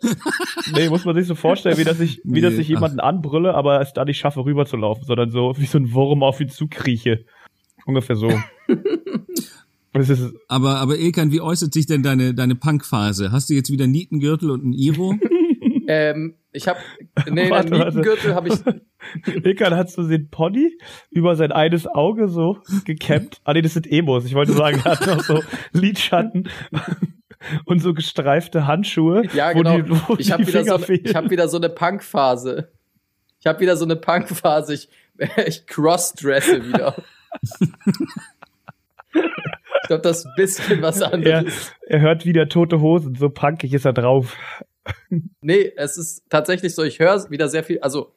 nee, 0.76 0.90
muss 0.90 1.06
man 1.06 1.16
sich 1.16 1.28
so 1.28 1.36
vorstellen, 1.36 1.78
wie 1.78 1.84
dass 1.84 2.00
ich, 2.00 2.22
wie 2.24 2.42
dass 2.42 2.54
Nee, 2.54 2.62
ich 2.62 2.68
jemanden 2.68 3.00
anbrülle, 3.00 3.54
aber 3.54 3.82
es 3.82 3.94
da 3.94 4.06
nicht 4.06 4.18
schaffe, 4.18 4.46
rüberzulaufen, 4.46 5.06
sondern 5.06 5.32
so 5.32 5.54
wie 5.58 5.66
so 5.66 5.78
ein 5.78 5.94
Wurm 5.94 6.24
auf 6.24 6.40
ihn 6.40 6.50
zukrieche. 6.50 7.26
Ungefähr 7.86 8.16
so. 8.16 8.32
Das 9.96 10.10
ist, 10.10 10.34
aber, 10.48 10.78
aber 10.78 10.98
Ilkan, 10.98 11.32
wie 11.32 11.40
äußert 11.40 11.72
sich 11.72 11.86
denn 11.86 12.02
deine, 12.02 12.34
deine 12.34 12.56
Punkphase? 12.56 13.32
Hast 13.32 13.52
du 13.52 13.54
jetzt 13.54 13.72
wieder 13.72 13.86
Nietengürtel 13.86 14.50
und 14.50 14.66
ein 14.66 14.74
Iro? 14.74 15.16
Ähm, 15.86 16.36
ich 16.54 16.70
habe 16.70 16.80
nee, 17.30 17.50
Warte. 17.50 17.74
Nietengürtel 17.74 18.34
habe 18.34 18.48
ich 18.48 19.44
Ilkan 19.44 19.76
hat 19.76 19.92
so 19.92 20.08
den 20.08 20.30
Pony 20.30 20.72
über 21.12 21.36
sein 21.36 21.52
eines 21.52 21.88
Auge 21.88 22.30
so 22.30 22.60
gekämmt. 22.86 23.42
Ah 23.44 23.54
nee, 23.54 23.62
das 23.62 23.74
sind 23.74 23.92
Emos. 23.92 24.24
Ich 24.24 24.34
wollte 24.34 24.54
sagen, 24.54 24.82
er 24.86 24.92
hat 24.92 25.06
noch 25.06 25.20
so 25.22 25.42
Lidschatten 25.74 26.48
und 27.66 27.80
so 27.80 27.94
gestreifte 27.94 28.68
Handschuhe. 28.68 29.24
ja 29.34 29.54
genau. 29.54 29.82
die, 29.82 30.22
ich 30.22 30.32
habe 30.32 30.48
wieder 30.48 30.64
so 30.64 30.76
ich 30.78 30.86
fehlen. 30.86 31.16
habe 31.16 31.30
wieder 31.30 31.48
so 31.48 31.58
eine 31.58 31.70
Punkphase. 31.70 32.72
Ich 33.40 33.48
habe 33.48 33.60
wieder 33.60 33.76
so 33.76 33.86
eine 33.86 33.96
Punkphase. 33.96 34.74
Ich 34.74 34.90
ich 35.46 35.66
crossdresse 35.68 36.66
wieder. 36.68 36.96
ich 39.14 39.88
glaube, 39.88 40.02
das 40.02 40.20
ist 40.20 40.26
ein 40.26 40.34
bisschen 40.36 40.82
was 40.82 41.02
er, 41.02 41.14
anderes. 41.14 41.72
er 41.82 42.02
hört 42.02 42.26
wieder 42.26 42.50
tote 42.50 42.82
Hosen, 42.82 43.16
so 43.16 43.30
punkig 43.30 43.74
ist 43.74 43.86
er 43.86 43.94
drauf. 43.94 44.38
Nee, 45.40 45.72
es 45.78 45.98
ist 45.98 46.30
tatsächlich 46.30 46.76
so, 46.76 46.84
ich 46.84 47.00
höre 47.00 47.30
wieder 47.30 47.48
sehr 47.48 47.64
viel, 47.64 47.80
also 47.80 48.14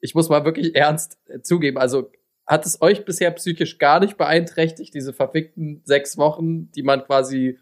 ich 0.00 0.14
muss 0.14 0.28
mal 0.28 0.44
wirklich 0.44 0.76
ernst 0.76 1.18
äh, 1.28 1.40
zugeben, 1.40 1.78
also 1.78 2.12
hat 2.46 2.66
es 2.66 2.82
euch 2.82 3.06
bisher 3.06 3.30
psychisch 3.30 3.78
gar 3.78 4.00
nicht 4.00 4.18
beeinträchtigt, 4.18 4.92
diese 4.92 5.14
verfickten 5.14 5.80
sechs 5.84 6.18
Wochen, 6.18 6.70
die 6.72 6.82
man 6.82 7.04
quasi, 7.04 7.58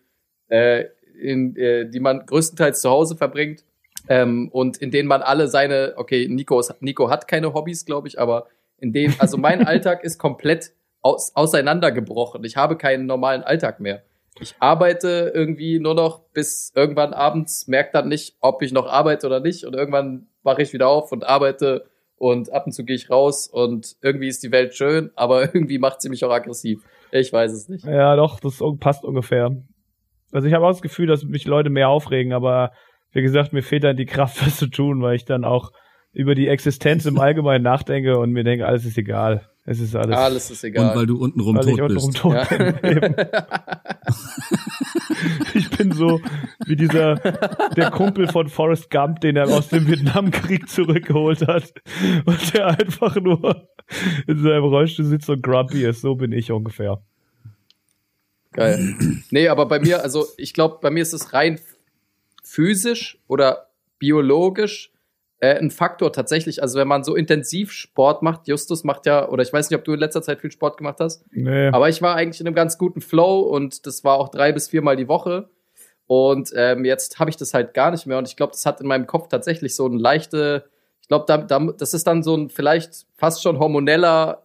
äh, 0.49 0.87
in, 1.19 1.57
äh, 1.57 1.89
die 1.89 2.01
man 2.01 2.25
größtenteils 2.27 2.81
zu 2.81 2.91
Hause 2.91 3.17
verbringt 3.17 3.65
ähm, 4.09 4.49
und 4.53 4.79
in 4.79 4.91
denen 4.91 5.09
man 5.09 5.23
alle 5.23 5.49
seine, 5.49 5.95
okay, 5.97 6.29
Nico, 6.29 6.59
ist, 6.61 6.75
Nico 6.81 7.11
hat 7.11 7.29
keine 7.29 7.55
Hobbys, 7.55 7.85
glaube 7.85 8.09
ich, 8.09 8.21
aber 8.21 8.47
in 8.79 8.93
denen, 8.93 9.15
also 9.19 9.37
mein 9.37 9.63
Alltag 9.67 10.05
ist 10.05 10.19
komplett 10.19 10.73
aus, 11.03 11.35
auseinandergebrochen. 11.35 12.45
Ich 12.45 12.57
habe 12.57 12.77
keinen 12.77 13.07
normalen 13.07 13.43
Alltag 13.43 13.81
mehr. 13.81 14.03
Ich 14.41 14.55
arbeite 14.61 15.33
irgendwie 15.35 15.81
nur 15.81 15.95
noch 15.95 16.21
bis 16.33 16.73
irgendwann 16.75 17.13
abends, 17.13 17.67
merke 17.67 17.91
dann 17.93 18.09
nicht, 18.09 18.37
ob 18.41 18.63
ich 18.63 18.73
noch 18.73 18.87
arbeite 18.87 19.27
oder 19.27 19.41
nicht. 19.41 19.65
Und 19.65 19.75
irgendwann 19.75 20.29
wache 20.43 20.63
ich 20.63 20.73
wieder 20.73 20.89
auf 20.89 21.11
und 21.11 21.25
arbeite 21.25 21.87
und 22.17 22.53
ab 22.53 22.67
und 22.67 22.73
zu 22.73 22.85
gehe 22.85 22.97
ich 22.97 23.11
raus 23.11 23.49
und 23.49 23.97
irgendwie 24.03 24.29
ist 24.29 24.43
die 24.43 24.53
Welt 24.53 24.75
schön, 24.75 25.11
aber 25.15 25.43
irgendwie 25.55 25.79
macht 25.79 26.01
sie 26.01 26.09
mich 26.09 26.25
auch 26.25 26.33
aggressiv. 26.33 26.85
Ich 27.11 27.33
weiß 27.33 27.53
es 27.53 27.69
nicht. 27.69 27.85
Ja, 27.85 28.17
doch, 28.17 28.39
das 28.41 28.63
passt 28.81 29.05
ungefähr. 29.05 29.57
Also 30.33 30.47
ich 30.47 30.55
habe 30.55 30.65
auch 30.65 30.71
das 30.71 30.83
Gefühl, 30.83 31.07
dass 31.07 31.25
mich 31.25 31.47
Leute 31.47 31.71
mehr 31.71 31.89
aufregen, 31.89 32.33
aber 32.33 32.73
wie 33.13 33.23
gesagt, 33.23 33.53
mir 33.53 33.63
fehlt 33.63 33.85
dann 33.85 33.97
die 33.97 34.07
Kraft, 34.07 34.41
das 34.45 34.57
zu 34.57 34.67
tun, 34.67 35.03
weil 35.03 35.17
ich 35.17 35.25
dann 35.25 35.45
auch 35.45 35.71
über 36.13 36.35
die 36.35 36.49
Existenz 36.49 37.07
im 37.07 37.19
Allgemeinen 37.19 37.65
nachdenke 37.65 38.19
und 38.19 38.33
mir 38.33 38.45
denke, 38.45 38.67
alles 38.67 38.85
ist 38.85 38.99
egal. 38.99 39.49
Es 39.65 39.81
ist 39.81 39.95
alles. 39.95 40.17
Alles 40.17 40.51
ist 40.51 40.65
egal. 40.65 40.91
Und 40.91 40.97
weil 40.97 41.07
du 41.07 41.19
untenrum 41.19 41.57
weil 41.57 41.65
tot 41.65 41.75
ich 41.75 41.83
untenrum 41.83 42.11
bist. 42.11 42.19
tot 42.19 42.33
Ja. 42.33 42.71
bin. 42.73 43.15
Ich 45.55 45.71
bin 45.71 45.93
so 45.93 46.21
wie 46.67 46.77
dieser 46.77 47.17
der 47.77 47.91
Kumpel 47.91 48.29
von 48.29 48.49
Forrest 48.49 48.91
Gump, 48.91 49.21
den 49.21 49.37
er 49.37 49.49
aus 49.49 49.69
dem 49.69 49.87
Vietnamkrieg 49.87 50.69
zurückgeholt 50.69 51.47
hat 51.47 51.73
und 52.25 52.55
der 52.55 52.79
einfach 52.79 53.17
nur 53.17 53.69
in 54.27 54.39
seinem 54.39 54.65
Rollstuhl 54.65 55.05
sitzt 55.05 55.29
und 55.31 55.43
grumpy 55.43 55.85
ist. 55.85 56.01
So 56.01 56.15
bin 56.15 56.33
ich 56.33 56.53
ungefähr. 56.53 57.03
Geil. 58.59 58.95
Nee, 59.31 59.49
aber 59.49 59.67
bei 59.67 59.79
mir, 59.79 60.03
also 60.03 60.27
ich 60.37 60.55
glaube, 60.55 60.79
bei 60.81 60.91
mir 60.91 61.03
ist 61.03 61.13
es 61.13 61.33
rein 61.33 61.61
physisch 62.43 63.19
oder 63.29 63.69
biologisch 63.99 64.91
äh, 65.41 65.55
ein 65.59 65.71
Faktor 65.71 66.13
tatsächlich. 66.13 66.63
Also 66.63 66.79
wenn 66.79 66.89
man 66.89 67.05
so 67.05 67.15
intensiv 67.15 67.71
Sport 67.73 68.23
macht, 68.23 68.49
Justus 68.49 68.85
macht 68.85 69.07
ja, 69.07 69.29
oder 69.29 69.43
ich 69.43 69.53
weiß 69.53 69.71
nicht, 69.71 69.79
ob 69.79 69.85
du 69.85 69.93
in 69.93 70.01
letzter 70.01 70.23
Zeit 70.23 70.41
viel 70.41 70.51
Sport 70.51 70.79
gemacht 70.79 70.97
hast, 70.99 71.25
Nee. 71.31 71.69
aber 71.69 71.89
ich 71.89 72.03
war 72.03 72.15
eigentlich 72.17 72.41
in 72.41 72.47
einem 72.47 72.57
ganz 72.57 72.79
guten 72.79 73.01
Flow 73.01 73.41
und 73.41 73.87
das 73.87 74.03
war 74.03 74.17
auch 74.17 74.29
drei 74.31 74.53
bis 74.53 74.69
viermal 74.69 74.97
die 74.97 75.09
Woche. 75.09 75.49
Und 76.07 76.53
ähm, 76.57 76.87
jetzt 76.87 77.19
habe 77.19 77.29
ich 77.29 77.37
das 77.37 77.53
halt 77.53 77.75
gar 77.75 77.91
nicht 77.91 78.07
mehr. 78.07 78.17
Und 78.17 78.27
ich 78.27 78.35
glaube, 78.37 78.53
das 78.53 78.65
hat 78.65 78.81
in 78.81 78.87
meinem 78.87 79.07
Kopf 79.07 79.29
tatsächlich 79.29 79.77
so 79.77 79.87
ein 79.87 79.99
leichte, 79.99 80.65
ich 81.03 81.09
glaube, 81.09 81.27
da, 81.29 81.37
da, 81.37 81.59
das 81.77 81.93
ist 81.93 82.07
dann 82.07 82.23
so 82.23 82.35
ein 82.35 82.49
vielleicht 82.49 83.07
fast 83.15 83.43
schon 83.43 83.59
hormoneller, 83.59 84.43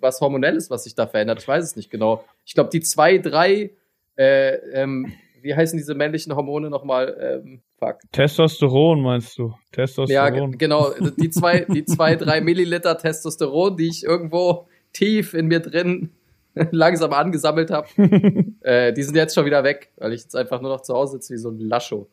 was 0.00 0.20
hormonelles, 0.20 0.70
was 0.70 0.84
sich 0.84 0.94
da 0.94 1.06
verändert. 1.06 1.40
Ich 1.40 1.48
weiß 1.48 1.64
es 1.64 1.76
nicht 1.76 1.90
genau. 1.90 2.24
Ich 2.44 2.54
glaube, 2.54 2.70
die 2.70 2.80
zwei, 2.80 3.18
drei, 3.18 3.70
äh, 4.16 4.54
ähm, 4.74 5.12
wie 5.42 5.54
heißen 5.54 5.76
diese 5.78 5.94
männlichen 5.94 6.34
Hormone 6.34 6.70
nochmal? 6.70 7.42
Ähm, 7.44 7.60
fuck. 7.78 7.98
Testosteron 8.12 9.00
meinst 9.00 9.38
du? 9.38 9.48
Ja, 9.48 9.56
Testosteron. 9.72 10.50
ge- 10.52 10.58
genau. 10.58 10.90
Die 11.18 11.30
zwei, 11.30 11.60
die 11.68 11.84
zwei, 11.84 12.16
drei 12.16 12.40
Milliliter 12.40 12.98
Testosteron, 12.98 13.76
die 13.76 13.88
ich 13.88 14.04
irgendwo 14.04 14.66
tief 14.92 15.34
in 15.34 15.46
mir 15.46 15.60
drin 15.60 16.10
langsam 16.70 17.12
angesammelt 17.12 17.70
habe, 17.70 17.86
äh, 18.62 18.92
die 18.92 19.02
sind 19.02 19.14
jetzt 19.16 19.34
schon 19.34 19.44
wieder 19.46 19.62
weg, 19.64 19.90
weil 19.96 20.12
ich 20.12 20.22
jetzt 20.22 20.34
einfach 20.36 20.60
nur 20.60 20.70
noch 20.70 20.80
zu 20.82 20.94
Hause 20.94 21.12
sitze 21.12 21.34
wie 21.34 21.38
so 21.38 21.50
ein 21.50 21.60
Lascho. 21.60 22.08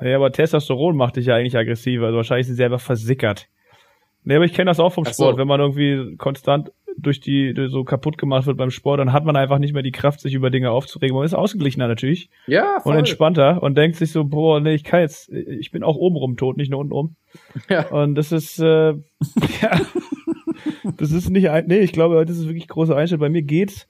Ja, 0.00 0.16
aber 0.16 0.30
Testosteron 0.30 0.96
macht 0.96 1.16
dich 1.16 1.26
ja 1.26 1.34
eigentlich 1.36 1.56
aggressiver. 1.56 2.06
Also 2.06 2.16
wahrscheinlich 2.18 2.46
sind 2.46 2.56
sie 2.56 2.64
einfach 2.64 2.80
versickert. 2.80 3.48
Nee, 4.24 4.36
aber 4.36 4.44
ich 4.44 4.52
kenne 4.52 4.70
das 4.70 4.78
auch 4.80 4.92
vom 4.92 5.04
Ach 5.06 5.12
so. 5.14 5.24
Sport. 5.24 5.38
Wenn 5.38 5.48
man 5.48 5.60
irgendwie 5.60 6.16
konstant 6.16 6.70
durch 6.98 7.20
die 7.20 7.54
so 7.68 7.84
kaputt 7.84 8.16
gemacht 8.18 8.46
wird 8.46 8.56
beim 8.56 8.70
Sport, 8.70 9.00
dann 9.00 9.12
hat 9.12 9.24
man 9.24 9.36
einfach 9.36 9.58
nicht 9.58 9.74
mehr 9.74 9.82
die 9.82 9.92
Kraft, 9.92 10.20
sich 10.20 10.34
über 10.34 10.50
Dinge 10.50 10.70
aufzuregen. 10.70 11.14
Man 11.16 11.24
ist 11.26 11.34
ausgeglichener 11.34 11.88
natürlich 11.88 12.30
Ja, 12.46 12.76
und 12.76 12.82
voll. 12.82 12.96
entspannter 12.96 13.62
und 13.62 13.76
denkt 13.76 13.96
sich 13.96 14.12
so, 14.12 14.24
boah, 14.24 14.60
nee, 14.60 14.74
ich 14.74 14.84
kann 14.84 15.00
jetzt, 15.00 15.28
ich 15.30 15.70
bin 15.70 15.82
auch 15.82 15.96
obenrum 15.96 16.36
tot, 16.36 16.56
nicht 16.56 16.70
nur 16.70 16.80
untenrum. 16.80 17.16
Ja. 17.68 17.86
Und 17.90 18.14
das 18.14 18.32
ist, 18.32 18.58
äh, 18.60 18.92
ja, 19.62 19.80
das 20.98 21.12
ist 21.12 21.30
nicht 21.30 21.50
ein, 21.50 21.66
nee, 21.66 21.80
ich 21.80 21.92
glaube, 21.92 22.24
das 22.24 22.36
ist 22.38 22.46
wirklich 22.46 22.68
große 22.68 22.94
Einstellung. 22.96 23.20
Bei 23.20 23.28
mir 23.28 23.42
geht's, 23.42 23.86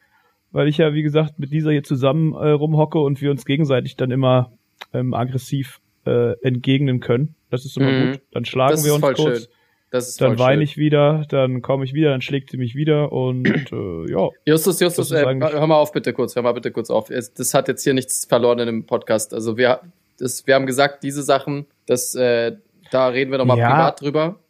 weil 0.52 0.68
ich 0.68 0.78
ja, 0.78 0.94
wie 0.94 1.02
gesagt, 1.02 1.38
mit 1.38 1.52
dieser 1.52 1.70
hier 1.70 1.82
zusammen 1.84 2.32
äh, 2.34 2.50
rumhocke 2.50 2.98
und 2.98 3.20
wir 3.20 3.30
uns 3.30 3.44
gegenseitig 3.44 3.96
dann 3.96 4.10
immer 4.10 4.52
ähm, 4.92 5.14
aggressiv 5.14 5.80
äh, 6.06 6.32
entgegnen 6.42 7.00
können. 7.00 7.34
Das 7.50 7.64
ist 7.64 7.76
immer 7.76 7.90
Mhm. 7.92 8.12
gut. 8.12 8.20
Dann 8.32 8.44
schlagen 8.44 8.72
Das 8.72 8.84
wir 8.84 8.94
uns 8.94 9.02
kurz, 9.02 9.20
schön. 9.22 9.46
Das 9.90 10.08
ist 10.08 10.20
dann 10.20 10.38
weine 10.38 10.62
ich 10.64 10.76
wieder, 10.76 11.24
dann 11.28 11.62
komme 11.62 11.84
ich 11.84 11.94
wieder, 11.94 12.10
dann 12.10 12.20
schlägt 12.20 12.50
sie 12.50 12.56
mich 12.56 12.74
wieder 12.74 13.12
und 13.12 13.46
äh, 13.72 14.10
ja. 14.10 14.28
Justus, 14.44 14.80
Justus, 14.80 15.12
äh, 15.12 15.24
hör 15.24 15.66
mal 15.66 15.76
auf 15.76 15.92
bitte 15.92 16.12
kurz, 16.12 16.34
hör 16.34 16.42
mal 16.42 16.52
bitte 16.52 16.70
kurz 16.72 16.90
auf. 16.90 17.08
Das 17.08 17.54
hat 17.54 17.68
jetzt 17.68 17.84
hier 17.84 17.94
nichts 17.94 18.24
verloren 18.24 18.58
in 18.58 18.66
dem 18.66 18.84
Podcast. 18.86 19.32
Also 19.32 19.56
wir, 19.56 19.80
das, 20.18 20.46
wir 20.46 20.54
haben 20.56 20.66
gesagt, 20.66 21.02
diese 21.04 21.22
Sachen, 21.22 21.66
das, 21.86 22.14
äh, 22.16 22.56
da 22.90 23.08
reden 23.08 23.30
wir 23.30 23.38
nochmal 23.38 23.58
Ja. 23.58 23.70
privat 23.70 24.00
drüber, 24.00 24.40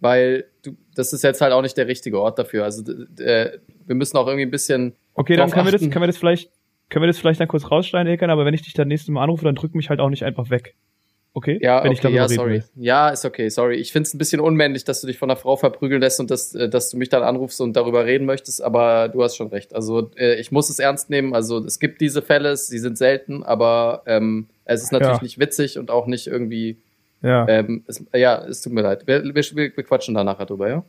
weil 0.00 0.44
du, 0.62 0.76
das 0.94 1.12
ist 1.12 1.24
jetzt 1.24 1.40
halt 1.40 1.52
auch 1.52 1.62
nicht 1.62 1.76
der 1.76 1.88
richtige 1.88 2.20
Ort 2.20 2.38
dafür. 2.38 2.64
Also 2.64 2.82
äh, 3.18 3.58
wir 3.86 3.94
müssen 3.96 4.16
auch 4.16 4.26
irgendwie 4.26 4.46
ein 4.46 4.50
bisschen 4.50 4.94
Okay, 5.14 5.34
dann 5.36 5.50
können 5.50 5.66
wir 5.66 5.72
das, 5.72 5.82
achten. 5.82 5.90
können 5.90 6.02
wir 6.02 6.06
das 6.08 6.16
vielleicht, 6.18 6.50
können 6.90 7.02
wir 7.02 7.08
das 7.08 7.18
vielleicht 7.18 7.40
dann 7.40 7.48
kurz 7.48 7.70
rausschneiden, 7.70 8.12
Ekan, 8.12 8.30
aber 8.30 8.44
wenn 8.44 8.54
ich 8.54 8.62
dich 8.62 8.74
dann 8.74 8.86
nächstes 8.88 9.10
Mal 9.10 9.22
anrufe, 9.24 9.44
dann 9.44 9.54
drück 9.56 9.74
mich 9.74 9.90
halt 9.90 9.98
auch 9.98 10.10
nicht 10.10 10.22
einfach 10.24 10.50
weg. 10.50 10.74
Okay? 11.36 11.58
Ja, 11.60 11.84
wenn 11.84 11.92
ich 11.92 11.98
okay, 11.98 12.14
darüber 12.14 12.20
ja, 12.22 12.28
sorry. 12.30 12.50
will. 12.54 12.64
Ja, 12.76 13.10
ist 13.10 13.26
okay, 13.26 13.50
sorry. 13.50 13.74
Ich 13.76 13.92
find's 13.92 14.14
ein 14.14 14.16
bisschen 14.18 14.40
unmännlich, 14.40 14.84
dass 14.84 15.02
du 15.02 15.06
dich 15.06 15.18
von 15.18 15.28
einer 15.30 15.36
Frau 15.38 15.56
verprügeln 15.56 16.00
lässt 16.00 16.18
und 16.18 16.30
dass, 16.30 16.54
äh, 16.54 16.70
dass 16.70 16.88
du 16.88 16.96
mich 16.96 17.10
dann 17.10 17.22
anrufst 17.22 17.60
und 17.60 17.74
darüber 17.76 18.06
reden 18.06 18.24
möchtest, 18.24 18.62
aber 18.62 19.08
du 19.08 19.22
hast 19.22 19.36
schon 19.36 19.48
recht. 19.48 19.74
Also 19.74 20.10
äh, 20.16 20.36
ich 20.40 20.50
muss 20.50 20.70
es 20.70 20.78
ernst 20.78 21.10
nehmen. 21.10 21.34
Also 21.34 21.58
es 21.62 21.78
gibt 21.78 22.00
diese 22.00 22.22
Fälle, 22.22 22.56
sie 22.56 22.78
sind 22.78 22.96
selten, 22.96 23.42
aber 23.42 24.02
ähm, 24.06 24.46
es 24.64 24.82
ist 24.82 24.92
natürlich 24.92 25.18
Ja. 25.18 25.22
nicht 25.24 25.38
witzig 25.38 25.78
und 25.78 25.90
auch 25.90 26.06
nicht 26.06 26.26
irgendwie. 26.26 26.78
Ja, 27.20 27.46
Ähm, 27.48 27.84
es, 27.86 28.02
ja, 28.14 28.42
es 28.46 28.62
tut 28.62 28.72
mir 28.72 28.80
leid. 28.80 29.06
Wir, 29.06 29.22
wir, 29.22 29.34
wir 29.52 29.70
quatschen 29.84 30.14
da 30.14 30.24
nachher 30.24 30.46
drüber, 30.46 30.70
ja? 30.70 30.84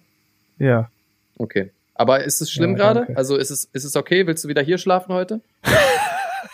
ja. 0.59 0.89
Okay. 1.37 1.71
Aber 1.93 2.23
ist 2.23 2.39
es 2.41 2.49
schlimm 2.51 2.77
Ja, 2.77 2.93
gerade? 2.93 3.17
Also 3.17 3.35
ist 3.35 3.49
es, 3.49 3.65
ist 3.73 3.83
es 3.83 3.97
okay? 3.97 4.25
Willst 4.27 4.45
du 4.45 4.47
wieder 4.47 4.61
hier 4.61 4.77
schlafen 4.77 5.13
heute? 5.13 5.41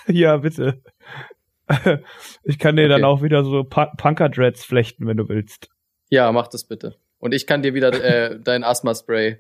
Ja, 0.08 0.36
bitte. 0.38 0.80
Ich 2.44 2.60
kann 2.60 2.76
dir 2.76 2.88
dann 2.88 3.04
Okay. 3.04 3.10
auch 3.12 3.22
wieder 3.24 3.44
so 3.44 3.62
Pu- 3.62 3.96
Punker-Dreads 3.98 4.66
flechten, 4.66 5.08
wenn 5.08 5.18
du 5.18 5.30
willst. 5.30 5.70
Ja, 6.10 6.32
mach 6.32 6.48
das 6.48 6.64
bitte. 6.66 6.96
Und 7.20 7.34
ich 7.34 7.48
kann 7.48 7.62
dir 7.62 7.74
wieder 7.74 7.94
äh, 8.04 8.40
dein 8.44 8.64
Asthma-Spray 8.64 9.38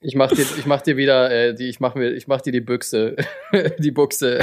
Ich 0.00 0.14
mach 0.14 0.30
dir, 0.30 0.42
ich 0.42 0.64
mach 0.66 0.80
dir 0.80 0.96
wieder, 0.96 1.30
äh, 1.30 1.54
die, 1.54 1.68
ich 1.68 1.80
mach 1.80 1.94
mir, 1.94 2.12
ich 2.12 2.28
mach 2.28 2.40
dir 2.40 2.52
die 2.52 2.60
Büchse, 2.60 3.16
die 3.78 3.90
Buchse. 3.90 4.38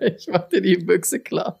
ich, 0.00 0.16
ich 0.16 0.28
mach 0.28 0.48
dir 0.48 0.60
die 0.62 0.76
Büchse 0.76 1.20
klar. 1.20 1.60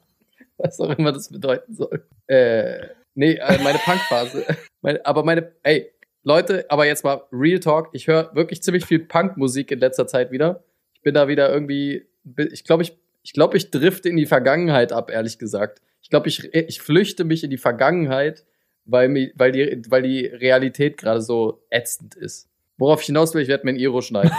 Was 0.56 0.80
auch 0.80 0.90
immer 0.98 1.12
das 1.12 1.28
bedeuten 1.30 1.74
soll. 1.74 2.04
Äh, 2.26 2.86
nee, 3.14 3.34
äh, 3.34 3.62
meine 3.62 3.78
Punkphase. 3.78 4.44
Meine, 4.80 5.04
aber 5.04 5.24
meine, 5.24 5.52
ey, 5.62 5.90
Leute, 6.24 6.64
aber 6.68 6.86
jetzt 6.86 7.04
mal 7.04 7.22
Real 7.32 7.60
Talk. 7.60 7.90
Ich 7.92 8.06
höre 8.06 8.34
wirklich 8.34 8.62
ziemlich 8.62 8.86
viel 8.86 9.00
Punkmusik 9.00 9.70
in 9.70 9.80
letzter 9.80 10.06
Zeit 10.06 10.30
wieder. 10.30 10.64
Ich 10.94 11.02
bin 11.02 11.14
da 11.14 11.28
wieder 11.28 11.52
irgendwie, 11.52 12.06
ich 12.52 12.64
glaube, 12.64 12.82
ich, 12.82 12.96
ich 13.22 13.32
glaube, 13.32 13.56
ich 13.56 13.70
drifte 13.70 14.08
in 14.08 14.16
die 14.16 14.26
Vergangenheit 14.26 14.92
ab, 14.92 15.10
ehrlich 15.10 15.38
gesagt. 15.38 15.80
Ich 16.02 16.10
glaube, 16.10 16.28
ich, 16.28 16.52
ich 16.54 16.80
flüchte 16.82 17.24
mich 17.24 17.44
in 17.44 17.50
die 17.50 17.58
Vergangenheit, 17.58 18.44
weil, 18.84 19.08
mi- 19.08 19.32
weil, 19.36 19.52
die, 19.52 19.82
weil 19.88 20.02
die 20.02 20.26
Realität 20.26 20.96
gerade 20.98 21.22
so 21.22 21.62
ätzend 21.70 22.14
ist. 22.16 22.48
Worauf 22.78 23.00
ich 23.00 23.06
hinaus 23.06 23.34
will, 23.34 23.42
ich 23.42 23.48
werde 23.48 23.64
mir 23.64 23.70
ein 23.72 23.76
Iro 23.78 24.00
schneiden. 24.00 24.32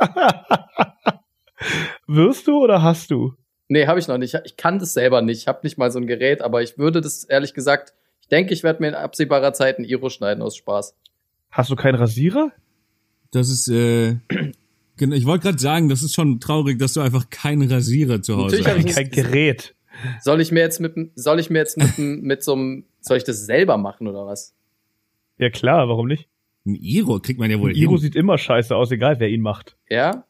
Wirst 2.06 2.46
du 2.46 2.58
oder 2.62 2.82
hast 2.82 3.10
du? 3.10 3.34
Nee, 3.68 3.86
habe 3.86 3.98
ich 3.98 4.08
noch 4.08 4.18
nicht. 4.18 4.38
Ich 4.44 4.56
kann 4.56 4.78
das 4.78 4.92
selber 4.92 5.22
nicht. 5.22 5.38
Ich 5.40 5.48
habe 5.48 5.60
nicht 5.62 5.78
mal 5.78 5.90
so 5.90 5.98
ein 5.98 6.06
Gerät, 6.06 6.42
aber 6.42 6.62
ich 6.62 6.76
würde 6.78 7.00
das 7.00 7.24
ehrlich 7.24 7.54
gesagt, 7.54 7.94
ich 8.20 8.28
denke, 8.28 8.52
ich 8.52 8.62
werde 8.62 8.80
mir 8.82 8.88
in 8.88 8.94
absehbarer 8.94 9.52
Zeit 9.52 9.78
ein 9.78 9.84
Iro 9.84 10.10
schneiden 10.10 10.42
aus 10.42 10.56
Spaß. 10.56 10.94
Hast 11.50 11.70
du 11.70 11.76
keinen 11.76 11.94
Rasierer? 11.96 12.52
Das 13.30 13.48
ist, 13.48 13.68
äh, 13.68 14.16
genau, 14.96 15.14
ich 15.16 15.26
wollte 15.26 15.44
gerade 15.44 15.58
sagen, 15.58 15.88
das 15.88 16.02
ist 16.02 16.14
schon 16.14 16.40
traurig, 16.40 16.78
dass 16.78 16.92
du 16.94 17.00
einfach 17.00 17.30
keinen 17.30 17.70
Rasierer 17.70 18.22
zu 18.22 18.36
Hause 18.36 18.56
Natürlich 18.56 18.66
hab 18.66 18.76
ich 18.78 18.86
hast. 18.96 18.98
nicht- 18.98 19.12
Kein 19.12 19.24
Gerät. 19.24 19.74
Soll 20.22 20.40
ich 20.40 20.50
mir 20.52 20.60
jetzt 20.60 20.80
mit, 20.80 20.96
dem- 20.96 21.10
soll 21.14 21.38
ich 21.40 21.50
mir 21.50 21.58
jetzt 21.58 21.76
mit, 21.76 21.96
dem- 21.98 22.20
mit 22.22 22.42
so 22.42 22.54
einem, 22.54 22.84
soll 23.00 23.16
ich 23.16 23.24
das 23.24 23.46
selber 23.46 23.76
machen 23.78 24.06
oder 24.08 24.26
was? 24.26 24.52
Ja 25.38 25.50
klar, 25.50 25.88
warum 25.88 26.06
nicht? 26.08 26.26
Ein 26.66 26.76
Iro 26.76 27.20
kriegt 27.20 27.38
man 27.38 27.50
ja 27.50 27.60
wohl 27.60 27.76
Iro 27.76 27.92
hin. 27.92 28.00
sieht 28.00 28.16
immer 28.16 28.38
scheiße 28.38 28.74
aus, 28.74 28.90
egal 28.90 29.20
wer 29.20 29.28
ihn 29.28 29.42
macht. 29.42 29.76
Ja? 29.90 30.24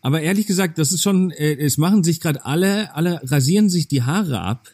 Aber 0.00 0.20
ehrlich 0.20 0.46
gesagt, 0.46 0.78
das 0.78 0.92
ist 0.92 1.02
schon, 1.02 1.30
äh, 1.32 1.54
es 1.56 1.76
machen 1.76 2.04
sich 2.04 2.20
gerade 2.20 2.44
alle, 2.44 2.94
alle 2.94 3.20
rasieren 3.24 3.68
sich 3.68 3.88
die 3.88 4.02
Haare 4.02 4.40
ab 4.40 4.68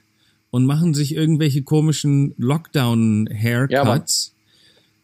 und 0.51 0.67
machen 0.67 0.93
sich 0.95 1.15
irgendwelche 1.15 1.63
komischen 1.63 2.35
Lockdown-Haircuts. 2.37 4.35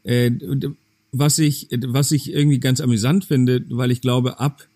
äh, 0.05 0.31
und 0.31 0.77
was 1.19 1.39
ich, 1.39 1.69
was 1.87 2.11
ich 2.11 2.33
irgendwie 2.33 2.61
ganz 2.61 2.81
amüsant 2.81 3.25
finde, 3.25 3.65
weil 3.71 3.91
ich 3.91 4.01
glaube, 4.01 4.41
ab 4.41 4.69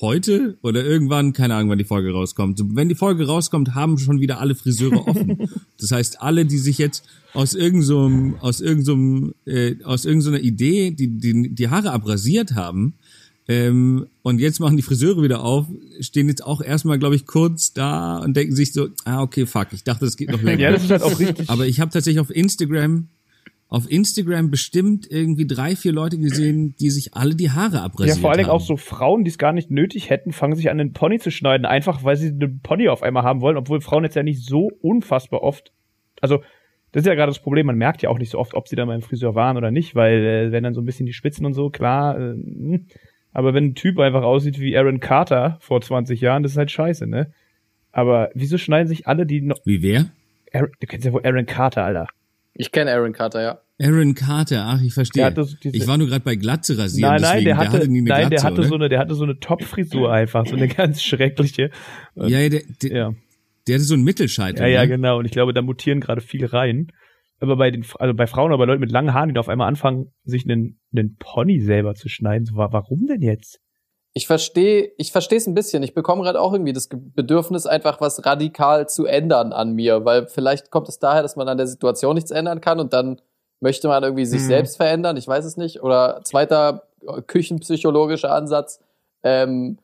heute 0.00 0.56
oder 0.62 0.84
irgendwann, 0.84 1.32
keine 1.32 1.54
Ahnung, 1.54 1.70
wann 1.70 1.78
die 1.78 1.84
Folge 1.84 2.12
rauskommt. 2.12 2.56
So, 2.56 2.64
wenn 2.74 2.88
die 2.88 2.94
Folge 2.94 3.26
rauskommt, 3.26 3.74
haben 3.74 3.98
schon 3.98 4.20
wieder 4.20 4.40
alle 4.40 4.54
Friseure 4.54 5.06
offen. 5.06 5.48
Das 5.80 5.92
heißt, 5.92 6.20
alle, 6.20 6.44
die 6.44 6.58
sich 6.58 6.76
jetzt 6.76 7.06
aus 7.32 7.54
irgendeinem, 7.54 8.34
aus 8.40 8.60
irgendeinem, 8.60 9.32
äh, 9.46 9.76
aus 9.82 10.04
irgendeiner 10.04 10.40
Idee, 10.40 10.90
die, 10.90 11.08
die 11.08 11.54
die 11.54 11.68
Haare 11.70 11.92
abrasiert 11.92 12.54
haben, 12.54 12.94
ähm, 13.48 14.06
und 14.22 14.38
jetzt 14.38 14.60
machen 14.60 14.76
die 14.76 14.82
Friseure 14.82 15.22
wieder 15.22 15.42
auf, 15.42 15.66
stehen 16.00 16.28
jetzt 16.28 16.44
auch 16.44 16.60
erstmal, 16.60 16.98
glaube 16.98 17.16
ich, 17.16 17.26
kurz 17.26 17.72
da 17.72 18.18
und 18.18 18.36
denken 18.36 18.54
sich 18.54 18.72
so, 18.72 18.90
ah, 19.04 19.22
okay, 19.22 19.46
fuck, 19.46 19.68
ich 19.72 19.82
dachte, 19.82 20.04
das 20.04 20.16
geht 20.16 20.30
noch 20.30 20.42
länger. 20.42 20.60
Ja, 20.60 20.70
das 20.70 20.84
ist 20.84 20.90
halt 20.90 21.02
auch 21.02 21.18
richtig. 21.18 21.48
Aber 21.48 21.66
ich 21.66 21.80
habe 21.80 21.90
tatsächlich 21.90 22.20
auf 22.20 22.30
Instagram, 22.30 23.08
auf 23.70 23.88
Instagram 23.88 24.50
bestimmt 24.50 25.06
irgendwie 25.08 25.46
drei, 25.46 25.76
vier 25.76 25.92
Leute 25.92 26.18
gesehen, 26.18 26.74
die 26.80 26.90
sich 26.90 27.14
alle 27.14 27.36
die 27.36 27.52
Haare 27.52 27.76
ja, 27.76 27.84
abrasiert 27.84 28.18
vor 28.18 28.30
allen 28.30 28.38
Dingen 28.38 28.50
auch 28.50 28.60
so 28.60 28.76
Frauen, 28.76 29.22
die 29.22 29.30
es 29.30 29.38
gar 29.38 29.52
nicht 29.52 29.70
nötig 29.70 30.10
hätten, 30.10 30.32
fangen 30.32 30.56
sich 30.56 30.70
an, 30.70 30.78
den 30.78 30.92
Pony 30.92 31.20
zu 31.20 31.30
schneiden, 31.30 31.64
einfach 31.64 32.02
weil 32.02 32.16
sie 32.16 32.30
einen 32.30 32.60
Pony 32.60 32.88
auf 32.88 33.04
einmal 33.04 33.22
haben 33.22 33.40
wollen, 33.40 33.56
obwohl 33.56 33.80
Frauen 33.80 34.02
jetzt 34.02 34.16
ja 34.16 34.24
nicht 34.24 34.44
so 34.44 34.70
unfassbar 34.82 35.42
oft. 35.42 35.72
Also, 36.20 36.42
das 36.90 37.02
ist 37.02 37.06
ja 37.06 37.14
gerade 37.14 37.30
das 37.30 37.38
Problem, 37.38 37.66
man 37.66 37.76
merkt 37.76 38.02
ja 38.02 38.10
auch 38.10 38.18
nicht 38.18 38.30
so 38.30 38.38
oft, 38.40 38.54
ob 38.54 38.66
sie 38.66 38.74
dann 38.74 38.88
beim 38.88 39.02
Friseur 39.02 39.36
waren 39.36 39.56
oder 39.56 39.70
nicht, 39.70 39.94
weil 39.94 40.24
äh, 40.24 40.52
wenn 40.52 40.64
dann 40.64 40.74
so 40.74 40.80
ein 40.80 40.84
bisschen 40.84 41.06
die 41.06 41.12
Spitzen 41.12 41.46
und 41.46 41.54
so, 41.54 41.70
klar, 41.70 42.18
äh, 42.18 42.32
hm, 42.32 42.86
Aber 43.32 43.54
wenn 43.54 43.66
ein 43.66 43.74
Typ 43.76 44.00
einfach 44.00 44.24
aussieht 44.24 44.58
wie 44.58 44.76
Aaron 44.76 44.98
Carter 44.98 45.58
vor 45.60 45.80
20 45.80 46.20
Jahren, 46.20 46.42
das 46.42 46.52
ist 46.52 46.58
halt 46.58 46.72
scheiße, 46.72 47.06
ne? 47.06 47.32
Aber 47.92 48.30
wieso 48.34 48.58
schneiden 48.58 48.88
sich 48.88 49.06
alle, 49.06 49.26
die 49.26 49.40
noch. 49.42 49.58
Wie 49.64 49.80
wer? 49.82 50.06
Aaron, 50.52 50.72
du 50.80 50.86
kennst 50.88 51.06
ja 51.06 51.12
wohl 51.12 51.24
Aaron 51.24 51.46
Carter, 51.46 51.84
Alter. 51.84 52.08
Ich 52.54 52.72
kenne 52.72 52.92
Aaron 52.92 53.12
Carter, 53.12 53.42
ja. 53.42 53.60
Aaron 53.80 54.14
Carter, 54.14 54.64
ach, 54.66 54.82
ich 54.82 54.92
verstehe. 54.92 55.22
Der 55.22 55.26
hatte 55.44 55.46
ich 55.62 55.86
war 55.86 55.96
nur 55.96 56.06
gerade 56.08 56.24
bei 56.24 56.34
Glatze 56.36 56.76
rasieren. 56.76 57.12
Nein, 57.12 57.22
nein, 57.22 57.30
deswegen, 57.32 57.44
der 57.46 57.56
hatte, 57.56 57.88
nie 57.88 57.98
eine 58.00 58.08
nein, 58.08 58.20
der 58.20 58.28
Glatze, 58.30 58.46
hatte 58.46 58.58
oder? 58.60 58.68
so 58.68 58.74
eine, 58.74 58.88
der 58.90 58.98
hatte 58.98 59.14
so 59.14 59.24
eine 59.24 59.38
Top-Frisur 59.38 60.12
einfach, 60.12 60.46
so 60.46 60.56
eine 60.56 60.68
ganz 60.68 61.02
schreckliche. 61.02 61.70
Ja, 62.14 62.26
ja, 62.26 62.48
der, 62.48 62.62
der, 62.82 62.90
Ja. 62.92 63.14
der 63.68 63.74
hatte 63.76 63.84
so 63.84 63.94
einen 63.94 64.04
Mittelscheitel. 64.04 64.60
Ja, 64.60 64.66
ja, 64.68 64.80
ne? 64.82 64.88
genau. 64.88 65.18
Und 65.18 65.24
ich 65.24 65.32
glaube, 65.32 65.54
da 65.54 65.62
mutieren 65.62 66.00
gerade 66.00 66.20
viele 66.20 66.52
rein. 66.52 66.88
Aber 67.42 67.56
bei 67.56 67.70
den, 67.70 67.86
also 67.98 68.12
bei 68.12 68.26
Frauen 68.26 68.50
oder 68.50 68.58
bei 68.58 68.66
Leuten 68.66 68.80
mit 68.80 68.90
langen 68.92 69.14
Haaren, 69.14 69.30
die 69.30 69.34
da 69.34 69.40
auf 69.40 69.48
einmal 69.48 69.68
anfangen, 69.68 70.12
sich 70.24 70.44
einen, 70.44 70.78
einen 70.94 71.16
Pony 71.18 71.60
selber 71.60 71.94
zu 71.94 72.10
schneiden, 72.10 72.44
so, 72.44 72.56
wa- 72.56 72.68
warum 72.72 73.06
denn 73.06 73.22
jetzt? 73.22 73.60
Ich 74.12 74.26
verstehe, 74.26 74.90
ich 74.96 75.12
verstehe 75.12 75.38
es 75.38 75.46
ein 75.46 75.54
bisschen. 75.54 75.82
Ich 75.84 75.94
bekomme 75.94 76.22
gerade 76.24 76.40
auch 76.40 76.52
irgendwie 76.52 76.72
das 76.72 76.88
Bedürfnis, 76.90 77.66
einfach 77.66 78.00
was 78.00 78.26
radikal 78.26 78.88
zu 78.88 79.06
ändern 79.06 79.52
an 79.52 79.72
mir, 79.74 80.04
weil 80.04 80.26
vielleicht 80.26 80.70
kommt 80.72 80.88
es 80.88 80.98
daher, 80.98 81.22
dass 81.22 81.36
man 81.36 81.48
an 81.48 81.58
der 81.58 81.68
Situation 81.68 82.16
nichts 82.16 82.32
ändern 82.32 82.60
kann 82.60 82.80
und 82.80 82.92
dann 82.92 83.20
möchte 83.60 83.86
man 83.88 84.02
irgendwie 84.02 84.26
sich 84.26 84.42
Mhm. 84.42 84.46
selbst 84.46 84.76
verändern. 84.78 85.16
Ich 85.16 85.28
weiß 85.28 85.44
es 85.44 85.56
nicht. 85.56 85.82
Oder 85.82 86.22
zweiter 86.24 86.88
äh, 87.06 87.22
küchenpsychologischer 87.22 88.32
Ansatz: 88.34 88.80
ähm, 89.22 89.78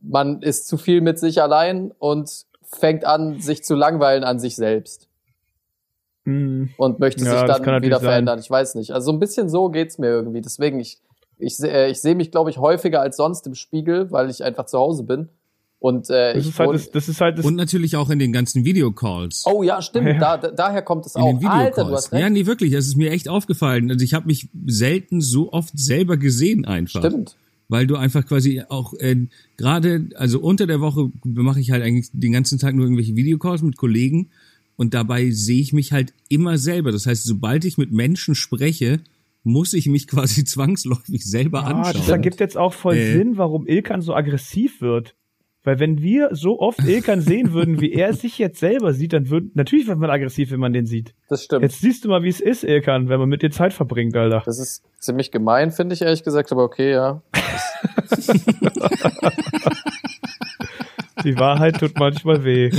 Man 0.00 0.42
ist 0.42 0.68
zu 0.68 0.76
viel 0.76 1.00
mit 1.00 1.18
sich 1.18 1.42
allein 1.42 1.92
und 1.98 2.30
fängt 2.62 3.04
an, 3.04 3.40
sich 3.40 3.64
zu 3.64 3.74
langweilen 3.74 4.22
an 4.22 4.38
sich 4.38 4.54
selbst 4.54 5.08
Hm, 6.24 6.70
und 6.76 6.98
möchte 6.98 7.24
Ja, 7.24 7.30
sich 7.30 7.42
dann 7.42 7.82
wieder 7.82 7.98
sein. 7.98 8.04
verändern. 8.08 8.38
Ich 8.38 8.50
weiß 8.50 8.74
nicht. 8.76 8.92
Also 8.92 9.06
so 9.06 9.12
ein 9.12 9.18
bisschen 9.20 9.48
so 9.48 9.68
geht's 9.70 9.98
mir 9.98 10.08
irgendwie. 10.08 10.40
Deswegen, 10.40 10.80
ich, 10.80 10.98
ich, 11.38 11.60
äh, 11.60 11.90
ich 11.90 12.00
sehe 12.00 12.14
mich, 12.14 12.30
glaube 12.30 12.50
ich, 12.50 12.58
häufiger 12.58 13.00
als 13.00 13.16
sonst 13.16 13.46
im 13.46 13.54
Spiegel, 13.54 14.10
weil 14.10 14.30
ich 14.30 14.42
einfach 14.42 14.66
zu 14.66 14.78
Hause 14.78 15.02
bin. 15.04 15.28
Und 15.78 16.08
äh, 16.08 16.34
das 16.34 16.44
ich 16.44 16.50
ist 16.50 16.58
halt 16.58 16.74
das, 16.74 16.90
das 16.90 17.08
ist 17.08 17.20
halt 17.20 17.38
das, 17.38 17.44
Und 17.44 17.54
natürlich 17.54 17.96
auch 17.96 18.08
in 18.08 18.18
den 18.18 18.32
ganzen 18.32 18.64
Videocalls. 18.64 19.44
Oh 19.46 19.62
ja, 19.62 19.82
stimmt. 19.82 20.08
Ja. 20.08 20.18
Da, 20.18 20.36
da, 20.38 20.50
daher 20.50 20.82
kommt 20.82 21.04
es 21.06 21.14
in 21.14 21.22
auch. 21.22 21.38
den 21.38 21.46
Alter, 21.46 21.64
du 21.64 21.70
Videocalls. 21.70 22.04
hast 22.04 22.12
recht. 22.12 22.22
Ja, 22.22 22.30
nee, 22.30 22.46
wirklich, 22.46 22.72
das 22.72 22.86
ist 22.86 22.96
mir 22.96 23.10
echt 23.10 23.28
aufgefallen. 23.28 23.90
Also 23.90 24.02
ich 24.02 24.14
habe 24.14 24.26
mich 24.26 24.48
selten 24.66 25.20
so 25.20 25.52
oft 25.52 25.78
selber 25.78 26.16
gesehen 26.16 26.64
einfach. 26.64 27.00
Stimmt. 27.00 27.36
Weil 27.68 27.86
du 27.86 27.96
einfach 27.96 28.24
quasi 28.24 28.62
auch 28.68 28.94
äh, 28.94 29.26
gerade, 29.56 30.08
also 30.16 30.40
unter 30.40 30.66
der 30.66 30.80
Woche 30.80 31.10
mache 31.24 31.60
ich 31.60 31.72
halt 31.72 31.82
eigentlich 31.82 32.08
den 32.12 32.32
ganzen 32.32 32.58
Tag 32.58 32.74
nur 32.74 32.86
irgendwelche 32.86 33.16
Videocalls 33.16 33.62
mit 33.62 33.76
Kollegen 33.76 34.30
und 34.76 34.94
dabei 34.94 35.30
sehe 35.30 35.60
ich 35.60 35.72
mich 35.72 35.92
halt 35.92 36.14
immer 36.28 36.58
selber. 36.58 36.92
Das 36.92 37.06
heißt, 37.06 37.24
sobald 37.24 37.64
ich 37.64 37.76
mit 37.76 37.92
Menschen 37.92 38.34
spreche, 38.34 39.00
muss 39.46 39.72
ich 39.74 39.86
mich 39.86 40.08
quasi 40.08 40.44
zwangsläufig 40.52 41.24
selber 41.24 41.64
ah, 41.64 41.72
das 41.84 41.96
anschauen. 41.96 42.10
ergibt 42.10 42.40
jetzt 42.40 42.56
auch 42.58 42.72
voll 42.72 42.96
Äh. 42.96 43.12
Sinn, 43.12 43.36
warum 43.38 43.66
Ilkan 43.66 44.00
so 44.02 44.12
aggressiv 44.14 44.80
wird. 44.80 45.14
Weil 45.62 45.78
wenn 45.80 46.00
wir 46.02 46.28
so 46.32 46.58
oft 46.60 46.78
Ilkan 46.86 47.20
sehen 47.20 47.52
würden, 47.52 47.80
wie 47.80 47.92
er 47.92 48.12
sich 48.12 48.38
jetzt 48.38 48.58
selber 48.60 48.92
sieht, 48.92 49.12
dann 49.12 49.30
würden, 49.30 49.50
natürlich 49.54 49.86
wird 49.86 49.98
man 49.98 50.10
aggressiv, 50.10 50.50
wenn 50.50 50.60
man 50.60 50.72
den 50.72 50.86
sieht. 50.86 51.14
Das 51.28 51.44
stimmt. 51.44 51.62
Jetzt 51.62 51.80
siehst 51.80 52.04
du 52.04 52.08
mal, 52.08 52.22
wie 52.22 52.28
es 52.28 52.40
ist, 52.40 52.64
Ilkan, 52.64 53.08
wenn 53.08 53.18
man 53.20 53.28
mit 53.28 53.42
dir 53.42 53.50
Zeit 53.50 53.72
verbringt, 53.72 54.16
Alter. 54.16 54.42
Das 54.44 54.58
ist 54.58 54.82
ziemlich 55.00 55.30
gemein, 55.30 55.70
finde 55.70 55.94
ich 55.94 56.02
ehrlich 56.02 56.22
gesagt, 56.24 56.50
aber 56.52 56.64
okay, 56.64 56.90
ja. 56.92 57.22
Die 61.24 61.38
Wahrheit 61.38 61.78
tut 61.80 61.98
manchmal 61.98 62.44
weh. 62.44 62.70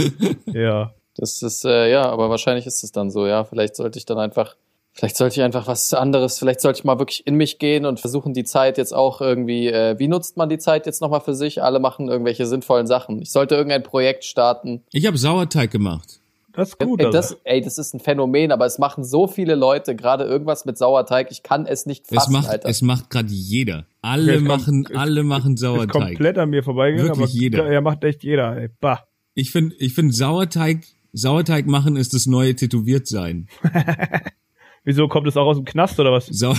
Ja. 0.53 0.93
Das 1.15 1.41
ist, 1.41 1.65
äh, 1.65 1.89
ja, 1.91 2.03
aber 2.03 2.29
wahrscheinlich 2.29 2.65
ist 2.67 2.83
es 2.83 2.91
dann 2.91 3.09
so, 3.09 3.25
ja. 3.25 3.43
Vielleicht 3.43 3.75
sollte 3.75 3.97
ich 3.99 4.05
dann 4.05 4.19
einfach, 4.19 4.55
vielleicht 4.97 5.15
sollte 5.17 5.35
ich 5.39 5.41
einfach 5.43 5.67
was 5.67 5.93
anderes, 5.93 6.39
vielleicht 6.39 6.61
sollte 6.61 6.79
ich 6.79 6.83
mal 6.83 6.99
wirklich 6.99 7.25
in 7.27 7.35
mich 7.35 7.59
gehen 7.59 7.85
und 7.85 7.99
versuchen, 7.99 8.33
die 8.33 8.43
Zeit 8.43 8.77
jetzt 8.77 8.93
auch 8.93 9.21
irgendwie, 9.21 9.67
äh, 9.67 9.97
wie 9.99 10.07
nutzt 10.07 10.37
man 10.37 10.49
die 10.49 10.57
Zeit 10.57 10.85
jetzt 10.85 11.01
nochmal 11.01 11.21
für 11.21 11.35
sich? 11.35 11.61
Alle 11.63 11.79
machen 11.79 12.07
irgendwelche 12.09 12.45
sinnvollen 12.45 12.87
Sachen. 12.87 13.21
Ich 13.21 13.31
sollte 13.31 13.55
irgendein 13.55 13.83
Projekt 13.83 14.25
starten. 14.25 14.83
Ich 14.91 15.05
habe 15.05 15.17
Sauerteig 15.17 15.71
gemacht. 15.71 16.19
Das 16.53 16.69
ist 16.69 16.79
gut, 16.79 16.99
ey, 16.99 17.11
das, 17.11 17.37
ey, 17.43 17.61
das 17.61 17.77
ist 17.77 17.93
ein 17.93 17.99
Phänomen, 17.99 18.51
aber 18.51 18.65
es 18.65 18.79
machen 18.79 19.03
so 19.03 19.27
viele 19.27 19.53
Leute 19.53 19.95
gerade 19.95 20.23
irgendwas 20.23 20.65
mit 20.65 20.75
Sauerteig. 20.75 21.27
Ich 21.29 21.43
kann 21.43 21.67
es 21.67 21.85
nicht 21.85 22.05
Es 22.09 22.15
fassen, 22.15 22.33
macht, 22.33 22.49
Alter. 22.49 22.67
es 22.67 22.81
macht 22.81 23.11
gerade 23.11 23.29
jeder. 23.29 23.85
Alle 24.01 24.31
Es 24.31 24.37
kommt- 24.39 24.47
machen, 24.47 24.87
es- 24.89 24.97
alle 24.97 25.21
machen 25.23 25.53
ist 25.53 25.59
Sauerteig. 25.59 25.91
komplett 25.91 26.37
an 26.39 26.49
mir 26.49 26.63
vorbeigegangen, 26.63 27.11
Wirklich 27.15 27.29
aber 27.29 27.39
jeder. 27.39 27.71
ja, 27.71 27.79
macht 27.81 28.03
echt 28.03 28.23
jeder, 28.23 28.57
ey. 28.57 28.69
Bah. 28.81 29.03
Ich 29.35 29.51
finde, 29.51 29.75
ich 29.77 29.93
finde 29.93 30.13
Sauerteig, 30.15 30.83
Sauerteig 31.13 31.67
machen 31.67 31.95
ist 31.95 32.15
das 32.15 32.25
neue 32.25 32.55
tätowiert 32.55 33.05
sein. 33.07 33.47
Wieso 34.87 35.09
kommt 35.09 35.27
es 35.27 35.35
auch 35.35 35.47
aus 35.47 35.57
dem 35.57 35.65
Knast 35.65 35.99
oder 35.99 36.13
was? 36.13 36.27
Sau 36.27 36.55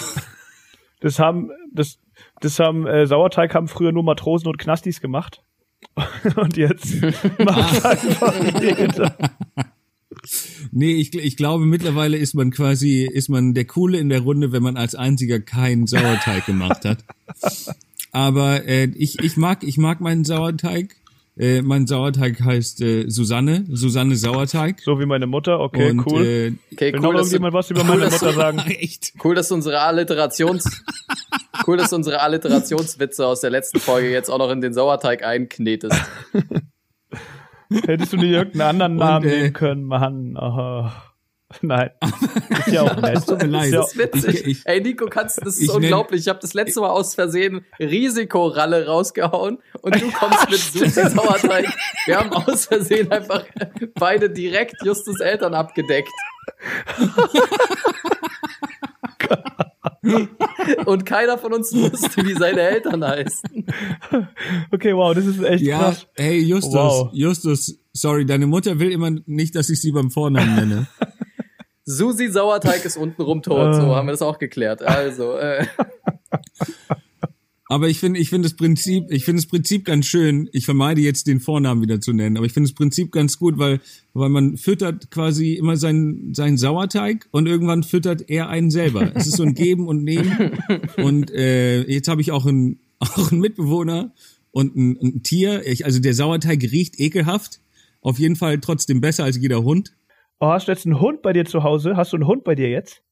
Das 1.00 1.18
haben, 1.18 1.50
das, 1.72 1.98
das 2.40 2.58
haben, 2.58 2.86
äh, 2.86 3.06
Sauerteig 3.06 3.54
haben 3.54 3.68
früher 3.68 3.90
nur 3.90 4.02
Matrosen 4.02 4.48
und 4.48 4.58
Knastis 4.58 5.00
gemacht. 5.00 5.42
und 6.36 6.58
jetzt 6.58 7.00
macht 7.38 7.86
einfach 7.86 8.34
jeder. 8.60 9.16
nee, 10.72 10.92
ich, 10.96 11.14
ich 11.14 11.38
glaube 11.38 11.64
mittlerweile 11.64 12.18
ist 12.18 12.34
man 12.34 12.50
quasi, 12.50 13.08
ist 13.10 13.30
man 13.30 13.54
der 13.54 13.64
Coole 13.64 13.96
in 13.96 14.10
der 14.10 14.20
Runde, 14.20 14.52
wenn 14.52 14.62
man 14.62 14.76
als 14.76 14.94
einziger 14.94 15.40
keinen 15.40 15.86
Sauerteig 15.86 16.44
gemacht 16.44 16.84
hat. 16.84 16.98
Aber 18.12 18.66
äh, 18.66 18.90
ich, 18.94 19.20
ich 19.20 19.38
mag, 19.38 19.62
ich 19.62 19.78
mag 19.78 20.02
meinen 20.02 20.24
Sauerteig. 20.24 20.96
Äh, 21.38 21.62
mein 21.62 21.86
Sauerteig 21.86 22.40
heißt 22.40 22.80
äh, 22.82 23.08
Susanne, 23.08 23.64
Susanne 23.70 24.16
Sauerteig. 24.16 24.80
So 24.80 24.98
wie 24.98 25.06
meine 25.06 25.28
Mutter, 25.28 25.60
okay, 25.60 25.90
Und, 25.90 26.04
cool. 26.06 26.26
Äh, 26.26 26.52
okay, 26.72 26.92
Will 26.92 27.00
noch 27.00 27.10
cool, 27.10 27.14
dass 27.14 27.28
du, 27.28 27.36
irgendjemand 27.36 27.54
was 27.54 27.70
über 27.70 27.84
meine 27.84 28.04
Mutter 28.06 28.32
sagen? 28.32 28.58
echt. 28.66 29.12
cool, 29.22 29.36
dass 29.36 29.52
unsere 29.52 29.80
Alliterations, 29.80 30.82
cool, 31.66 31.76
dass 31.76 31.92
unsere 31.92 32.20
Alliterationswitze 32.20 33.24
aus 33.24 33.40
der 33.40 33.50
letzten 33.50 33.78
Folge 33.78 34.10
jetzt 34.10 34.30
auch 34.30 34.38
noch 34.38 34.50
in 34.50 34.60
den 34.60 34.74
Sauerteig 34.74 35.22
einknetest. 35.22 35.96
Hättest 37.70 38.12
du 38.14 38.16
nicht 38.16 38.30
irgendeinen 38.30 38.70
anderen 38.70 38.96
Namen 38.96 39.26
Und, 39.26 39.32
äh, 39.32 39.36
nehmen 39.36 39.52
können, 39.52 39.84
Mann. 39.84 40.36
Oh. 40.36 40.90
Nein. 41.62 41.90
Ist 42.66 42.68
ja 42.72 42.82
auch 42.82 42.96
nett. 43.00 43.26
tut 43.26 43.40
mir 43.42 43.48
leid. 43.48 43.72
Das 43.72 43.92
ist 43.92 43.98
witzig. 43.98 44.34
Ich- 44.34 44.46
ich- 44.46 44.66
Ey, 44.66 44.80
Nico, 44.82 45.06
kannst, 45.06 45.38
das 45.38 45.56
ist 45.56 45.62
ich 45.62 45.70
unglaublich. 45.70 46.20
Ich 46.22 46.28
habe 46.28 46.38
das 46.40 46.52
letzte 46.54 46.80
Mal 46.80 46.90
aus 46.90 47.14
Versehen 47.14 47.64
Risikoralle 47.78 48.86
rausgehauen 48.86 49.58
und 49.80 49.94
du 50.00 50.10
kommst 50.10 50.50
mit 50.50 50.58
Susi 50.60 51.08
Sauerteig. 51.10 51.66
Wir 52.06 52.18
haben 52.18 52.32
aus 52.32 52.66
Versehen 52.66 53.10
einfach 53.10 53.44
beide 53.94 54.28
direkt 54.28 54.76
Justus 54.84 55.20
Eltern 55.20 55.54
abgedeckt. 55.54 56.10
und 60.86 61.04
keiner 61.06 61.38
von 61.38 61.52
uns 61.54 61.72
wusste, 61.74 62.24
wie 62.26 62.34
seine 62.34 62.60
Eltern 62.60 63.04
heißen. 63.04 63.66
Okay, 64.70 64.94
wow, 64.94 65.14
das 65.14 65.26
ist 65.26 65.42
echt 65.42 65.62
Ja, 65.64 65.78
krass. 65.78 66.06
hey 66.14 66.40
Justus, 66.40 66.74
Wow. 66.74 67.10
Justus, 67.12 67.78
sorry, 67.92 68.24
deine 68.26 68.46
Mutter 68.46 68.78
will 68.78 68.90
immer 68.92 69.10
nicht, 69.26 69.54
dass 69.54 69.70
ich 69.70 69.80
sie 69.80 69.92
beim 69.92 70.10
Vornamen 70.10 70.54
nenne. 70.54 70.86
Susi 71.90 72.28
Sauerteig 72.28 72.84
ist 72.84 72.98
untenrum 72.98 73.40
tot. 73.40 73.74
So 73.74 73.96
haben 73.96 74.06
wir 74.06 74.12
das 74.12 74.20
auch 74.20 74.38
geklärt. 74.38 74.82
Also, 74.82 75.36
äh, 75.38 75.64
Aber 77.70 77.88
ich 77.88 77.98
finde, 77.98 78.18
ich 78.18 78.30
finde 78.30 78.48
das 78.48 78.56
Prinzip, 78.56 79.04
ich 79.10 79.24
finde 79.24 79.42
das 79.42 79.48
Prinzip 79.48 79.84
ganz 79.84 80.06
schön. 80.06 80.48
Ich 80.52 80.64
vermeide 80.64 81.00
jetzt 81.02 81.26
den 81.26 81.40
Vornamen 81.40 81.82
wieder 81.82 82.00
zu 82.00 82.14
nennen, 82.14 82.38
aber 82.38 82.46
ich 82.46 82.52
finde 82.52 82.68
das 82.68 82.74
Prinzip 82.74 83.12
ganz 83.12 83.38
gut, 83.38 83.58
weil, 83.58 83.80
weil 84.14 84.30
man 84.30 84.56
füttert 84.56 85.10
quasi 85.10 85.52
immer 85.52 85.76
seinen, 85.76 86.34
seinen 86.34 86.56
Sauerteig 86.56 87.28
und 87.30 87.46
irgendwann 87.46 87.82
füttert 87.82 88.28
er 88.28 88.48
einen 88.48 88.70
selber. 88.70 89.12
Es 89.14 89.26
ist 89.26 89.36
so 89.36 89.42
ein 89.42 89.54
Geben 89.54 89.86
und 89.86 90.02
Nehmen. 90.02 90.58
Und 90.96 91.30
äh, 91.30 91.82
jetzt 91.82 92.08
habe 92.08 92.20
ich 92.20 92.32
auch 92.32 92.46
einen, 92.46 92.80
auch 92.98 93.30
einen 93.30 93.40
Mitbewohner 93.40 94.12
und 94.50 94.76
ein, 94.76 94.98
ein 95.00 95.22
Tier. 95.22 95.66
Ich, 95.66 95.84
also 95.84 96.00
der 96.00 96.14
Sauerteig 96.14 96.62
riecht 96.62 96.98
ekelhaft. 96.98 97.60
Auf 98.00 98.18
jeden 98.18 98.36
Fall 98.36 98.60
trotzdem 98.60 99.00
besser 99.00 99.24
als 99.24 99.36
jeder 99.36 99.62
Hund. 99.62 99.92
Oh, 100.40 100.46
hast 100.48 100.68
du 100.68 100.72
jetzt 100.72 100.86
einen 100.86 101.00
Hund 101.00 101.22
bei 101.22 101.32
dir 101.32 101.44
zu 101.44 101.62
Hause? 101.64 101.96
Hast 101.96 102.12
du 102.12 102.16
einen 102.16 102.26
Hund 102.26 102.44
bei 102.44 102.54
dir 102.54 102.68
jetzt? 102.68 103.02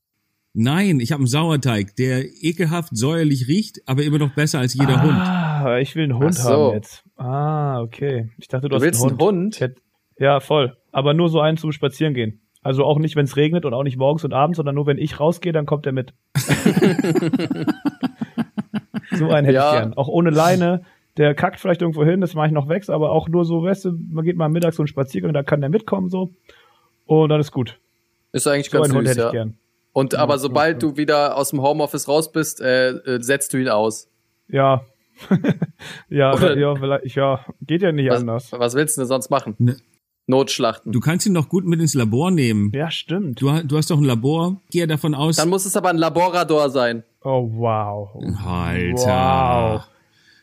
Nein, 0.55 1.01
ich 1.01 1.13
habe 1.13 1.21
einen 1.21 1.27
Sauerteig, 1.27 1.97
der 1.97 2.25
ekelhaft 2.25 2.97
säuerlich 2.97 3.47
riecht, 3.49 3.81
aber 3.87 4.05
immer 4.05 4.19
noch 4.19 4.35
besser 4.35 4.59
als 4.61 4.75
jeder 4.75 5.03
Hund. 5.03 5.13
Ah, 5.19 5.79
ich 5.79 5.95
will 5.97 6.05
einen 6.05 6.17
Hund 6.19 6.35
so. 6.35 6.49
haben 6.49 6.75
jetzt. 6.75 7.05
Ah, 7.17 7.81
okay. 7.83 8.31
Ich 8.39 8.49
dachte, 8.49 8.63
du, 8.63 8.69
du 8.71 8.77
hast 8.77 8.83
willst 8.83 9.03
einen 9.03 9.11
einen 9.13 9.21
Hund. 9.21 9.37
Hund? 9.45 9.55
Ich 9.57 9.61
hätt- 9.61 9.83
Ja, 10.19 10.41
voll. 10.41 10.77
Aber 10.93 11.13
nur 11.15 11.29
so 11.29 11.41
einen 11.41 11.59
zum 11.59 11.73
Spazierengehen. 11.73 12.41
Also 12.63 12.85
auch 12.85 12.99
nicht, 12.99 13.17
wenn 13.17 13.25
es 13.27 13.37
regnet 13.37 13.65
und 13.65 13.75
auch 13.75 13.83
nicht 13.83 13.97
morgens 13.99 14.25
und 14.25 14.33
abends, 14.33 14.57
sondern 14.57 14.75
nur 14.75 14.87
wenn 14.87 14.99
ich 14.99 15.21
rausgehe, 15.21 15.53
dann 15.53 15.67
kommt 15.67 15.85
er 15.87 15.93
mit. 15.93 16.15
so 19.13 19.29
einen 19.29 19.45
hätte 19.47 19.57
Ja. 19.57 19.73
ich 19.75 19.79
gern. 19.81 19.95
Auch 19.95 20.09
ohne 20.09 20.31
Leine. 20.31 20.83
Der 21.17 21.35
kackt 21.35 21.61
vielleicht 21.61 21.81
irgendwo 21.81 22.05
hin, 22.05 22.21
das 22.21 22.35
mache 22.35 22.47
ich 22.49 22.53
noch 22.53 22.69
weg, 22.69 22.87
aber 22.89 23.11
auch 23.11 23.29
nur 23.29 23.45
so, 23.47 23.63
weißt 23.63 23.87
du, 23.87 23.93
man 24.11 24.25
geht 24.25 24.37
mal 24.37 24.49
mittags 24.51 24.77
so 24.77 24.83
einen 24.83 24.87
Spaziergang, 24.89 25.33
da 25.33 25.43
kann 25.43 25.61
der 25.63 25.71
mitkommen 25.71 26.11
so. 26.11 26.35
Und 27.07 27.29
dann 27.31 27.41
ist 27.41 27.53
gut. 27.53 27.79
Ist 28.33 28.47
eigentlich 28.47 28.71
So 28.71 28.79
ganz 28.79 28.89
einen 28.89 28.99
Hund 28.99 29.09
süß, 29.09 29.17
hätte 29.17 29.29
ich 29.29 29.35
ja. 29.35 29.45
gern. 29.45 29.57
Und 29.93 30.15
aber 30.15 30.39
sobald 30.39 30.83
du 30.83 30.97
wieder 30.99 31.37
aus 31.37 31.51
dem 31.51 31.63
Homeoffice 31.63 32.07
raus 32.07 32.31
bist, 32.31 32.61
äh, 32.61 32.91
äh, 32.91 33.23
setzt 33.23 33.55
du 33.55 33.57
ihn 33.59 33.69
aus. 33.69 34.09
Ja. 34.49 34.83
ja, 36.11 36.35
Oder- 36.35 36.57
ja, 36.59 36.75
vielleicht, 36.77 37.17
ja, 37.17 37.41
geht 37.63 37.81
ja 37.83 37.93
nicht 37.93 38.11
Was, 38.11 38.21
anders. 38.21 38.53
was 38.53 38.75
willst 38.75 38.97
du 38.97 39.01
denn 39.01 39.09
sonst 39.09 39.31
machen? 39.31 39.55
Ne. 39.59 39.77
Notschlachten. 40.29 40.93
Du 40.93 40.99
kannst 41.01 41.25
ihn 41.25 41.35
doch 41.35 41.49
gut 41.49 41.65
mit 41.65 41.81
ins 41.81 41.95
Labor 41.95 42.31
nehmen. 42.33 42.73
Ja, 42.75 42.91
stimmt. 42.91 43.41
Du, 43.41 43.49
du 43.63 43.77
hast 43.77 43.91
doch 43.91 43.97
ein 43.97 44.05
Labor. 44.05 44.61
Gehe 44.71 44.87
davon 44.89 45.15
aus. 45.15 45.37
Dann 45.37 45.49
muss 45.49 45.65
es 45.65 45.77
aber 45.77 45.91
ein 45.91 45.99
Laborador 45.99 46.69
sein. 46.69 47.05
Oh, 47.23 47.49
wow. 47.53 48.11
Alter. 48.45 49.75
Wow. 49.77 49.83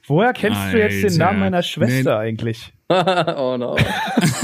Woher 0.07 0.34
kennst 0.34 0.59
du 0.72 0.80
jetzt 0.80 0.95
den 1.03 1.11
Alter. 1.11 1.18
Namen 1.26 1.39
meiner 1.41 1.61
Schwester 1.64 2.18
Nee. 2.22 2.28
eigentlich? 2.28 2.74
oh 2.89 3.55
no. 3.57 3.76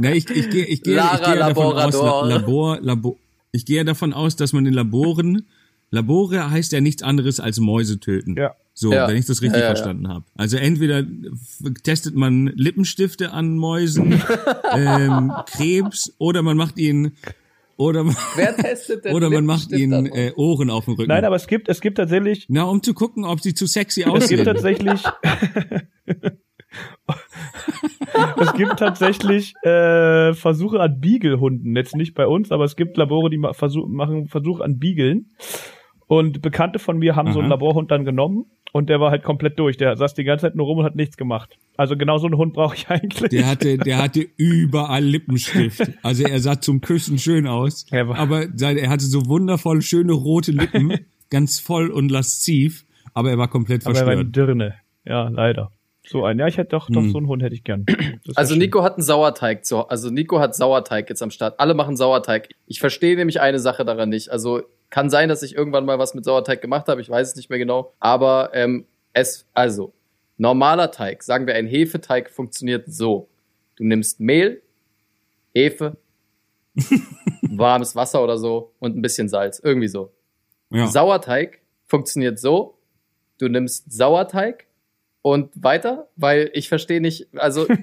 Na, 0.00 0.12
ich, 0.12 0.28
ich 0.30 0.50
gehe 0.50 0.64
ich 0.64 0.82
gehe 0.82 0.96
ich 1.14 1.22
gehe 1.22 1.36
davon 1.38 1.76
aus, 1.76 1.94
Labor, 2.28 2.78
Labor, 2.80 3.16
ich 3.52 3.64
gehe 3.64 3.84
davon 3.84 4.12
aus, 4.12 4.36
dass 4.36 4.52
man 4.52 4.66
in 4.66 4.74
Laboren, 4.74 5.46
Labore 5.90 6.50
heißt 6.50 6.72
ja 6.72 6.80
nichts 6.80 7.02
anderes 7.02 7.40
als 7.40 7.58
Mäuse 7.60 7.98
töten. 8.00 8.36
Ja. 8.36 8.54
So, 8.74 8.92
Ja. 8.92 9.08
wenn 9.08 9.16
ich 9.16 9.26
das 9.26 9.42
richtig 9.42 9.58
Ja, 9.60 9.64
ja, 9.64 9.70
ja. 9.70 9.74
verstanden 9.74 10.06
habe. 10.08 10.24
Also 10.36 10.56
entweder 10.56 11.04
testet 11.82 12.14
man 12.14 12.46
Lippenstifte 12.54 13.32
an 13.32 13.56
Mäusen, 13.56 14.22
ähm, 14.76 15.32
Krebs, 15.46 16.14
oder 16.18 16.42
man 16.42 16.56
macht 16.56 16.78
ihnen, 16.78 17.16
oder, 17.76 18.04
man- 18.04 18.16
Wer 18.36 18.54
testet 18.56 19.04
denn 19.04 19.14
oder 19.16 19.30
man 19.30 19.46
macht 19.46 19.72
ihnen 19.72 20.06
äh, 20.06 20.32
Ohren 20.36 20.70
auf 20.70 20.84
den 20.84 20.94
Rücken. 20.94 21.08
Nein, 21.08 21.24
aber 21.24 21.34
es 21.36 21.46
gibt, 21.48 21.68
es 21.68 21.80
gibt 21.80 21.96
tatsächlich, 21.96 22.44
Na, 22.48 22.64
um 22.64 22.82
zu 22.82 22.94
gucken, 22.94 23.24
ob 23.24 23.40
sie 23.40 23.52
zu 23.54 23.66
sexy 23.66 24.02
es 24.02 24.06
gibt 24.06 24.16
aussehen. 24.16 24.44
tatsächlich, 24.44 25.02
es 28.40 28.52
gibt 28.54 28.78
tatsächlich 28.78 29.54
äh, 29.62 30.34
Versuche 30.34 30.80
an 30.80 31.00
Beagle-Hunden. 31.00 31.76
Jetzt 31.76 31.96
nicht 31.96 32.14
bei 32.14 32.26
uns, 32.26 32.52
aber 32.52 32.64
es 32.64 32.76
gibt 32.76 32.96
Labore, 32.96 33.30
die 33.30 33.38
ma 33.38 33.52
versuch, 33.52 33.86
machen 33.88 34.26
Versuche 34.26 34.64
an 34.64 34.78
Beageln. 34.78 35.32
Und 36.06 36.40
Bekannte 36.40 36.78
von 36.78 36.98
mir 36.98 37.16
haben 37.16 37.32
so 37.32 37.38
einen 37.38 37.52
Aha. 37.52 37.56
Laborhund 37.56 37.90
dann 37.90 38.06
genommen 38.06 38.46
und 38.72 38.88
der 38.88 38.98
war 39.00 39.10
halt 39.10 39.22
komplett 39.22 39.58
durch. 39.58 39.76
Der 39.76 39.96
saß 39.96 40.14
die 40.14 40.24
ganze 40.24 40.46
Zeit 40.46 40.54
nur 40.54 40.66
rum 40.66 40.78
und 40.78 40.84
hat 40.84 40.96
nichts 40.96 41.16
gemacht. 41.16 41.58
Also 41.76 41.96
genau 41.96 42.18
so 42.18 42.26
einen 42.26 42.36
Hund 42.36 42.54
brauche 42.54 42.76
ich 42.76 42.88
eigentlich. 42.88 43.30
Der 43.30 43.46
hatte, 43.46 43.76
der 43.76 43.98
hatte 43.98 44.26
überall 44.36 45.04
Lippenstift. 45.04 45.92
Also 46.02 46.24
er 46.24 46.40
sah 46.40 46.60
zum 46.60 46.80
Küssen 46.80 47.18
schön 47.18 47.46
aus. 47.46 47.86
Er 47.90 48.08
Aber 48.08 48.46
er 48.60 48.88
hatte 48.88 49.04
so 49.04 49.26
wundervoll 49.26 49.82
schöne 49.82 50.12
rote 50.12 50.52
Lippen, 50.52 50.98
ganz 51.30 51.60
voll 51.60 51.90
und 51.90 52.10
lasziv. 52.10 52.84
Aber 53.14 53.30
er 53.30 53.38
war 53.38 53.48
komplett 53.48 53.86
aber 53.86 53.98
er 53.98 54.06
war 54.06 54.12
eine 54.12 54.22
verstört. 54.22 54.48
Dirne. 54.48 54.74
Ja, 55.04 55.28
leider. 55.28 55.70
So 56.08 56.24
ein. 56.24 56.38
Ja, 56.38 56.46
ich 56.46 56.56
hätte 56.56 56.70
doch, 56.70 56.88
doch 56.88 57.02
Hm. 57.02 57.10
so 57.10 57.18
einen 57.18 57.28
Hund 57.28 57.42
hätte 57.42 57.54
ich 57.54 57.64
gern. 57.64 57.84
Also 58.34 58.52
schön. 58.54 58.58
Nico 58.60 58.82
hat 58.82 58.94
einen 58.94 59.02
Sauerteig 59.02 59.64
zu, 59.64 59.88
also 59.88 60.10
Nico 60.10 60.38
hat 60.38 60.54
Sauerteig 60.54 61.08
jetzt 61.08 61.22
am 61.22 61.30
Start. 61.30 61.58
Alle 61.58 61.72
machen 61.74 61.96
Sauerteig. 61.96 62.48
Ich 62.66 62.78
verstehe 62.80 63.16
nämlich 63.16 63.40
eine 63.40 63.58
Sache 63.58 63.84
daran 63.86 64.10
nicht. 64.10 64.28
Also 64.30 64.62
kann 64.90 65.08
sein, 65.10 65.28
dass 65.30 65.42
ich 65.42 65.54
irgendwann 65.54 65.84
mal 65.86 65.98
was 65.98 66.14
mit 66.14 66.24
Sauerteig 66.24 66.60
gemacht 66.60 66.88
habe. 66.88 67.00
Ich 67.00 67.08
weiß 67.08 67.28
es 67.28 67.36
nicht 67.36 67.48
mehr 67.50 67.58
genau. 67.58 67.94
Aber 68.00 68.50
ähm, 68.54 68.86
es, 69.14 69.46
also 69.54 69.92
normaler 70.36 70.90
Teig, 70.90 71.22
sagen 71.22 71.46
wir 71.46 71.54
ein 71.54 71.66
Hefeteig, 71.66 72.30
funktioniert 72.30 72.84
so: 72.86 73.28
Du 73.76 73.84
nimmst 73.84 74.20
Mehl, 74.20 74.62
Hefe, 75.54 75.96
warmes 77.42 77.96
Wasser 77.96 78.22
oder 78.22 78.38
so 78.38 78.72
und 78.78 78.96
ein 78.96 79.02
bisschen 79.02 79.28
Salz, 79.28 79.58
irgendwie 79.58 79.88
so. 79.88 80.12
Ja. 80.70 80.86
Sauerteig 80.86 81.60
funktioniert 81.86 82.38
so: 82.38 82.78
Du 83.38 83.48
nimmst 83.48 83.90
Sauerteig 83.90 84.66
und 85.30 85.50
weiter, 85.62 86.08
weil 86.16 86.50
ich 86.54 86.68
verstehe 86.68 87.00
nicht, 87.00 87.26
also 87.36 87.66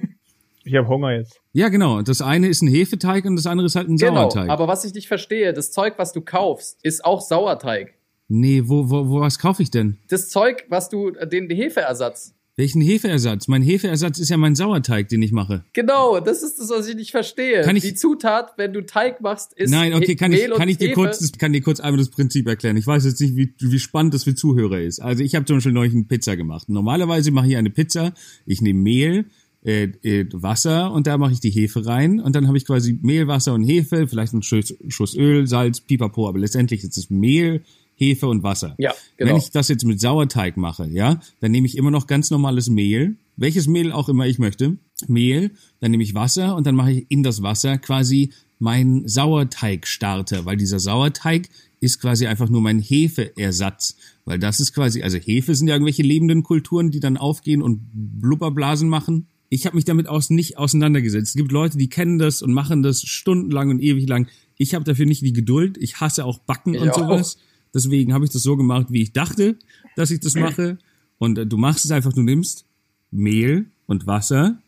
Ich 0.64 0.74
habe 0.74 0.88
Hunger 0.88 1.12
jetzt. 1.12 1.40
ja, 1.52 1.68
genau. 1.68 2.02
Das 2.02 2.20
eine 2.20 2.48
ist 2.48 2.60
ein 2.60 2.66
Hefeteig 2.66 3.24
und 3.24 3.36
das 3.36 3.46
andere 3.46 3.66
ist 3.66 3.76
halt 3.76 3.88
ein 3.88 3.96
Genau, 3.98 4.28
Sauerteig. 4.28 4.50
aber 4.50 4.66
was 4.66 4.84
ich 4.84 4.94
nicht 4.94 5.06
verstehe, 5.06 5.52
das 5.52 5.70
Zeug, 5.70 5.94
was 5.96 6.12
du 6.12 6.20
kaufst, 6.22 6.78
ist 6.82 7.04
auch 7.04 7.20
Sauerteig. 7.20 7.94
nee, 8.26 8.62
wo, 8.64 8.90
wo, 8.90 9.08
wo, 9.08 9.20
was 9.20 9.38
kaufe 9.38 9.62
ich 9.62 9.70
denn? 9.70 9.98
Das 10.08 10.28
Zeug, 10.28 10.64
was 10.68 10.88
du, 10.88 11.12
den 11.12 11.48
Hefeersatz. 11.50 12.34
Welchen 12.58 12.80
Hefeersatz? 12.80 13.48
Mein 13.48 13.60
Hefeersatz 13.60 14.18
ist 14.18 14.30
ja 14.30 14.38
mein 14.38 14.56
Sauerteig, 14.56 15.10
den 15.10 15.20
ich 15.20 15.30
mache. 15.30 15.64
Genau, 15.74 16.20
das 16.20 16.42
ist 16.42 16.58
das, 16.58 16.70
was 16.70 16.88
ich 16.88 16.94
nicht 16.96 17.10
verstehe. 17.10 17.60
Kann 17.60 17.76
ich- 17.76 17.82
Die 17.82 17.92
Zutat, 17.94 18.54
wenn 18.56 18.72
du 18.72 18.80
Teig 18.86 19.20
machst, 19.20 19.52
ist 19.52 19.70
Nein, 19.70 19.92
okay, 19.92 20.16
kann 20.16 20.30
Mehl 20.30 20.48
ich, 20.50 20.56
kann 20.56 20.66
ich 20.70 20.78
dir 20.78 20.88
Hefe. 20.88 20.94
kurz, 20.94 21.18
das- 21.18 21.32
kann 21.32 21.52
dir 21.52 21.60
kurz 21.60 21.80
einmal 21.80 21.98
das 21.98 22.08
Prinzip 22.08 22.46
erklären. 22.48 22.78
Ich 22.78 22.86
weiß 22.86 23.04
jetzt 23.04 23.20
nicht, 23.20 23.36
wie, 23.36 23.52
wie 23.60 23.78
spannend 23.78 24.14
das 24.14 24.24
für 24.24 24.34
Zuhörer 24.34 24.80
ist. 24.80 25.00
Also 25.00 25.22
ich 25.22 25.34
habe 25.34 25.44
zum 25.44 25.56
Beispiel 25.58 25.72
neulich 25.72 25.92
eine 25.92 26.04
Pizza 26.04 26.34
gemacht. 26.34 26.70
Normalerweise 26.70 27.30
mache 27.30 27.46
ich 27.48 27.56
eine 27.58 27.68
Pizza, 27.68 28.14
ich 28.46 28.62
nehme 28.62 28.80
Mehl, 28.80 29.26
äh, 29.62 29.88
äh, 30.02 30.26
Wasser 30.32 30.92
und 30.92 31.06
da 31.06 31.18
mache 31.18 31.32
ich 31.34 31.40
die 31.40 31.50
Hefe 31.50 31.84
rein 31.84 32.20
und 32.20 32.34
dann 32.34 32.46
habe 32.48 32.56
ich 32.56 32.64
quasi 32.64 32.98
Mehl, 33.02 33.26
Wasser 33.28 33.52
und 33.52 33.64
Hefe, 33.64 34.06
vielleicht 34.08 34.32
einen 34.32 34.42
Schuss, 34.42 34.74
Schuss 34.88 35.14
Öl, 35.14 35.46
Salz, 35.46 35.82
Pipapo, 35.82 36.26
aber 36.26 36.38
letztendlich 36.38 36.82
ist 36.84 36.96
es 36.96 37.10
Mehl, 37.10 37.62
Hefe 37.96 38.28
und 38.28 38.42
Wasser. 38.42 38.74
Ja, 38.78 38.94
genau. 39.16 39.30
Wenn 39.30 39.38
ich 39.38 39.50
das 39.50 39.68
jetzt 39.68 39.84
mit 39.84 40.00
Sauerteig 40.00 40.56
mache, 40.56 40.86
ja, 40.86 41.20
dann 41.40 41.50
nehme 41.50 41.66
ich 41.66 41.76
immer 41.76 41.90
noch 41.90 42.06
ganz 42.06 42.30
normales 42.30 42.68
Mehl, 42.68 43.16
welches 43.36 43.66
Mehl 43.66 43.90
auch 43.90 44.08
immer 44.08 44.26
ich 44.26 44.38
möchte, 44.38 44.76
Mehl, 45.08 45.50
dann 45.80 45.90
nehme 45.90 46.02
ich 46.02 46.14
Wasser 46.14 46.56
und 46.56 46.66
dann 46.66 46.74
mache 46.74 46.92
ich 46.92 47.06
in 47.08 47.22
das 47.22 47.42
Wasser 47.42 47.78
quasi 47.78 48.30
meinen 48.58 49.06
Sauerteigstarter, 49.08 50.44
weil 50.44 50.56
dieser 50.56 50.78
Sauerteig 50.78 51.48
ist 51.80 52.00
quasi 52.00 52.26
einfach 52.26 52.48
nur 52.48 52.62
mein 52.62 52.80
Hefeersatz, 52.80 53.96
weil 54.24 54.38
das 54.38 54.60
ist 54.60 54.72
quasi, 54.72 55.02
also 55.02 55.18
Hefe 55.18 55.54
sind 55.54 55.68
ja 55.68 55.74
irgendwelche 55.74 56.02
lebenden 56.02 56.42
Kulturen, 56.42 56.90
die 56.90 57.00
dann 57.00 57.16
aufgehen 57.16 57.62
und 57.62 57.80
Blubberblasen 57.92 58.88
machen. 58.88 59.26
Ich 59.48 59.66
habe 59.66 59.76
mich 59.76 59.84
damit 59.84 60.08
aus 60.08 60.30
nicht 60.30 60.58
auseinandergesetzt. 60.58 61.28
Es 61.28 61.34
gibt 61.34 61.52
Leute, 61.52 61.78
die 61.78 61.88
kennen 61.88 62.18
das 62.18 62.42
und 62.42 62.52
machen 62.52 62.82
das 62.82 63.02
stundenlang 63.02 63.70
und 63.70 63.80
ewig 63.80 64.08
lang. 64.08 64.28
Ich 64.56 64.74
habe 64.74 64.84
dafür 64.84 65.06
nicht 65.06 65.22
die 65.22 65.32
Geduld. 65.34 65.76
Ich 65.78 66.00
hasse 66.00 66.24
auch 66.24 66.38
Backen 66.38 66.74
Ich 66.74 66.80
und 66.80 66.90
auch. 66.90 66.98
sowas. 66.98 67.38
Deswegen 67.76 68.14
habe 68.14 68.24
ich 68.24 68.30
das 68.30 68.42
so 68.42 68.56
gemacht, 68.56 68.86
wie 68.88 69.02
ich 69.02 69.12
dachte, 69.12 69.58
dass 69.94 70.10
ich 70.10 70.20
das 70.20 70.34
mache. 70.46 70.78
Und 71.18 71.38
äh, 71.38 71.46
du 71.46 71.58
machst 71.58 71.84
es 71.84 71.90
einfach, 71.90 72.14
du 72.14 72.22
nimmst 72.22 72.64
Mehl 73.10 73.66
und 73.86 74.06
Wasser, 74.06 74.58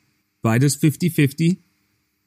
beides 0.42 0.80
50-50, 0.80 1.56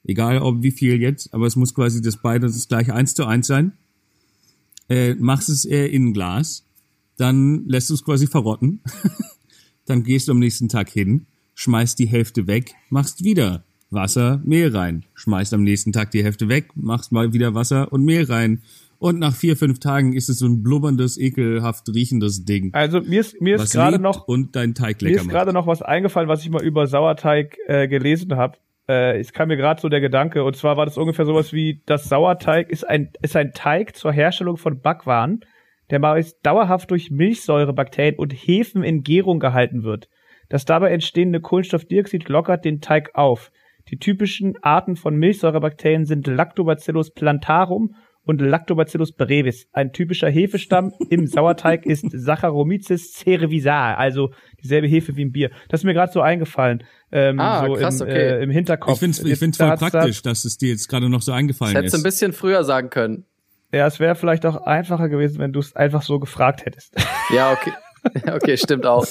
egal 0.04 0.38
ob 0.38 0.62
wie 0.62 0.72
viel 0.72 1.00
jetzt, 1.00 1.32
aber 1.32 1.46
es 1.46 1.56
muss 1.56 1.74
quasi 1.74 2.02
das 2.02 2.16
beides 2.18 2.68
gleich 2.68 2.92
eins 2.92 3.14
zu 3.14 3.24
eins 3.24 3.46
sein. 3.46 3.72
Äh, 4.88 5.14
machst 5.14 5.48
es 5.48 5.64
äh, 5.64 5.86
in 5.86 6.08
ein 6.08 6.12
Glas, 6.12 6.66
dann 7.16 7.66
lässt 7.68 7.88
du 7.88 7.94
es 7.94 8.04
quasi 8.04 8.26
verrotten, 8.26 8.80
dann 9.86 10.02
gehst 10.02 10.28
du 10.28 10.32
am 10.32 10.40
nächsten 10.40 10.68
Tag 10.68 10.90
hin, 10.90 11.26
schmeißt 11.54 11.98
die 11.98 12.08
Hälfte 12.08 12.46
weg, 12.46 12.74
machst 12.90 13.24
wieder 13.24 13.64
Wasser, 13.90 14.40
Mehl 14.44 14.74
rein, 14.74 15.04
schmeißt 15.14 15.54
am 15.54 15.62
nächsten 15.62 15.92
Tag 15.92 16.10
die 16.10 16.24
Hälfte 16.24 16.48
weg, 16.48 16.70
machst 16.74 17.12
mal 17.12 17.32
wieder 17.32 17.54
Wasser 17.54 17.92
und 17.92 18.04
Mehl 18.04 18.24
rein. 18.24 18.62
Und 19.02 19.18
nach 19.18 19.34
vier, 19.34 19.56
fünf 19.56 19.80
Tagen 19.80 20.12
ist 20.12 20.28
es 20.28 20.38
so 20.38 20.46
ein 20.46 20.62
blubberndes, 20.62 21.18
ekelhaft 21.18 21.88
riechendes 21.92 22.44
Ding. 22.44 22.72
Also 22.72 23.00
mir 23.00 23.18
ist, 23.18 23.40
mir 23.40 23.56
ist 23.56 23.72
gerade 23.72 23.98
noch, 23.98 24.28
und 24.28 24.54
deinen 24.54 24.74
Teig 24.74 25.02
mir 25.02 25.08
lecker 25.08 25.22
ist 25.22 25.26
macht. 25.26 25.34
gerade 25.34 25.52
noch 25.52 25.66
was 25.66 25.82
eingefallen, 25.82 26.28
was 26.28 26.44
ich 26.44 26.50
mal 26.50 26.62
über 26.62 26.86
Sauerteig 26.86 27.58
äh, 27.66 27.88
gelesen 27.88 28.36
habe. 28.36 28.58
Äh, 28.88 29.18
es 29.18 29.32
kam 29.32 29.48
mir 29.48 29.56
gerade 29.56 29.80
so 29.80 29.88
der 29.88 30.00
Gedanke, 30.00 30.44
und 30.44 30.54
zwar 30.54 30.76
war 30.76 30.86
das 30.86 30.98
ungefähr 30.98 31.24
sowas 31.24 31.52
wie, 31.52 31.82
das 31.84 32.04
Sauerteig 32.04 32.70
ist 32.70 32.88
ein, 32.88 33.10
ist 33.22 33.34
ein 33.34 33.50
Teig 33.52 33.96
zur 33.96 34.12
Herstellung 34.12 34.56
von 34.56 34.80
Backwaren, 34.80 35.40
der 35.90 35.98
meist 35.98 36.38
dauerhaft 36.46 36.92
durch 36.92 37.10
Milchsäurebakterien 37.10 38.20
und 38.20 38.32
Hefen 38.32 38.84
in 38.84 39.02
Gärung 39.02 39.40
gehalten 39.40 39.82
wird. 39.82 40.08
Das 40.48 40.64
dabei 40.64 40.92
entstehende 40.92 41.40
Kohlenstoffdioxid 41.40 42.28
lockert 42.28 42.64
den 42.64 42.80
Teig 42.80 43.10
auf. 43.14 43.50
Die 43.88 43.98
typischen 43.98 44.62
Arten 44.62 44.94
von 44.94 45.16
Milchsäurebakterien 45.16 46.04
sind 46.04 46.28
Lactobacillus 46.28 47.10
plantarum 47.10 47.96
und 48.24 48.40
Lactobacillus 48.40 49.12
brevis. 49.12 49.66
Ein 49.72 49.92
typischer 49.92 50.28
Hefestamm 50.30 50.92
im 51.10 51.26
Sauerteig 51.28 51.86
ist 51.86 52.06
Saccharomyces 52.12 53.12
cerevisiae, 53.14 53.96
also 53.96 54.30
dieselbe 54.62 54.86
Hefe 54.86 55.16
wie 55.16 55.22
im 55.22 55.32
Bier. 55.32 55.50
Das 55.68 55.80
ist 55.80 55.84
mir 55.84 55.94
gerade 55.94 56.12
so 56.12 56.20
eingefallen. 56.20 56.84
Ähm, 57.10 57.40
Ah, 57.40 57.66
so 57.66 57.72
krass, 57.74 58.00
im, 58.00 58.06
okay. 58.06 58.18
äh, 58.38 58.42
im 58.42 58.50
Hinterkopf. 58.50 58.94
Ich 58.94 58.98
finde 59.00 59.18
es 59.18 59.24
ich 59.24 59.38
find's 59.38 59.56
voll 59.58 59.76
praktisch, 59.76 60.22
dass 60.22 60.44
es 60.44 60.56
dir 60.56 60.70
jetzt 60.70 60.88
gerade 60.88 61.08
noch 61.08 61.22
so 61.22 61.32
Das 61.32 61.38
eingefallen 61.38 61.74
hättest 61.74 61.94
ein 61.94 61.98
ist. 61.98 62.04
bisschen 62.04 62.32
früher 62.32 62.64
sagen 62.64 62.90
können. 62.90 63.26
Ja, 63.72 63.86
es 63.86 64.00
wäre 64.00 64.14
vielleicht 64.14 64.44
auch 64.46 64.56
einfacher 64.66 65.08
gewesen, 65.08 65.38
wenn 65.38 65.52
du 65.52 65.60
es 65.60 65.74
einfach 65.74 66.02
so 66.02 66.18
gefragt 66.20 66.64
hättest. 66.64 66.94
Ja, 67.34 67.52
okay. 67.52 67.72
Okay, 68.32 68.56
stimmt 68.56 68.84
auch. 68.84 69.06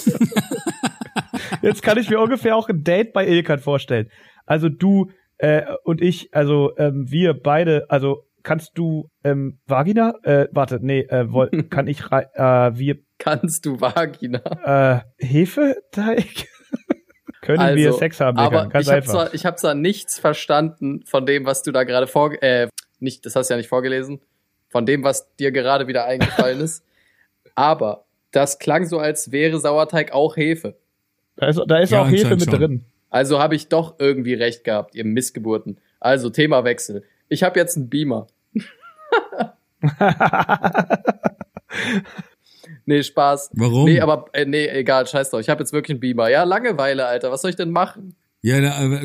Jetzt 1.62 1.82
kann 1.82 1.98
ich 1.98 2.10
mir 2.10 2.20
ungefähr 2.20 2.56
auch 2.56 2.68
ein 2.68 2.82
Date 2.84 3.12
bei 3.12 3.26
Ilkan 3.26 3.58
vorstellen. 3.58 4.08
Also 4.46 4.68
du 4.68 5.10
äh, 5.38 5.62
und 5.84 6.00
ich, 6.02 6.28
also 6.34 6.72
ähm, 6.76 7.06
wir 7.08 7.34
beide, 7.34 7.86
also 7.88 8.24
kannst 8.42 8.72
du 8.78 9.08
ähm, 9.24 9.58
Vagina? 9.66 10.14
Äh, 10.22 10.48
warte, 10.52 10.78
nee, 10.80 11.00
äh, 11.02 11.30
woll, 11.32 11.50
kann 11.70 11.86
ich 11.86 12.10
rei- 12.10 12.28
äh, 12.34 12.76
wir 12.76 12.98
Kannst 13.18 13.64
du 13.66 13.80
Vagina? 13.80 15.02
äh, 15.18 15.24
Hefeteig? 15.24 16.48
Können 17.40 17.58
Also, 17.60 17.76
wir 17.76 17.92
Sex 17.94 18.20
haben? 18.20 18.38
Aber 18.38 18.68
Ganz 18.68 18.86
ich 18.86 18.92
habe 18.92 19.02
zwar, 19.06 19.34
ich 19.34 19.46
hab 19.46 19.58
zwar 19.58 19.74
nichts 19.74 20.18
verstanden 20.18 21.02
von 21.06 21.26
dem, 21.26 21.44
was 21.44 21.62
du 21.62 21.72
da 21.72 21.84
gerade 21.84 22.06
vor, 22.06 22.40
äh, 22.42 22.68
nicht, 23.00 23.26
das 23.26 23.34
hast 23.34 23.48
du 23.50 23.54
ja 23.54 23.58
nicht 23.58 23.68
vorgelesen, 23.68 24.20
von 24.68 24.86
dem, 24.86 25.02
was 25.02 25.34
dir 25.36 25.50
gerade 25.52 25.86
wieder 25.88 26.04
eingefallen 26.04 26.60
ist. 26.60 26.84
Aber 27.54 28.04
das 28.30 28.58
klang 28.58 28.86
so, 28.86 28.98
als 28.98 29.32
wäre 29.32 29.58
Sauerteig 29.58 30.12
auch 30.12 30.36
Hefe. 30.36 30.76
da 31.36 31.46
ist, 31.48 31.60
da 31.66 31.78
ist 31.78 31.90
Ja, 31.90 32.02
auch 32.02 32.08
Hefe 32.08 32.36
mit 32.36 32.44
schon. 32.44 32.54
drin. 32.58 32.84
Also 33.10 33.38
habe 33.40 33.54
ich 33.56 33.68
doch 33.68 33.96
irgendwie 33.98 34.34
recht 34.34 34.64
gehabt, 34.64 34.94
ihr 34.94 35.04
Missgeburten. 35.04 35.78
Also 36.00 36.30
Themawechsel. 36.30 37.04
Ich 37.32 37.42
habe 37.42 37.58
jetzt 37.58 37.76
einen 37.78 37.88
Beamer. 37.88 38.26
Nee, 42.84 43.02
Spaß. 43.02 43.50
Warum? 43.54 43.84
Nee, 43.84 44.00
aber 44.00 44.26
äh, 44.32 44.44
nee, 44.44 44.66
egal, 44.66 45.06
scheiß 45.06 45.30
drauf. 45.30 45.40
Ich 45.40 45.48
habe 45.48 45.60
jetzt 45.62 45.72
wirklich 45.72 45.90
einen 45.94 46.00
Beamer. 46.00 46.28
Ja, 46.28 46.42
Langeweile, 46.42 47.06
Alter. 47.06 47.30
Was 47.30 47.42
soll 47.42 47.50
ich 47.50 47.56
denn 47.56 47.70
machen? 47.70 48.16
Ja, 48.42 48.60
da, 48.60 48.72
aber 48.74 49.02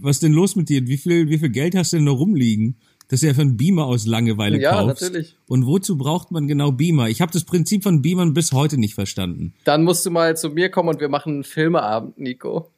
was 0.00 0.16
ist 0.16 0.22
denn 0.22 0.32
los 0.32 0.54
mit 0.56 0.68
dir? 0.68 0.86
Wie 0.86 0.96
viel, 0.96 1.28
wie 1.28 1.38
viel 1.38 1.50
Geld 1.50 1.74
hast 1.74 1.92
du 1.92 1.96
denn 1.96 2.06
da 2.06 2.12
rumliegen, 2.12 2.76
dass 3.08 3.20
du 3.20 3.28
einfach 3.28 3.42
einen 3.42 3.56
Beamer 3.56 3.86
aus 3.86 4.06
Langeweile 4.06 4.60
Ja, 4.60 4.72
kaufst. 4.72 5.02
natürlich. 5.02 5.36
Und 5.48 5.66
wozu 5.66 5.98
braucht 5.98 6.30
man 6.30 6.46
genau 6.46 6.70
Beamer? 6.70 7.08
Ich 7.08 7.20
habe 7.20 7.32
das 7.32 7.44
Prinzip 7.44 7.82
von 7.82 8.02
Beamern 8.02 8.34
bis 8.34 8.52
heute 8.52 8.78
nicht 8.78 8.94
verstanden. 8.94 9.52
Dann 9.64 9.82
musst 9.82 10.06
du 10.06 10.10
mal 10.10 10.36
zu 10.36 10.50
mir 10.50 10.70
kommen 10.70 10.88
und 10.88 11.00
wir 11.00 11.08
machen 11.08 11.34
einen 11.34 11.44
Filmeabend, 11.44 12.18
Nico. 12.18 12.70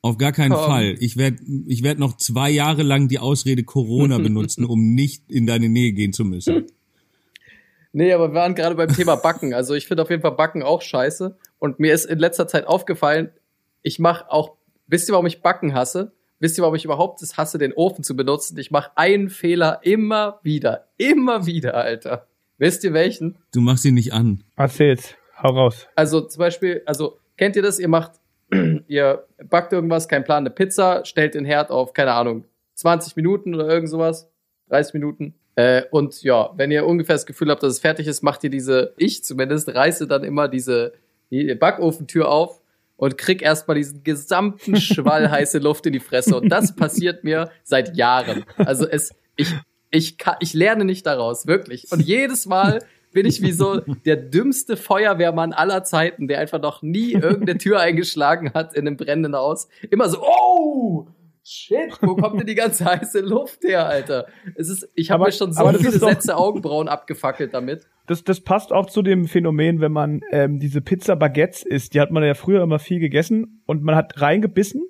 Auf 0.00 0.16
gar 0.16 0.32
keinen 0.32 0.52
Komm. 0.52 0.64
Fall. 0.64 0.96
Ich 1.00 1.16
werde 1.16 1.38
ich 1.66 1.82
werd 1.82 1.98
noch 1.98 2.16
zwei 2.16 2.50
Jahre 2.50 2.82
lang 2.82 3.08
die 3.08 3.18
Ausrede 3.18 3.64
Corona 3.64 4.18
benutzen, 4.18 4.64
um 4.64 4.94
nicht 4.94 5.30
in 5.30 5.46
deine 5.46 5.68
Nähe 5.68 5.92
gehen 5.92 6.12
zu 6.12 6.24
müssen. 6.24 6.66
Nee, 7.92 8.12
aber 8.12 8.28
wir 8.28 8.34
waren 8.34 8.54
gerade 8.54 8.74
beim 8.74 8.94
Thema 8.94 9.16
Backen. 9.16 9.54
Also 9.54 9.74
ich 9.74 9.86
finde 9.86 10.02
auf 10.02 10.10
jeden 10.10 10.22
Fall 10.22 10.36
Backen 10.36 10.62
auch 10.62 10.82
scheiße. 10.82 11.36
Und 11.58 11.80
mir 11.80 11.94
ist 11.94 12.04
in 12.04 12.18
letzter 12.18 12.46
Zeit 12.46 12.66
aufgefallen, 12.66 13.30
ich 13.82 13.98
mache 13.98 14.30
auch, 14.30 14.56
wisst 14.86 15.08
ihr, 15.08 15.12
warum 15.12 15.26
ich 15.26 15.42
Backen 15.42 15.74
hasse? 15.74 16.12
Wisst 16.40 16.58
ihr, 16.58 16.62
warum 16.62 16.76
ich 16.76 16.84
überhaupt 16.84 17.20
es 17.22 17.36
hasse, 17.36 17.58
den 17.58 17.72
Ofen 17.72 18.04
zu 18.04 18.14
benutzen? 18.14 18.56
Ich 18.58 18.70
mache 18.70 18.92
einen 18.94 19.28
Fehler 19.30 19.80
immer 19.82 20.38
wieder. 20.42 20.88
Immer 20.96 21.46
wieder, 21.46 21.74
Alter. 21.74 22.28
Wisst 22.58 22.84
ihr 22.84 22.92
welchen? 22.92 23.38
Du 23.52 23.60
machst 23.60 23.84
ihn 23.84 23.94
nicht 23.94 24.12
an. 24.12 24.44
Erzähl's. 24.56 25.14
Hau 25.42 25.50
raus. 25.50 25.88
Also 25.96 26.20
zum 26.20 26.38
Beispiel, 26.38 26.82
also 26.86 27.18
kennt 27.36 27.56
ihr 27.56 27.62
das? 27.62 27.78
Ihr 27.78 27.88
macht, 27.88 28.12
ihr 28.88 29.24
backt 29.48 29.72
irgendwas, 29.72 30.08
kein 30.08 30.24
Plan, 30.24 30.42
eine 30.42 30.50
Pizza, 30.50 31.04
stellt 31.04 31.34
den 31.34 31.44
Herd 31.44 31.70
auf, 31.70 31.92
keine 31.92 32.12
Ahnung, 32.12 32.44
20 32.74 33.16
Minuten 33.16 33.54
oder 33.54 33.68
irgend 33.68 33.90
sowas, 33.90 34.30
30 34.68 34.94
Minuten. 34.94 35.34
Äh, 35.56 35.82
und 35.90 36.22
ja, 36.22 36.50
wenn 36.56 36.70
ihr 36.70 36.86
ungefähr 36.86 37.16
das 37.16 37.26
Gefühl 37.26 37.50
habt, 37.50 37.62
dass 37.62 37.72
es 37.72 37.80
fertig 37.80 38.06
ist, 38.06 38.22
macht 38.22 38.44
ihr 38.44 38.50
diese, 38.50 38.94
ich 38.96 39.24
zumindest, 39.24 39.74
reiße 39.74 40.06
dann 40.06 40.24
immer 40.24 40.48
diese 40.48 40.92
die 41.30 41.54
Backofentür 41.54 42.28
auf 42.28 42.60
und 42.96 43.18
krieg 43.18 43.42
erstmal 43.42 43.76
diesen 43.76 44.02
gesamten 44.02 44.76
Schwall 44.80 45.30
heiße 45.30 45.58
Luft 45.58 45.86
in 45.86 45.92
die 45.92 46.00
Fresse. 46.00 46.36
Und 46.36 46.48
das 46.48 46.74
passiert 46.74 47.24
mir 47.24 47.50
seit 47.62 47.96
Jahren. 47.96 48.44
Also 48.56 48.86
es, 48.86 49.14
ich, 49.36 49.54
ich, 49.90 50.18
kann, 50.18 50.36
ich 50.40 50.54
lerne 50.54 50.84
nicht 50.84 51.06
daraus, 51.06 51.46
wirklich. 51.46 51.90
Und 51.92 52.00
jedes 52.00 52.46
Mal 52.46 52.80
bin 53.18 53.26
ich 53.26 53.42
wie 53.42 53.50
so 53.50 53.80
der 54.06 54.14
dümmste 54.16 54.76
Feuerwehrmann 54.76 55.52
aller 55.52 55.82
Zeiten, 55.82 56.28
der 56.28 56.38
einfach 56.38 56.62
noch 56.62 56.82
nie 56.82 57.12
irgendeine 57.14 57.58
Tür 57.58 57.80
eingeschlagen 57.80 58.52
hat 58.54 58.74
in 58.74 58.86
einem 58.86 58.96
brennenden 58.96 59.34
Haus. 59.34 59.68
Immer 59.90 60.08
so, 60.08 60.18
oh, 60.22 61.08
shit, 61.42 61.98
wo 62.00 62.14
kommt 62.14 62.38
denn 62.38 62.46
die 62.46 62.54
ganze 62.54 62.84
heiße 62.84 63.18
Luft 63.20 63.64
her, 63.64 63.86
Alter? 63.86 64.26
Es 64.54 64.68
ist, 64.68 64.88
ich 64.94 65.10
habe 65.10 65.24
mir 65.24 65.32
schon 65.32 65.52
so 65.52 65.66
viele 65.68 65.98
doch- 65.98 66.08
Sätze 66.10 66.36
Augenbrauen 66.36 66.86
abgefackelt 66.86 67.54
damit. 67.54 67.88
Das, 68.06 68.22
das 68.22 68.40
passt 68.40 68.72
auch 68.72 68.86
zu 68.86 69.02
dem 69.02 69.26
Phänomen, 69.26 69.80
wenn 69.80 69.92
man 69.92 70.20
ähm, 70.30 70.60
diese 70.60 70.80
Pizza 70.80 71.16
Baguettes 71.16 71.64
isst. 71.64 71.94
Die 71.94 72.00
hat 72.00 72.12
man 72.12 72.22
ja 72.22 72.34
früher 72.34 72.62
immer 72.62 72.78
viel 72.78 73.00
gegessen 73.00 73.62
und 73.66 73.82
man 73.82 73.96
hat 73.96 74.20
reingebissen. 74.20 74.82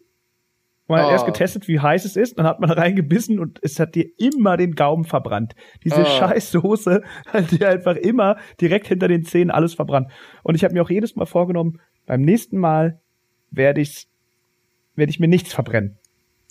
Man 0.88 1.00
hat 1.00 1.08
Oh. 1.08 1.12
erst 1.12 1.26
getestet, 1.26 1.68
wie 1.68 1.80
heiß 1.80 2.04
es 2.06 2.16
ist, 2.16 2.38
dann 2.38 2.46
hat 2.46 2.60
man 2.60 2.70
reingebissen 2.82 3.38
und 3.38 3.58
es 3.62 3.78
hat 3.78 3.94
dir 3.94 4.06
immer 4.18 4.56
den 4.56 4.74
Gaumen 4.74 5.04
verbrannt. 5.04 5.54
Diese 5.84 6.00
Oh. 6.02 6.04
scheiß 6.04 6.50
Soße 6.50 7.02
hat 7.26 7.50
dir 7.52 7.68
einfach 7.68 7.94
immer 7.96 8.36
direkt 8.60 8.86
hinter 8.88 9.06
den 9.08 9.24
Zähnen 9.24 9.50
alles 9.50 9.74
verbrannt. 9.74 10.10
Und 10.42 10.54
ich 10.54 10.64
habe 10.64 10.74
mir 10.74 10.82
auch 10.82 10.90
jedes 10.90 11.14
Mal 11.14 11.26
vorgenommen, 11.26 11.80
beim 12.06 12.22
nächsten 12.22 12.58
Mal 12.58 13.00
werde 13.50 13.80
ich 13.82 14.08
werde 14.96 15.10
ich 15.10 15.20
mir 15.20 15.28
nichts 15.28 15.52
verbrennen. 15.52 15.98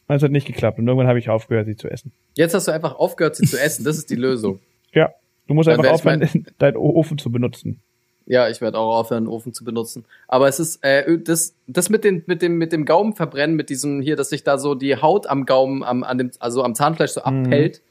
Und 0.08 0.16
es 0.16 0.24
hat 0.24 0.32
nicht 0.32 0.48
geklappt 0.48 0.80
und 0.80 0.88
irgendwann 0.88 1.08
habe 1.08 1.20
ich 1.20 1.30
aufgehört, 1.30 1.66
sie 1.66 1.76
zu 1.76 1.90
essen. 1.90 2.14
Jetzt 2.36 2.54
hast 2.54 2.68
du 2.68 2.72
einfach 2.72 2.96
aufgehört, 2.96 3.36
sie 3.36 3.46
zu 3.46 3.60
essen. 3.60 3.84
Das 3.84 3.98
ist 3.98 4.10
die 4.10 4.16
Lösung. 4.16 4.60
Ja, 4.94 5.10
du 5.48 5.54
musst 5.54 5.68
Dann 5.68 5.80
einfach 5.80 5.92
aufhören, 5.92 6.46
deinen 6.60 6.78
Ofen 6.78 7.18
zu 7.18 7.30
benutzen. 7.30 7.82
Ja, 8.30 8.50
ich 8.50 8.60
werde 8.60 8.78
auch 8.78 8.98
aufhören, 9.00 9.24
einen 9.24 9.28
Ofen 9.28 9.54
zu 9.54 9.64
benutzen. 9.64 10.04
Aber 10.28 10.48
es 10.50 10.60
ist 10.60 10.84
äh, 10.84 11.18
das 11.18 11.56
das 11.66 11.90
mit 11.90 12.04
den 12.04 12.24
mit 12.28 12.42
dem 12.42 12.58
mit 12.58 12.74
dem 12.74 12.84
Gaumen 12.86 13.16
verbrennen, 13.16 13.56
mit 13.56 13.70
diesem 13.70 14.02
hier, 14.02 14.16
dass 14.18 14.30
sich 14.30 14.44
da 14.44 14.58
so 14.58 14.76
die 14.76 14.98
Haut 15.02 15.28
am 15.28 15.46
Gaumen 15.46 15.82
am 15.84 16.04
an 16.04 16.18
dem 16.18 16.32
also 16.40 16.62
am 16.64 16.76
Zahnfleisch 16.76 17.12
so 17.12 17.22
Mhm. 17.22 17.46
abpellt. 17.46 17.82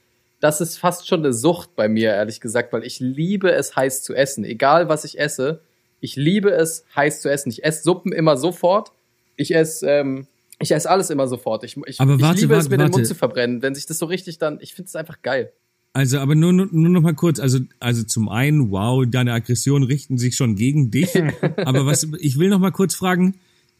Das 0.41 0.61
ist 0.61 0.79
fast 0.79 1.09
schon 1.09 1.21
eine 1.21 1.33
Sucht 1.33 1.75
bei 1.75 1.89
mir, 1.89 2.11
ehrlich 2.11 2.41
gesagt, 2.43 2.73
weil 2.75 2.85
ich 2.85 3.01
liebe 3.01 3.51
es 3.51 3.75
heiß 3.75 4.03
zu 4.03 4.13
essen, 4.15 4.45
egal 4.45 4.89
was 4.91 5.05
ich 5.05 5.19
esse. 5.19 5.61
Ich 6.01 6.15
liebe 6.17 6.51
es 6.51 6.85
heiß 6.95 7.23
zu 7.23 7.31
essen. 7.31 7.49
Ich 7.49 7.65
esse 7.65 7.83
Suppen 7.83 8.13
immer 8.13 8.37
sofort. 8.37 8.93
Ich 9.37 9.55
esse 9.55 9.89
ähm, 9.89 10.27
ich 10.59 10.71
esse 10.73 10.89
alles 10.91 11.09
immer 11.09 11.27
sofort. 11.29 11.65
Ich, 11.65 11.79
ich, 11.87 11.99
Aber 12.01 12.15
ich 12.17 12.21
warte, 12.23 12.41
liebe 12.41 12.55
es, 12.55 12.65
warte, 12.65 12.71
mir 12.71 12.77
den 12.77 12.81
warte. 12.85 12.93
Mund 12.99 13.07
zu 13.07 13.15
verbrennen. 13.15 13.63
Wenn 13.63 13.75
sich 13.75 13.87
das 13.87 13.99
so 13.99 14.05
richtig 14.07 14.37
dann, 14.39 14.59
ich 14.61 14.75
finde 14.75 14.89
es 14.89 14.97
einfach 14.97 15.23
geil. 15.23 15.53
Also, 15.97 16.19
aber 16.19 16.35
nur, 16.35 16.53
nur, 16.53 16.69
nur 16.71 16.91
noch 16.91 17.01
mal 17.01 17.15
kurz. 17.15 17.41
Also, 17.41 17.61
also 17.81 18.03
zum 18.03 18.29
einen, 18.29 18.71
wow, 18.71 19.07
deine 19.09 19.33
Aggressionen 19.33 19.85
richten 19.89 20.19
sich 20.19 20.37
schon 20.37 20.55
gegen 20.55 20.91
dich. 20.91 21.09
aber 21.57 21.87
was, 21.87 22.07
ich 22.21 22.39
will 22.39 22.51
noch 22.51 22.59
mal 22.59 22.71
kurz 22.71 22.95
fragen. 22.95 23.37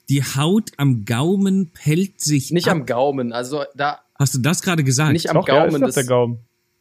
Die 0.09 0.23
Haut 0.23 0.71
am 0.79 1.05
Gaumen 1.05 1.73
pellt 1.75 2.23
sich 2.23 2.53
Nicht 2.53 2.69
ab. 2.69 2.77
am 2.77 2.87
Gaumen, 2.87 3.35
also 3.35 3.65
da 3.75 3.99
Hast 4.19 4.35
du 4.35 4.39
das 4.39 4.63
gerade 4.63 4.83
gesagt? 4.83 5.13
nicht 5.13 5.29
am 5.29 5.35
Doch, 5.35 5.47
ja, 5.47 5.65
ist 5.67 5.73
Gaumen. 5.73 5.83
doch 5.83 5.89
der 5.93 6.03
das, 6.05 6.07
Gaumen. 6.07 6.39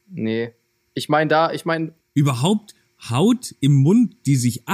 Nee. 0.10 0.52
Ich 0.94 1.10
meine 1.10 1.28
da, 1.28 1.52
ich 1.52 1.66
meine, 1.66 1.92
Überhaupt 2.14 2.74
Haut 3.10 3.56
im 3.60 3.74
Mund, 3.74 4.16
die 4.26 4.38
sich 4.38 4.66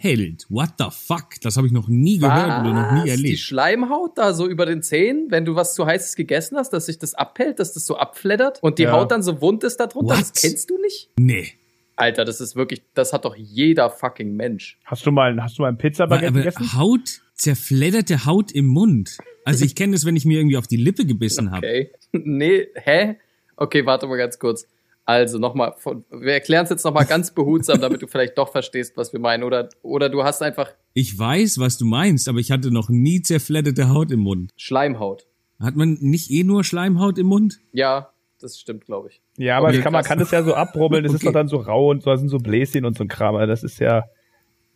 abpellt. 0.00 0.46
What 0.48 0.70
the 0.78 0.86
fuck? 0.90 1.40
Das 1.42 1.56
habe 1.56 1.66
ich 1.66 1.72
noch 1.72 1.88
nie 1.88 2.18
gehört 2.18 2.60
oder 2.62 2.72
noch 2.72 2.92
nie 2.92 3.04
Die 3.04 3.10
erlebt. 3.10 3.38
Schleimhaut 3.38 4.16
da 4.16 4.32
so 4.32 4.46
über 4.48 4.66
den 4.66 4.82
Zähnen, 4.82 5.30
wenn 5.30 5.44
du 5.44 5.54
was 5.54 5.74
zu 5.74 5.86
heißes 5.86 6.16
gegessen 6.16 6.56
hast, 6.56 6.70
dass 6.72 6.86
sich 6.86 6.98
das 6.98 7.14
abpellt, 7.14 7.58
dass 7.58 7.72
das 7.72 7.86
so 7.86 7.96
abfleddert 7.96 8.62
und 8.62 8.78
die 8.78 8.84
Ja. 8.84 8.92
Haut 8.92 9.10
dann 9.10 9.22
so 9.22 9.40
wund 9.40 9.64
ist 9.64 9.76
darunter. 9.78 10.14
What? 10.14 10.20
Das 10.20 10.32
kennst 10.32 10.70
du 10.70 10.78
nicht? 10.78 11.10
Nee. 11.18 11.52
Alter, 11.96 12.24
das 12.24 12.40
ist 12.40 12.56
wirklich, 12.56 12.82
das 12.94 13.12
hat 13.12 13.26
doch 13.26 13.36
jeder 13.36 13.90
fucking 13.90 14.34
Mensch. 14.34 14.78
Hast 14.86 15.04
du 15.04 15.10
mal, 15.12 15.36
hast 15.42 15.58
du 15.58 15.62
mal 15.62 15.68
ein 15.68 15.76
Pizza 15.76 16.04
Aber, 16.04 16.16
Baguette 16.16 16.28
aber 16.28 16.38
gegessen? 16.38 16.78
Haut, 16.78 17.20
zerfledderte 17.34 18.24
Haut 18.24 18.52
im 18.52 18.66
Mund. 18.66 19.18
Also 19.44 19.64
ich 19.66 19.74
kenne 19.74 19.92
das, 19.92 20.06
wenn 20.06 20.16
ich 20.16 20.24
mir 20.24 20.38
irgendwie 20.38 20.56
auf 20.56 20.66
die 20.66 20.76
Lippe 20.76 21.04
gebissen 21.04 21.50
habe. 21.50 21.66
Okay. 21.66 21.90
nee, 22.12 22.68
hä? 22.74 23.16
Okay, 23.56 23.84
warte 23.84 24.06
mal 24.06 24.16
ganz 24.16 24.38
kurz. 24.38 24.66
Also 25.04 25.38
nochmal, 25.38 25.74
wir 26.10 26.32
erklären 26.32 26.64
es 26.64 26.70
jetzt 26.70 26.84
nochmal 26.84 27.04
ganz 27.06 27.30
behutsam, 27.34 27.80
damit 27.80 28.02
du 28.02 28.06
vielleicht 28.06 28.38
doch 28.38 28.52
verstehst, 28.52 28.96
was 28.96 29.12
wir 29.12 29.18
meinen. 29.20 29.42
Oder, 29.42 29.68
oder 29.82 30.08
du 30.08 30.22
hast 30.22 30.42
einfach 30.42 30.70
Ich 30.92 31.18
weiß, 31.18 31.58
was 31.58 31.78
du 31.78 31.84
meinst, 31.84 32.28
aber 32.28 32.38
ich 32.38 32.50
hatte 32.52 32.70
noch 32.70 32.88
nie 32.88 33.22
zerfledderte 33.22 33.88
Haut 33.88 34.12
im 34.12 34.20
Mund. 34.20 34.52
Schleimhaut. 34.56 35.26
Hat 35.58 35.74
man 35.76 35.98
nicht 36.00 36.30
eh 36.30 36.44
nur 36.44 36.64
Schleimhaut 36.64 37.18
im 37.18 37.26
Mund? 37.26 37.58
Ja, 37.72 38.12
das 38.40 38.58
stimmt, 38.58 38.86
glaube 38.86 39.08
ich. 39.10 39.20
Ja, 39.36 39.58
aber 39.58 39.68
Okay, 39.68 39.80
kann, 39.80 39.92
man 39.92 40.04
kann 40.04 40.18
das 40.18 40.30
ja 40.30 40.42
so 40.42 40.54
abrubbeln, 40.54 41.02
das 41.04 41.12
ist 41.12 41.16
Okay. 41.22 41.26
doch 41.26 41.32
dann 41.32 41.48
so 41.48 41.56
rau 41.58 41.90
und 41.90 42.02
so, 42.02 42.10
das 42.10 42.20
sind 42.20 42.28
so 42.28 42.38
Bläschen 42.38 42.84
und 42.84 42.96
so 42.96 43.04
ein 43.04 43.08
Kram. 43.08 43.34
Also 43.34 43.48
das 43.48 43.62
ist 43.64 43.78
ja, 43.80 44.04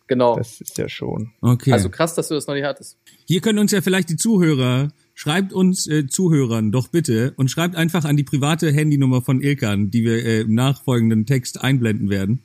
Genau. 0.07 0.35
das 0.35 0.61
ist 0.61 0.77
ja 0.77 0.87
schon. 0.87 1.31
Okay. 1.41 1.71
Also 1.71 1.89
krass, 1.89 2.13
dass 2.13 2.27
du 2.27 2.35
das 2.35 2.45
noch 2.45 2.53
nicht 2.53 2.65
hattest. 2.65 2.99
Hier 3.25 3.41
können 3.41 3.57
uns 3.57 3.71
ja 3.71 3.81
vielleicht 3.81 4.09
die 4.09 4.17
Zuhörer, 4.17 4.89
schreibt 5.15 5.53
uns 5.53 5.87
äh, 5.87 6.05
Zuhörern 6.05 6.71
doch 6.71 6.89
bitte 6.89 7.33
und 7.37 7.49
schreibt 7.49 7.75
einfach 7.75 8.05
an 8.05 8.17
die 8.17 8.23
private 8.23 8.71
Handynummer 8.71 9.21
von 9.21 9.41
Ilkan, 9.41 9.89
die 9.89 10.03
wir 10.03 10.23
äh, 10.23 10.41
im 10.41 10.53
nachfolgenden 10.53 11.25
Text 11.25 11.61
einblenden 11.63 12.09
werden. 12.09 12.43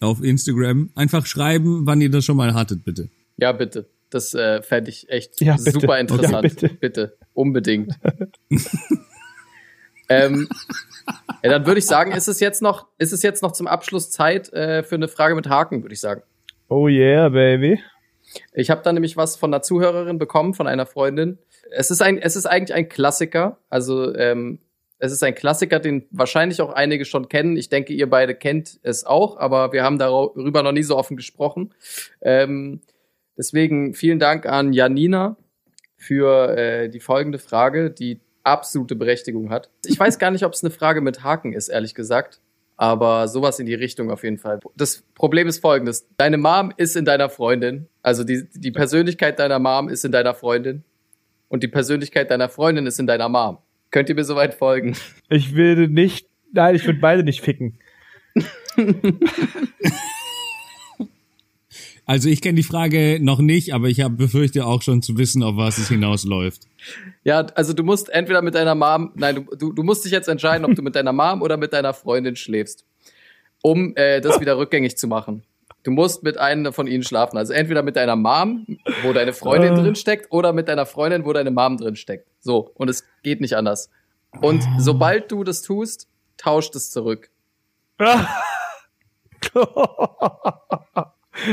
Auf 0.00 0.22
Instagram. 0.22 0.90
Einfach 0.94 1.26
schreiben, 1.26 1.86
wann 1.86 2.00
ihr 2.00 2.10
das 2.10 2.24
schon 2.24 2.36
mal 2.36 2.54
hattet, 2.54 2.84
bitte. 2.84 3.08
Ja, 3.38 3.52
bitte. 3.52 3.88
Das 4.10 4.34
äh, 4.34 4.62
fände 4.62 4.90
ich 4.90 5.08
echt 5.08 5.40
Ja, 5.40 5.56
bitte. 5.56 5.72
super 5.72 5.98
interessant. 5.98 6.34
Ja, 6.34 6.40
bitte. 6.42 6.68
bitte. 6.68 7.16
Unbedingt. 7.32 7.98
ähm, 10.08 10.48
ja, 11.42 11.50
dann 11.50 11.66
würde 11.66 11.78
ich 11.78 11.86
sagen, 11.86 12.12
ist 12.12 12.28
es 12.28 12.38
jetzt 12.40 12.60
noch, 12.62 12.86
ist 12.98 13.12
es 13.12 13.22
jetzt 13.22 13.42
noch 13.42 13.52
zum 13.52 13.66
Abschluss 13.66 14.10
Zeit 14.10 14.52
äh, 14.52 14.82
für 14.82 14.94
eine 14.96 15.08
Frage 15.08 15.34
mit 15.34 15.48
Haken, 15.48 15.82
würde 15.82 15.94
ich 15.94 16.00
sagen. 16.00 16.22
Oh 16.68 16.88
yeah, 16.88 17.28
baby. 17.30 17.80
Ich 18.52 18.70
habe 18.70 18.82
da 18.82 18.92
nämlich 18.92 19.16
was 19.16 19.36
von 19.36 19.52
einer 19.52 19.62
Zuhörerin 19.62 20.18
bekommen, 20.18 20.54
von 20.54 20.66
einer 20.66 20.86
Freundin. 20.86 21.38
Es 21.70 21.90
ist 21.90 22.02
ein, 22.02 22.18
es 22.18 22.36
ist 22.36 22.46
eigentlich 22.46 22.74
ein 22.74 22.88
Klassiker. 22.88 23.58
Also 23.70 24.14
ähm, 24.14 24.58
es 24.98 25.12
ist 25.12 25.22
ein 25.22 25.34
Klassiker, 25.34 25.80
den 25.80 26.06
wahrscheinlich 26.10 26.60
auch 26.60 26.72
einige 26.72 27.04
schon 27.04 27.28
kennen. 27.28 27.56
Ich 27.56 27.68
denke, 27.68 27.92
ihr 27.92 28.08
beide 28.08 28.34
kennt 28.34 28.78
es 28.82 29.04
auch, 29.04 29.36
aber 29.36 29.72
wir 29.72 29.82
haben 29.82 29.98
darüber 29.98 30.62
noch 30.62 30.72
nie 30.72 30.82
so 30.82 30.96
offen 30.96 31.16
gesprochen. 31.16 31.74
Ähm, 32.20 32.80
deswegen 33.36 33.94
vielen 33.94 34.18
Dank 34.18 34.46
an 34.46 34.72
Janina 34.72 35.36
für 35.96 36.56
äh, 36.56 36.88
die 36.88 37.00
folgende 37.00 37.38
Frage, 37.38 37.90
die 37.90 38.20
absolute 38.44 38.94
Berechtigung 38.94 39.50
hat. 39.50 39.70
Ich 39.84 39.98
weiß 39.98 40.18
gar 40.18 40.30
nicht, 40.30 40.44
ob 40.44 40.52
es 40.52 40.62
eine 40.62 40.70
Frage 40.70 41.00
mit 41.00 41.22
Haken 41.22 41.52
ist, 41.52 41.68
ehrlich 41.68 41.94
gesagt. 41.94 42.40
Aber 42.76 43.28
sowas 43.28 43.60
in 43.60 43.66
die 43.66 43.74
Richtung 43.74 44.10
auf 44.10 44.24
jeden 44.24 44.36
Fall. 44.38 44.58
Das 44.76 45.04
Problem 45.14 45.46
ist 45.46 45.60
folgendes. 45.60 46.08
Deine 46.16 46.38
Mom 46.38 46.72
ist 46.76 46.96
in 46.96 47.04
deiner 47.04 47.28
Freundin. 47.28 47.86
Also 48.02 48.24
die, 48.24 48.48
die 48.52 48.72
Persönlichkeit 48.72 49.38
deiner 49.38 49.60
Mom 49.60 49.88
ist 49.88 50.04
in 50.04 50.10
deiner 50.10 50.34
Freundin. 50.34 50.82
Und 51.54 51.62
die 51.62 51.68
Persönlichkeit 51.68 52.32
deiner 52.32 52.48
Freundin 52.48 52.84
ist 52.84 52.98
in 52.98 53.06
deiner 53.06 53.28
Mom. 53.28 53.58
Könnt 53.92 54.08
ihr 54.08 54.16
mir 54.16 54.24
soweit 54.24 54.54
folgen? 54.54 54.96
Ich 55.28 55.54
will 55.54 55.86
nicht, 55.86 56.26
nein, 56.52 56.74
ich 56.74 56.84
würde 56.84 56.98
beide 56.98 57.22
nicht 57.22 57.42
ficken. 57.42 57.78
Also 62.06 62.28
ich 62.28 62.42
kenne 62.42 62.56
die 62.56 62.62
Frage 62.62 63.18
noch 63.18 63.38
nicht, 63.38 63.72
aber 63.72 63.88
ich 63.88 64.02
hab, 64.02 64.18
befürchte 64.18 64.66
auch 64.66 64.82
schon 64.82 65.00
zu 65.00 65.16
wissen, 65.16 65.42
auf 65.42 65.56
was 65.56 65.78
es 65.78 65.88
hinausläuft. 65.88 66.64
Ja, 67.22 67.46
also 67.54 67.72
du 67.72 67.82
musst 67.82 68.10
entweder 68.10 68.42
mit 68.42 68.54
deiner 68.54 68.74
Mom, 68.74 69.12
nein, 69.14 69.36
du, 69.36 69.56
du, 69.56 69.72
du 69.72 69.82
musst 69.82 70.04
dich 70.04 70.12
jetzt 70.12 70.28
entscheiden, 70.28 70.66
ob 70.66 70.74
du 70.74 70.82
mit 70.82 70.96
deiner 70.96 71.14
Mom 71.14 71.40
oder 71.40 71.56
mit 71.56 71.72
deiner 71.72 71.94
Freundin 71.94 72.36
schläfst, 72.36 72.84
um 73.62 73.96
äh, 73.96 74.20
das 74.20 74.38
wieder 74.42 74.58
rückgängig 74.58 74.98
zu 74.98 75.08
machen. 75.08 75.44
Du 75.84 75.90
musst 75.90 76.22
mit 76.22 76.38
einer 76.38 76.72
von 76.72 76.86
ihnen 76.86 77.02
schlafen. 77.02 77.36
Also 77.36 77.52
entweder 77.52 77.82
mit 77.82 77.96
deiner 77.96 78.16
Mom, 78.16 78.66
wo 79.02 79.12
deine 79.12 79.32
Freundin 79.34 79.74
Äh. 79.74 79.82
drin 79.82 79.94
steckt, 79.94 80.32
oder 80.32 80.52
mit 80.52 80.66
deiner 80.68 80.86
Freundin, 80.86 81.24
wo 81.24 81.32
deine 81.32 81.50
Mom 81.50 81.76
drin 81.76 81.94
steckt. 81.94 82.26
So, 82.40 82.70
und 82.74 82.88
es 82.88 83.04
geht 83.22 83.40
nicht 83.40 83.54
anders. 83.56 83.90
Und 84.40 84.64
sobald 84.78 85.30
du 85.30 85.44
das 85.44 85.62
tust, 85.62 86.08
tauscht 86.38 86.74
es 86.74 86.90
zurück. 86.90 87.30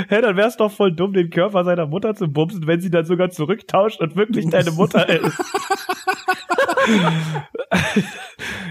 Hä, 0.09 0.21
dann 0.21 0.37
wär's 0.37 0.57
doch 0.57 0.71
voll 0.71 0.91
dumm, 0.91 1.13
den 1.13 1.29
Körper 1.29 1.63
seiner 1.63 1.85
Mutter 1.87 2.15
zu 2.15 2.27
bumsen, 2.27 2.65
wenn 2.67 2.79
sie 2.81 2.89
dann 2.89 3.05
sogar 3.05 3.29
zurücktauscht 3.31 3.99
und 3.99 4.15
wirklich 4.15 4.49
deine 4.49 4.71
Mutter 4.71 5.07
ist. 5.09 5.37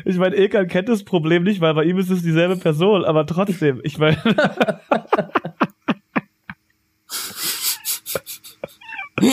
ich 0.05 0.17
meine, 0.17 0.37
Ilkan 0.37 0.69
kennt 0.69 0.89
das 0.89 1.05
Problem 1.05 1.43
nicht, 1.43 1.61
weil 1.61 1.75
bei 1.75 1.85
ihm 1.85 1.99
ist 1.99 2.11
es 2.11 2.23
dieselbe 2.23 2.57
Person, 2.57 3.05
aber 3.05 3.27
trotzdem, 3.27 3.81
ich 3.83 3.99
meine. 3.99 4.17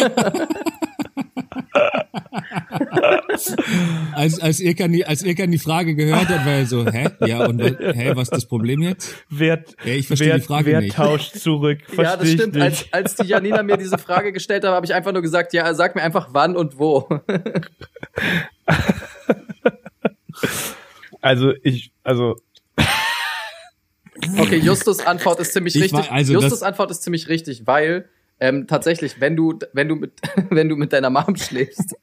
als, 4.14 4.40
als 4.40 4.60
Irkan 4.60 4.92
die, 4.92 5.06
als 5.06 5.24
Irkan 5.24 5.52
die 5.52 5.58
Frage 5.60 5.96
gehört 5.96 6.28
hat, 6.30 6.46
war 6.46 6.54
er 6.54 6.66
so, 6.66 6.86
hä? 6.86 7.10
Ja, 7.26 7.46
und 7.46 7.62
hä, 7.62 8.12
was 8.16 8.24
ist 8.30 8.34
das 8.34 8.46
Problem 8.48 8.82
jetzt? 8.82 9.16
Wer, 9.30 9.64
ja, 9.86 9.94
ich 9.94 10.08
verstehe 10.08 10.30
wer, 10.30 10.40
die 10.40 10.46
Frage 10.46 10.66
wer 10.72 10.82
nicht. 10.82 10.96
tauscht 10.96 11.38
zurück? 11.38 11.80
ja, 11.96 12.18
das 12.18 12.32
stimmt. 12.32 12.58
Als, 12.58 12.86
als 12.92 13.16
die 13.16 13.28
Janina 13.28 13.64
mir 13.64 13.78
diese 13.78 13.98
Frage 13.98 14.32
gestellt 14.34 14.64
hat, 14.64 14.72
habe 14.72 14.86
ich 14.86 14.94
einfach 14.94 15.12
nur 15.14 15.22
gesagt, 15.22 15.54
ja, 15.54 15.74
sag 15.74 15.96
mir 15.96 16.04
einfach 16.04 16.30
wann 16.32 16.56
und 16.56 16.80
wo. 16.80 17.08
also 21.22 21.52
ich, 21.64 21.92
also 22.04 22.36
Okay, 24.40 24.58
Justus 24.58 25.06
Antwort 25.06 25.40
ist 25.40 25.54
ziemlich 25.54 25.76
Ich 25.76 25.84
richtig. 25.84 26.10
war- 26.10 26.12
also 26.12 26.34
Justus 26.34 26.64
Antwort 26.64 26.90
ist 26.92 27.04
ziemlich 27.04 27.28
richtig, 27.30 27.66
weil 27.68 28.10
ähm, 28.40 28.68
tatsächlich, 28.68 29.20
wenn 29.20 29.36
du, 29.36 29.58
wenn 29.74 29.88
du 29.88 29.96
mit, 29.96 30.14
wenn 30.50 30.70
du 30.70 30.76
mit 30.76 30.94
deiner 30.94 31.10
Mom 31.10 31.36
schläfst, 31.36 31.96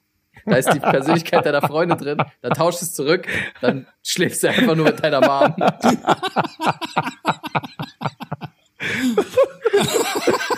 da 0.46 0.56
ist 0.56 0.72
die 0.72 0.80
Persönlichkeit 0.80 1.46
deiner 1.46 1.62
Freundin 1.62 1.96
drin, 1.96 2.18
dann 2.42 2.52
tauschst 2.52 2.82
es 2.82 2.92
zurück, 2.92 3.26
dann 3.60 3.86
schläfst 4.02 4.42
du 4.42 4.48
einfach 4.48 4.74
nur 4.76 4.84
mit 4.86 5.02
deiner 5.02 5.20
Mom. 5.20 5.54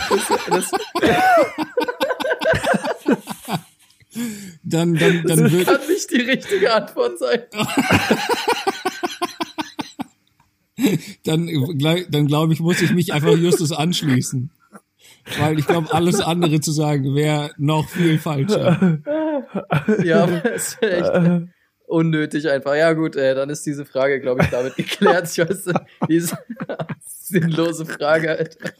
Das, 0.09 0.29
das 0.49 0.70
Dann, 4.62 4.95
dann, 4.95 5.22
dann 5.24 5.53
wird, 5.53 5.66
kann 5.66 5.87
nicht 5.89 6.11
die 6.11 6.22
richtige 6.22 6.74
Antwort 6.74 7.18
sein. 7.18 7.43
dann, 11.24 11.49
dann 12.11 12.27
glaube 12.27 12.53
ich, 12.53 12.61
muss 12.61 12.83
ich 12.83 12.93
mich 12.93 13.12
einfach 13.12 13.37
Justus 13.37 13.72
anschließen. 13.72 14.51
Weil 15.39 15.59
ich 15.59 15.66
glaube, 15.66 15.93
alles 15.93 16.20
andere 16.20 16.61
zu 16.61 16.72
sagen 16.72 17.14
wäre 17.14 17.51
noch 17.59 17.89
viel 17.89 18.18
falscher. 18.18 19.01
Ja, 20.05 20.22
aber 20.22 20.45
es 20.55 20.81
wäre 20.81 20.97
echt 20.97 21.49
unnötig 21.87 22.49
einfach. 22.49 22.74
Ja 22.74 22.93
gut, 22.93 23.16
äh, 23.16 23.35
dann 23.35 23.51
ist 23.51 23.64
diese 23.66 23.85
Frage, 23.85 24.20
glaube 24.20 24.43
ich, 24.43 24.49
damit 24.51 24.77
geklärt. 24.77 25.29
Ich 25.31 25.39
weiß, 25.39 25.72
diese 26.09 26.39
sinnlose 27.07 27.87
Frage, 27.87 28.31
Alter. 28.31 28.70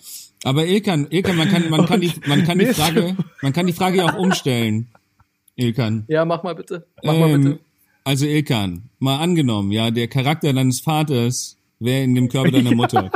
Aber 0.45 0.65
Ilkan, 0.67 1.09
Ilkan, 1.11 1.37
man 1.37 1.49
kann, 1.49 1.69
man 1.71 1.87
kann 1.87 2.01
die, 2.01 2.13
man 2.27 2.45
kann 2.45 2.59
die 2.59 2.67
Frage, 2.67 3.17
man 3.43 3.53
kann 3.53 3.67
die 3.67 3.73
Frage 3.73 3.99
ja 3.99 4.05
auch 4.07 4.17
umstellen. 4.17 4.89
Ilkan. 5.57 6.05
Ja, 6.09 6.25
mach 6.25 6.43
mal 6.43 6.55
bitte. 6.55 6.87
Mach 7.03 7.15
mal 7.17 7.31
Ähm, 7.31 7.43
bitte. 7.43 7.59
Also 8.05 8.27
Ilkan, 8.27 8.91
mal 8.99 9.19
angenommen, 9.19 9.73
ja, 9.73 9.91
der 9.91 10.07
Charakter 10.07 10.53
deines 10.53 10.81
Vaters 10.81 11.57
wäre 11.81 12.05
in 12.05 12.15
dem 12.15 12.29
Körper 12.29 12.53
deiner 12.53 12.75
Mutter. 12.75 13.11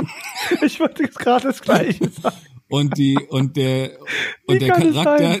ich 0.62 0.78
wollte 0.78 1.02
jetzt 1.02 1.18
gerade 1.18 1.48
das 1.48 1.60
Gleiche 1.60 2.08
sagen. 2.08 2.36
Und 2.68 2.98
die, 2.98 3.16
und 3.30 3.56
der, 3.56 3.98
und 4.46 4.56
Wie 4.56 4.58
der 4.58 4.74
Charakter 4.74 5.40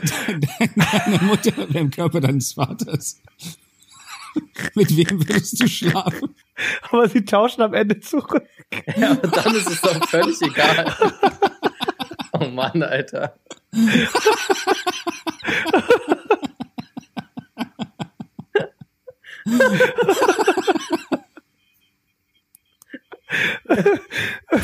deiner 0.58 1.22
Mutter 1.22 1.52
im 1.74 1.90
Körper 1.90 2.20
deines 2.20 2.54
Vaters. 2.54 3.20
Mit 4.74 4.96
wem 4.96 5.18
würdest 5.28 5.60
du 5.60 5.68
schlafen? 5.68 6.34
Aber 6.90 7.08
sie 7.08 7.24
tauschen 7.24 7.62
am 7.62 7.74
Ende 7.74 8.00
zurück. 8.00 8.42
Ja, 8.96 9.10
und 9.10 9.36
dann 9.36 9.54
ist 9.54 9.68
es 9.68 9.80
doch 9.80 10.08
völlig 10.08 10.40
egal. 10.42 10.94
Oh 12.32 12.46
Mann, 12.46 12.82
Alter. 12.82 13.34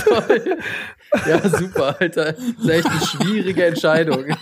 Toll. 0.05 0.59
Ja, 1.29 1.49
super, 1.49 1.97
Alter. 2.01 2.33
Das 2.33 2.39
ist 2.59 2.69
echt 2.69 2.87
eine 2.87 3.01
schwierige 3.01 3.65
Entscheidung. 3.67 4.25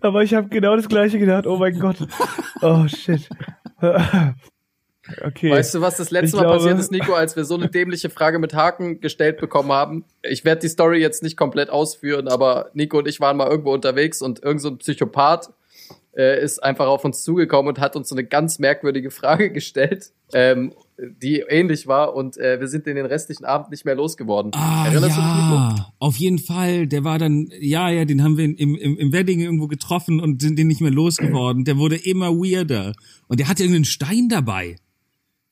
Aber 0.00 0.22
ich 0.22 0.34
habe 0.34 0.48
genau 0.48 0.76
das 0.76 0.88
Gleiche 0.88 1.18
gedacht. 1.18 1.46
Oh 1.46 1.56
mein 1.56 1.78
Gott. 1.78 1.96
Oh 2.62 2.86
shit. 2.88 3.28
Okay. 5.24 5.52
Weißt 5.52 5.72
du, 5.72 5.80
was 5.80 5.98
das 5.98 6.10
letzte 6.10 6.26
Ich 6.26 6.32
Mal 6.34 6.40
glaube- 6.40 6.56
passiert 6.56 6.80
ist, 6.80 6.90
Nico, 6.90 7.12
als 7.14 7.36
wir 7.36 7.44
so 7.44 7.54
eine 7.54 7.68
dämliche 7.68 8.10
Frage 8.10 8.40
mit 8.40 8.54
Haken 8.54 9.00
gestellt 9.00 9.38
bekommen 9.38 9.70
haben? 9.70 10.04
Ich 10.22 10.44
werde 10.44 10.62
die 10.62 10.68
Story 10.68 10.98
jetzt 11.00 11.22
nicht 11.22 11.36
komplett 11.36 11.70
ausführen, 11.70 12.26
aber 12.26 12.70
Nico 12.74 12.98
und 12.98 13.06
ich 13.06 13.20
waren 13.20 13.36
mal 13.36 13.46
irgendwo 13.48 13.72
unterwegs 13.72 14.20
und 14.20 14.42
irgend 14.42 14.62
so 14.62 14.68
ein 14.70 14.78
Psychopath 14.78 15.50
äh, 16.16 16.42
ist 16.42 16.60
einfach 16.60 16.88
auf 16.88 17.04
uns 17.04 17.22
zugekommen 17.22 17.68
und 17.68 17.78
hat 17.78 17.94
uns 17.94 18.08
so 18.08 18.16
eine 18.16 18.24
ganz 18.24 18.58
merkwürdige 18.58 19.12
Frage 19.12 19.52
gestellt, 19.52 20.10
ähm, 20.32 20.74
die 20.98 21.40
ähnlich 21.40 21.86
war 21.86 22.14
und 22.14 22.38
äh, 22.38 22.58
wir 22.58 22.68
sind 22.68 22.86
den, 22.86 22.96
den 22.96 23.06
restlichen 23.06 23.44
Abend 23.44 23.70
nicht 23.70 23.84
mehr 23.84 23.94
losgeworden. 23.94 24.52
Ah, 24.54 24.86
Erinnerst 24.86 25.16
du 25.16 25.20
dich, 25.20 25.30
ja, 25.30 25.92
auf 25.98 26.16
jeden 26.16 26.38
Fall. 26.38 26.86
Der 26.86 27.04
war 27.04 27.18
dann, 27.18 27.50
ja, 27.60 27.90
ja, 27.90 28.04
den 28.04 28.22
haben 28.22 28.38
wir 28.38 28.44
im, 28.44 28.56
im, 28.56 28.96
im 28.96 29.12
Wedding 29.12 29.40
irgendwo 29.40 29.66
getroffen 29.66 30.20
und 30.20 30.40
sind 30.40 30.58
den 30.58 30.68
nicht 30.68 30.80
mehr 30.80 30.90
losgeworden. 30.90 31.64
Der 31.64 31.76
wurde 31.76 31.96
immer 31.96 32.30
weirder. 32.30 32.94
Und 33.28 33.40
der 33.40 33.48
hatte 33.48 33.62
irgendeinen 33.62 33.84
Stein 33.84 34.28
dabei. 34.28 34.76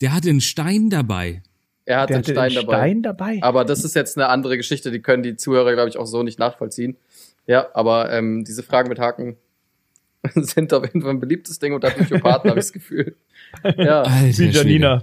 Der 0.01 0.15
hatte 0.15 0.31
einen 0.31 0.41
Stein 0.41 0.89
dabei. 0.89 1.43
Er 1.85 2.01
hat 2.01 2.09
Der 2.11 2.17
den 2.17 2.23
hatte 2.23 2.33
Stein 2.33 2.51
den 2.51 2.57
dabei. 2.57 2.77
Stein 2.79 3.03
dabei. 3.03 3.39
Aber 3.43 3.65
das 3.65 3.85
ist 3.85 3.95
jetzt 3.95 4.17
eine 4.17 4.29
andere 4.29 4.57
Geschichte, 4.57 4.91
die 4.91 5.01
können 5.01 5.23
die 5.23 5.37
Zuhörer, 5.37 5.75
glaube 5.75 5.91
ich, 5.91 5.99
auch 5.99 6.07
so 6.07 6.23
nicht 6.23 6.39
nachvollziehen. 6.39 6.97
Ja, 7.47 7.69
aber 7.75 8.11
ähm, 8.11 8.45
diese 8.45 8.63
Fragen 8.63 8.89
mit 8.89 8.99
Haken 8.99 9.37
sind 10.35 10.73
auf 10.73 10.85
jeden 10.85 11.03
Fall 11.03 11.11
ein 11.11 11.21
beliebtes 11.21 11.59
Ding 11.59 11.75
unter 11.75 11.91
Psychopathen, 11.91 12.49
habe 12.51 12.61
ich 12.61 12.67
das 12.67 12.73
Gefühl. 12.75 13.17
Ja, 13.77 14.03
Alter, 14.03 14.39
Wie 14.39 14.49
Janina. 14.51 15.03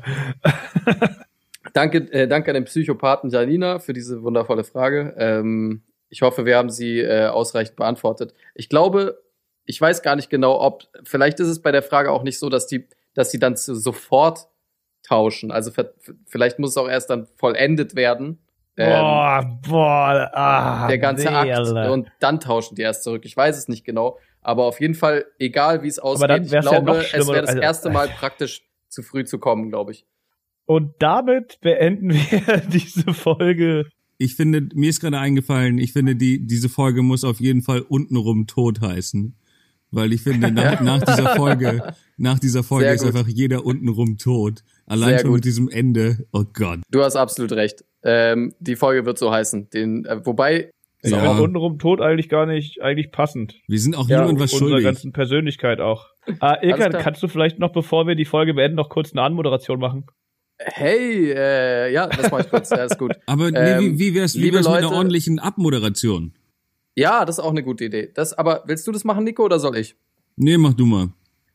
danke, 1.74 2.12
äh, 2.12 2.28
danke 2.28 2.52
an 2.52 2.56
den 2.56 2.66
Psychopathen 2.66 3.30
Janina 3.30 3.80
für 3.80 3.94
diese 3.94 4.24
wundervolle 4.24 4.64
Frage. 4.64 5.14
Ähm, 5.18 5.84
ich 6.10 6.22
hoffe, 6.22 6.46
wir 6.46 6.58
haben 6.58 6.70
sie 6.70 7.00
äh, 7.00 7.28
ausreichend 7.28 7.78
beantwortet. 7.78 8.34
Ich 8.54 8.70
glaube, 8.70 9.22
ich 9.66 9.80
weiß 9.80 10.02
gar 10.02 10.16
nicht 10.16 10.30
genau, 10.30 10.60
ob, 10.60 10.84
vielleicht 11.04 11.40
ist 11.40 11.48
es 11.48 11.62
bei 11.62 11.72
der 11.72 11.84
Frage 11.84 12.12
auch 12.12 12.24
nicht 12.24 12.40
so, 12.40 12.50
dass 12.50 12.68
die, 12.68 12.88
dass 13.14 13.32
sie 13.32 13.40
dann 13.40 13.56
zu, 13.56 13.76
sofort 13.76 14.48
tauschen. 15.04 15.52
Also 15.52 15.72
vielleicht 16.28 16.60
muss 16.60 16.72
es 16.72 16.78
auch 16.78 16.90
erst 16.90 17.10
dann 17.10 17.28
vollendet 17.38 17.96
werden. 17.96 18.40
Ähm, 18.78 18.90
boah, 18.90 19.60
boah, 19.68 20.32
ah, 20.34 20.88
der 20.88 20.98
ganze 20.98 21.30
Akt 21.32 21.68
und 21.90 22.10
dann 22.20 22.40
tauschen 22.40 22.76
die 22.76 22.82
erst 22.82 23.04
zurück. 23.04 23.24
Ich 23.26 23.36
weiß 23.36 23.58
es 23.58 23.68
nicht 23.68 23.84
genau, 23.84 24.18
aber 24.42 24.66
auf 24.66 24.80
jeden 24.82 24.96
Fall, 24.96 25.26
egal 25.40 25.84
wie 25.84 25.88
es 25.88 26.00
ausgeht, 26.00 26.30
dann 26.30 26.44
ich 26.44 26.52
ja 26.52 26.62
glaube, 26.62 26.86
noch 26.86 26.96
es 26.98 27.28
wäre 27.28 27.42
das 27.42 27.50
also- 27.52 27.62
erste 27.62 27.90
Mal 27.90 28.08
praktisch 28.10 28.64
zu 28.90 29.04
früh 29.04 29.24
zu 29.24 29.40
kommen, 29.40 29.70
glaube 29.70 29.92
ich. 29.94 30.06
Und 30.66 30.94
damit 31.00 31.60
beenden 31.62 32.12
wir 32.14 32.58
diese 32.72 33.14
Folge. 33.14 33.86
Ich 34.18 34.36
finde, 34.36 34.70
mir 34.76 34.90
ist 34.90 35.00
gerade 35.02 35.18
eingefallen, 35.18 35.78
ich 35.80 35.94
finde, 35.94 36.16
die, 36.16 36.46
diese 36.46 36.70
Folge 36.70 37.02
muss 37.02 37.24
auf 37.24 37.40
jeden 37.40 37.62
Fall 37.64 37.82
untenrum 37.82 38.48
tot 38.48 38.82
heißen. 38.82 39.36
Weil 39.94 40.14
ich 40.14 40.22
finde, 40.22 40.52
nach, 40.54 40.80
nach 40.80 41.02
dieser 41.02 41.36
Folge, 41.36 41.94
nach 42.18 42.40
dieser 42.40 42.64
Folge 42.64 42.86
Sehr 42.86 42.94
ist 42.96 43.04
gut. 43.04 43.16
einfach 43.16 43.28
jeder 43.28 43.66
untenrum 43.66 44.18
tot. 44.18 44.64
Allein 44.86 45.10
Sehr 45.10 45.20
schon 45.20 45.30
gut. 45.32 45.38
mit 45.38 45.46
diesem 45.46 45.70
Ende. 45.70 46.26
Oh 46.32 46.44
Gott. 46.54 46.80
Du 46.92 47.02
hast 47.04 47.16
absolut 47.16 47.52
recht. 47.54 47.84
Ähm, 48.04 48.54
die 48.60 48.76
Folge 48.76 49.06
wird 49.06 49.18
so 49.18 49.32
heißen. 49.32 49.70
Den, 49.72 50.06
äh, 50.06 50.26
wobei, 50.26 50.72
Ist 51.04 51.12
Ja. 51.12 51.24
aber 51.24 51.42
untenrum 51.42 51.80
tot 51.80 52.00
eigentlich 52.02 52.30
gar 52.30 52.46
nicht, 52.46 52.82
eigentlich 52.82 53.12
passend. 53.12 53.56
Wir 53.68 53.80
sind 53.80 53.96
auch 53.98 54.08
Ja, 54.08 54.22
niemand 54.22 54.40
was 54.40 54.54
Unserer 54.54 54.70
schuldig. 54.70 54.84
ganzen 54.86 55.12
Persönlichkeit 55.14 55.80
auch. 55.80 56.08
Ah, 56.40 56.58
Ilkan, 56.62 56.92
klar. 56.92 57.02
kannst 57.02 57.24
du 57.24 57.28
vielleicht 57.28 57.58
noch, 57.58 57.72
bevor 57.72 58.06
wir 58.08 58.14
die 58.16 58.26
Folge 58.26 58.54
beenden, 58.54 58.76
noch 58.76 58.90
kurz 58.90 59.12
eine 59.12 59.22
Anmoderation 59.24 59.80
machen? 59.80 60.06
hey, 60.64 61.32
äh, 61.32 61.92
ja, 61.92 62.06
das 62.06 62.30
mache 62.30 62.42
ich 62.42 62.50
kurz. 62.52 62.70
Ja, 62.70 62.84
ist 62.84 63.00
gut. 63.00 63.14
Aber 63.26 63.50
nee, 63.50 63.58
Ähm, 63.58 63.98
wie, 63.98 64.00
wie 64.00 64.14
wär's, 64.16 64.36
wie 64.38 64.54
wär's 64.54 64.68
mit 64.68 64.78
einer 64.78 64.92
ordentlichen 64.92 65.40
Abmoderation? 65.40 66.34
Ja, 66.96 67.26
das 67.26 67.40
ist 67.40 67.44
auch 67.44 67.50
eine 67.50 67.64
gute 67.64 67.86
Idee. 67.86 68.12
Das, 68.14 68.34
aber 68.34 68.64
willst 68.68 68.86
du 68.86 68.92
das 68.92 69.04
machen, 69.04 69.24
Nico, 69.24 69.44
oder 69.44 69.58
soll 69.60 69.78
ich? 69.78 69.96
Nee, 70.36 70.58
mach 70.58 70.74
du 70.74 70.86
mal. 70.86 71.08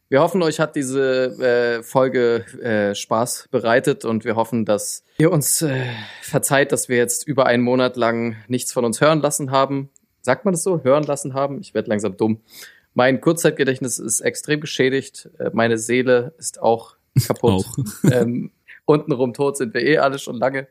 Wir 0.08 0.20
hoffen, 0.20 0.40
euch 0.42 0.60
hat 0.60 0.76
diese 0.76 1.78
äh, 1.80 1.82
Folge 1.82 2.44
äh, 2.62 2.94
Spaß 2.94 3.48
bereitet 3.50 4.04
und 4.04 4.24
wir 4.24 4.36
hoffen, 4.36 4.64
dass 4.64 5.02
ihr 5.18 5.32
uns 5.32 5.62
äh, 5.62 5.84
verzeiht, 6.22 6.70
dass 6.70 6.88
wir 6.88 6.96
jetzt 6.96 7.26
über 7.26 7.46
einen 7.46 7.64
Monat 7.64 7.96
lang 7.96 8.36
nichts 8.46 8.72
von 8.72 8.84
uns 8.84 9.00
hören 9.00 9.20
lassen 9.20 9.50
haben. 9.50 9.90
Sagt 10.22 10.44
man 10.44 10.54
das 10.54 10.62
so? 10.62 10.84
Hören 10.84 11.02
lassen 11.02 11.34
haben? 11.34 11.60
Ich 11.60 11.74
werde 11.74 11.88
langsam 11.88 12.16
dumm. 12.16 12.40
Mein 12.94 13.20
Kurzzeitgedächtnis 13.20 13.98
ist 13.98 14.20
extrem 14.20 14.60
geschädigt. 14.60 15.28
Äh, 15.38 15.50
meine 15.52 15.76
Seele 15.76 16.34
ist 16.38 16.62
auch 16.62 16.94
kaputt. 17.26 17.66
Auch. 17.66 17.76
ähm, 18.12 18.52
untenrum 18.84 19.34
tot 19.34 19.56
sind 19.56 19.74
wir 19.74 19.82
eh 19.82 19.98
alle 19.98 20.20
schon 20.20 20.36
lange. 20.36 20.68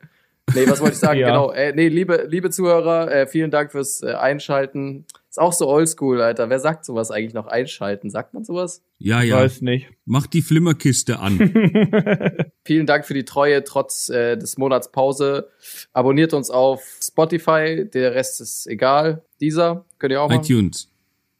Nee, 0.54 0.66
was 0.68 0.80
wollte 0.80 0.94
ich 0.94 0.98
sagen? 1.00 1.18
Ja. 1.20 1.28
Genau. 1.28 1.50
Äh, 1.50 1.72
nee, 1.74 1.88
liebe, 1.88 2.26
liebe 2.28 2.50
Zuhörer, 2.50 3.10
äh, 3.10 3.26
vielen 3.26 3.50
Dank 3.50 3.72
fürs 3.72 4.02
äh, 4.02 4.12
Einschalten. 4.12 5.06
Ist 5.28 5.38
auch 5.38 5.52
so 5.52 5.68
oldschool, 5.68 6.20
Alter. 6.20 6.48
Wer 6.48 6.60
sagt 6.60 6.84
sowas 6.84 7.10
eigentlich 7.10 7.34
noch? 7.34 7.46
Einschalten. 7.46 8.10
Sagt 8.10 8.32
man 8.32 8.44
sowas? 8.44 8.82
Ja, 8.98 9.22
Ich 9.22 9.30
ja. 9.30 9.36
weiß 9.36 9.60
nicht. 9.62 9.88
Mach 10.04 10.26
die 10.26 10.40
Flimmerkiste 10.42 11.18
an. 11.18 11.38
Vielen 12.64 12.86
Dank 12.86 13.04
für 13.04 13.14
die 13.14 13.24
Treue 13.24 13.62
trotz 13.64 14.08
äh, 14.08 14.36
des 14.36 14.56
Monats 14.56 14.90
Pause. 14.92 15.50
Abonniert 15.92 16.32
uns 16.32 16.50
auf 16.50 16.82
Spotify. 17.02 17.84
Der 17.92 18.14
Rest 18.14 18.40
ist 18.40 18.66
egal. 18.66 19.22
Dieser 19.40 19.84
könnt 19.98 20.12
ihr 20.12 20.22
auch 20.22 20.28
machen. 20.30 20.42
iTunes. 20.42 20.90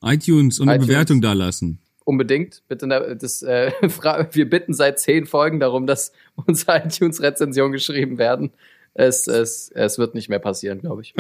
iTunes 0.03 0.61
und 0.61 0.69
eine 0.69 0.77
iTunes. 0.77 0.89
Bewertung 0.89 1.21
da 1.23 1.33
lassen. 1.33 1.79
Unbedingt. 2.05 2.63
Bitte, 2.69 2.87
ne, 2.87 3.17
das, 3.19 3.43
äh, 3.43 3.73
wir 4.33 4.51
bitten 4.51 4.75
seit 4.75 5.01
zehn 5.01 5.27
Folgen 5.27 5.59
darum, 5.59 5.87
dass 5.87 6.13
unsere 6.35 6.83
iTunes-Rezensionen 6.85 7.73
geschrieben 7.73 8.19
werden. 8.19 8.53
Es, 8.99 9.27
es, 9.27 9.71
es 9.75 9.99
wird 9.99 10.15
nicht 10.15 10.31
mehr 10.31 10.39
passieren, 10.39 10.81
glaube 10.81 11.03
ich. 11.03 11.15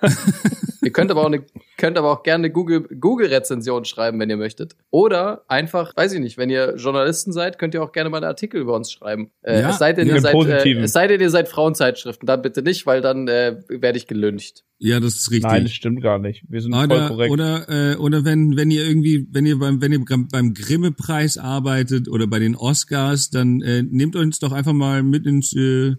ihr 0.82 0.90
könnt 0.90 1.12
aber 1.12 1.20
auch 1.22 1.26
eine, 1.26 1.44
könnt 1.76 1.96
aber 1.96 2.10
auch 2.10 2.24
gerne 2.24 2.50
Google, 2.50 2.82
Google-Rezension 2.82 3.84
schreiben, 3.84 4.18
wenn 4.18 4.28
ihr 4.28 4.36
möchtet. 4.36 4.74
Oder 4.90 5.44
einfach, 5.46 5.96
weiß 5.96 6.12
ich 6.14 6.18
nicht, 6.20 6.38
wenn 6.38 6.50
ihr 6.50 6.74
Journalisten 6.76 7.30
seid, 7.32 7.56
könnt 7.60 7.72
ihr 7.74 7.84
auch 7.84 7.92
gerne 7.92 8.10
mal 8.10 8.16
einen 8.16 8.26
Artikel 8.26 8.60
über 8.60 8.74
uns 8.74 8.90
schreiben. 8.90 9.30
Äh, 9.42 9.60
Ja, 9.60 9.70
es 9.70 9.78
sei 9.78 9.92
denn, 9.92 10.08
ihr 10.08 10.20
seid, 10.20 10.34
äh, 10.34 10.72
es 10.80 10.92
sei 10.92 11.06
denn, 11.06 11.20
ihr 11.20 11.30
seid 11.30 11.48
Frauenzeitschriften, 11.48 12.26
dann 12.26 12.42
bitte 12.42 12.62
nicht, 12.62 12.84
weil 12.84 13.00
dann 13.00 13.28
äh, 13.28 13.58
werde 13.68 13.96
ich 13.96 14.08
gelüncht. 14.08 14.64
Ja, 14.78 14.98
das 14.98 15.14
ist 15.14 15.30
richtig. 15.30 15.52
Nein, 15.52 15.62
das 15.62 15.72
stimmt 15.72 16.02
gar 16.02 16.18
nicht. 16.18 16.42
Wir 16.48 16.60
sind 16.60 16.74
voll 16.74 16.84
Oder, 16.86 17.08
korrekt. 17.08 17.30
oder, 17.32 17.68
äh, 17.68 17.94
oder 17.96 18.24
wenn, 18.24 18.56
wenn 18.56 18.72
ihr 18.72 18.84
irgendwie, 18.84 19.28
wenn 19.30 19.46
ihr 19.46 19.56
beim, 19.58 19.80
wenn 19.80 19.92
ihr 19.92 20.00
beim 20.04 20.52
Grimme-Preis 20.52 21.38
arbeitet 21.38 22.08
oder 22.08 22.26
bei 22.26 22.40
den 22.40 22.56
Oscars, 22.56 23.30
dann 23.30 23.60
äh, 23.60 23.82
nehmt 23.84 24.16
uns 24.16 24.40
doch 24.40 24.50
einfach 24.50 24.72
mal 24.72 25.04
mit 25.04 25.26
ins 25.26 25.54
äh, 25.54 25.94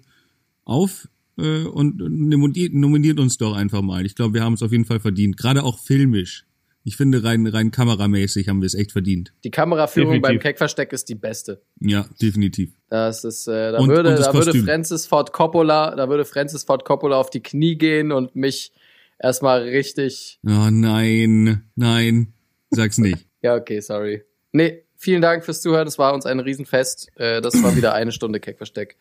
auf 0.65 1.07
äh, 1.37 1.63
und 1.63 1.97
nominiert, 1.99 2.73
nominiert 2.73 3.19
uns 3.19 3.37
doch 3.37 3.55
einfach 3.55 3.81
mal. 3.81 4.05
Ich 4.05 4.15
glaube, 4.15 4.33
wir 4.35 4.43
haben 4.43 4.53
es 4.53 4.61
auf 4.63 4.71
jeden 4.71 4.85
Fall 4.85 4.99
verdient. 4.99 5.37
Gerade 5.37 5.63
auch 5.63 5.79
filmisch. 5.79 6.45
Ich 6.83 6.95
finde, 6.97 7.23
rein, 7.23 7.45
rein 7.45 7.69
kameramäßig 7.69 8.47
haben 8.49 8.61
wir 8.61 8.65
es 8.65 8.73
echt 8.73 8.91
verdient. 8.91 9.33
Die 9.43 9.51
Kameraführung 9.51 10.13
Definitiv. 10.13 10.29
beim 10.29 10.39
Keckversteck 10.39 10.91
ist 10.93 11.09
die 11.09 11.15
beste. 11.15 11.61
Ja, 11.79 12.07
definitiv. 12.19 12.71
Das 12.89 13.23
ist, 13.23 13.47
äh, 13.47 13.71
da 13.71 13.77
Und- 13.77 13.89
würde, 13.89 14.09
und 14.09 14.17
das 14.17 14.25
da 14.27 14.33
würde. 14.33 14.53
Francis 14.63 15.05
Ford 15.05 15.31
Coppola, 15.31 15.95
da 15.95 16.09
würde 16.09 16.25
Francis 16.25 16.63
Ford 16.63 16.83
Coppola 16.83 17.17
auf 17.17 17.29
die 17.29 17.41
Knie 17.43 17.75
gehen 17.75 18.11
und 18.11 18.35
mich 18.35 18.71
erstmal 19.19 19.61
richtig, 19.61 20.39
Oh 20.43 20.69
nein, 20.71 21.63
nein, 21.75 22.33
sag's 22.71 22.97
nicht. 22.97 23.27
ja, 23.43 23.55
okay, 23.55 23.79
sorry. 23.79 24.23
Nee, 24.51 24.81
vielen 24.95 25.21
Dank 25.21 25.45
fürs 25.45 25.61
Zuhören. 25.61 25.85
Das 25.85 25.99
war 25.99 26.15
uns 26.15 26.25
ein 26.25 26.39
Riesenfest. 26.39 27.09
Äh, 27.15 27.41
das 27.41 27.61
war 27.61 27.75
wieder 27.75 27.93
eine 27.93 28.11
Stunde 28.11 28.39
Keckversteck. 28.39 28.97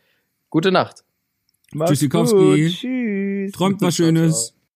Gute 0.51 0.70
Nacht. 0.70 1.03
Mach's 1.75 1.91
Tschüssikowski. 1.91 2.37
gut. 2.37 2.73
Tschüss. 2.73 3.53
Träumt 3.53 3.81
was 3.81 3.97
Schönes. 3.97 4.55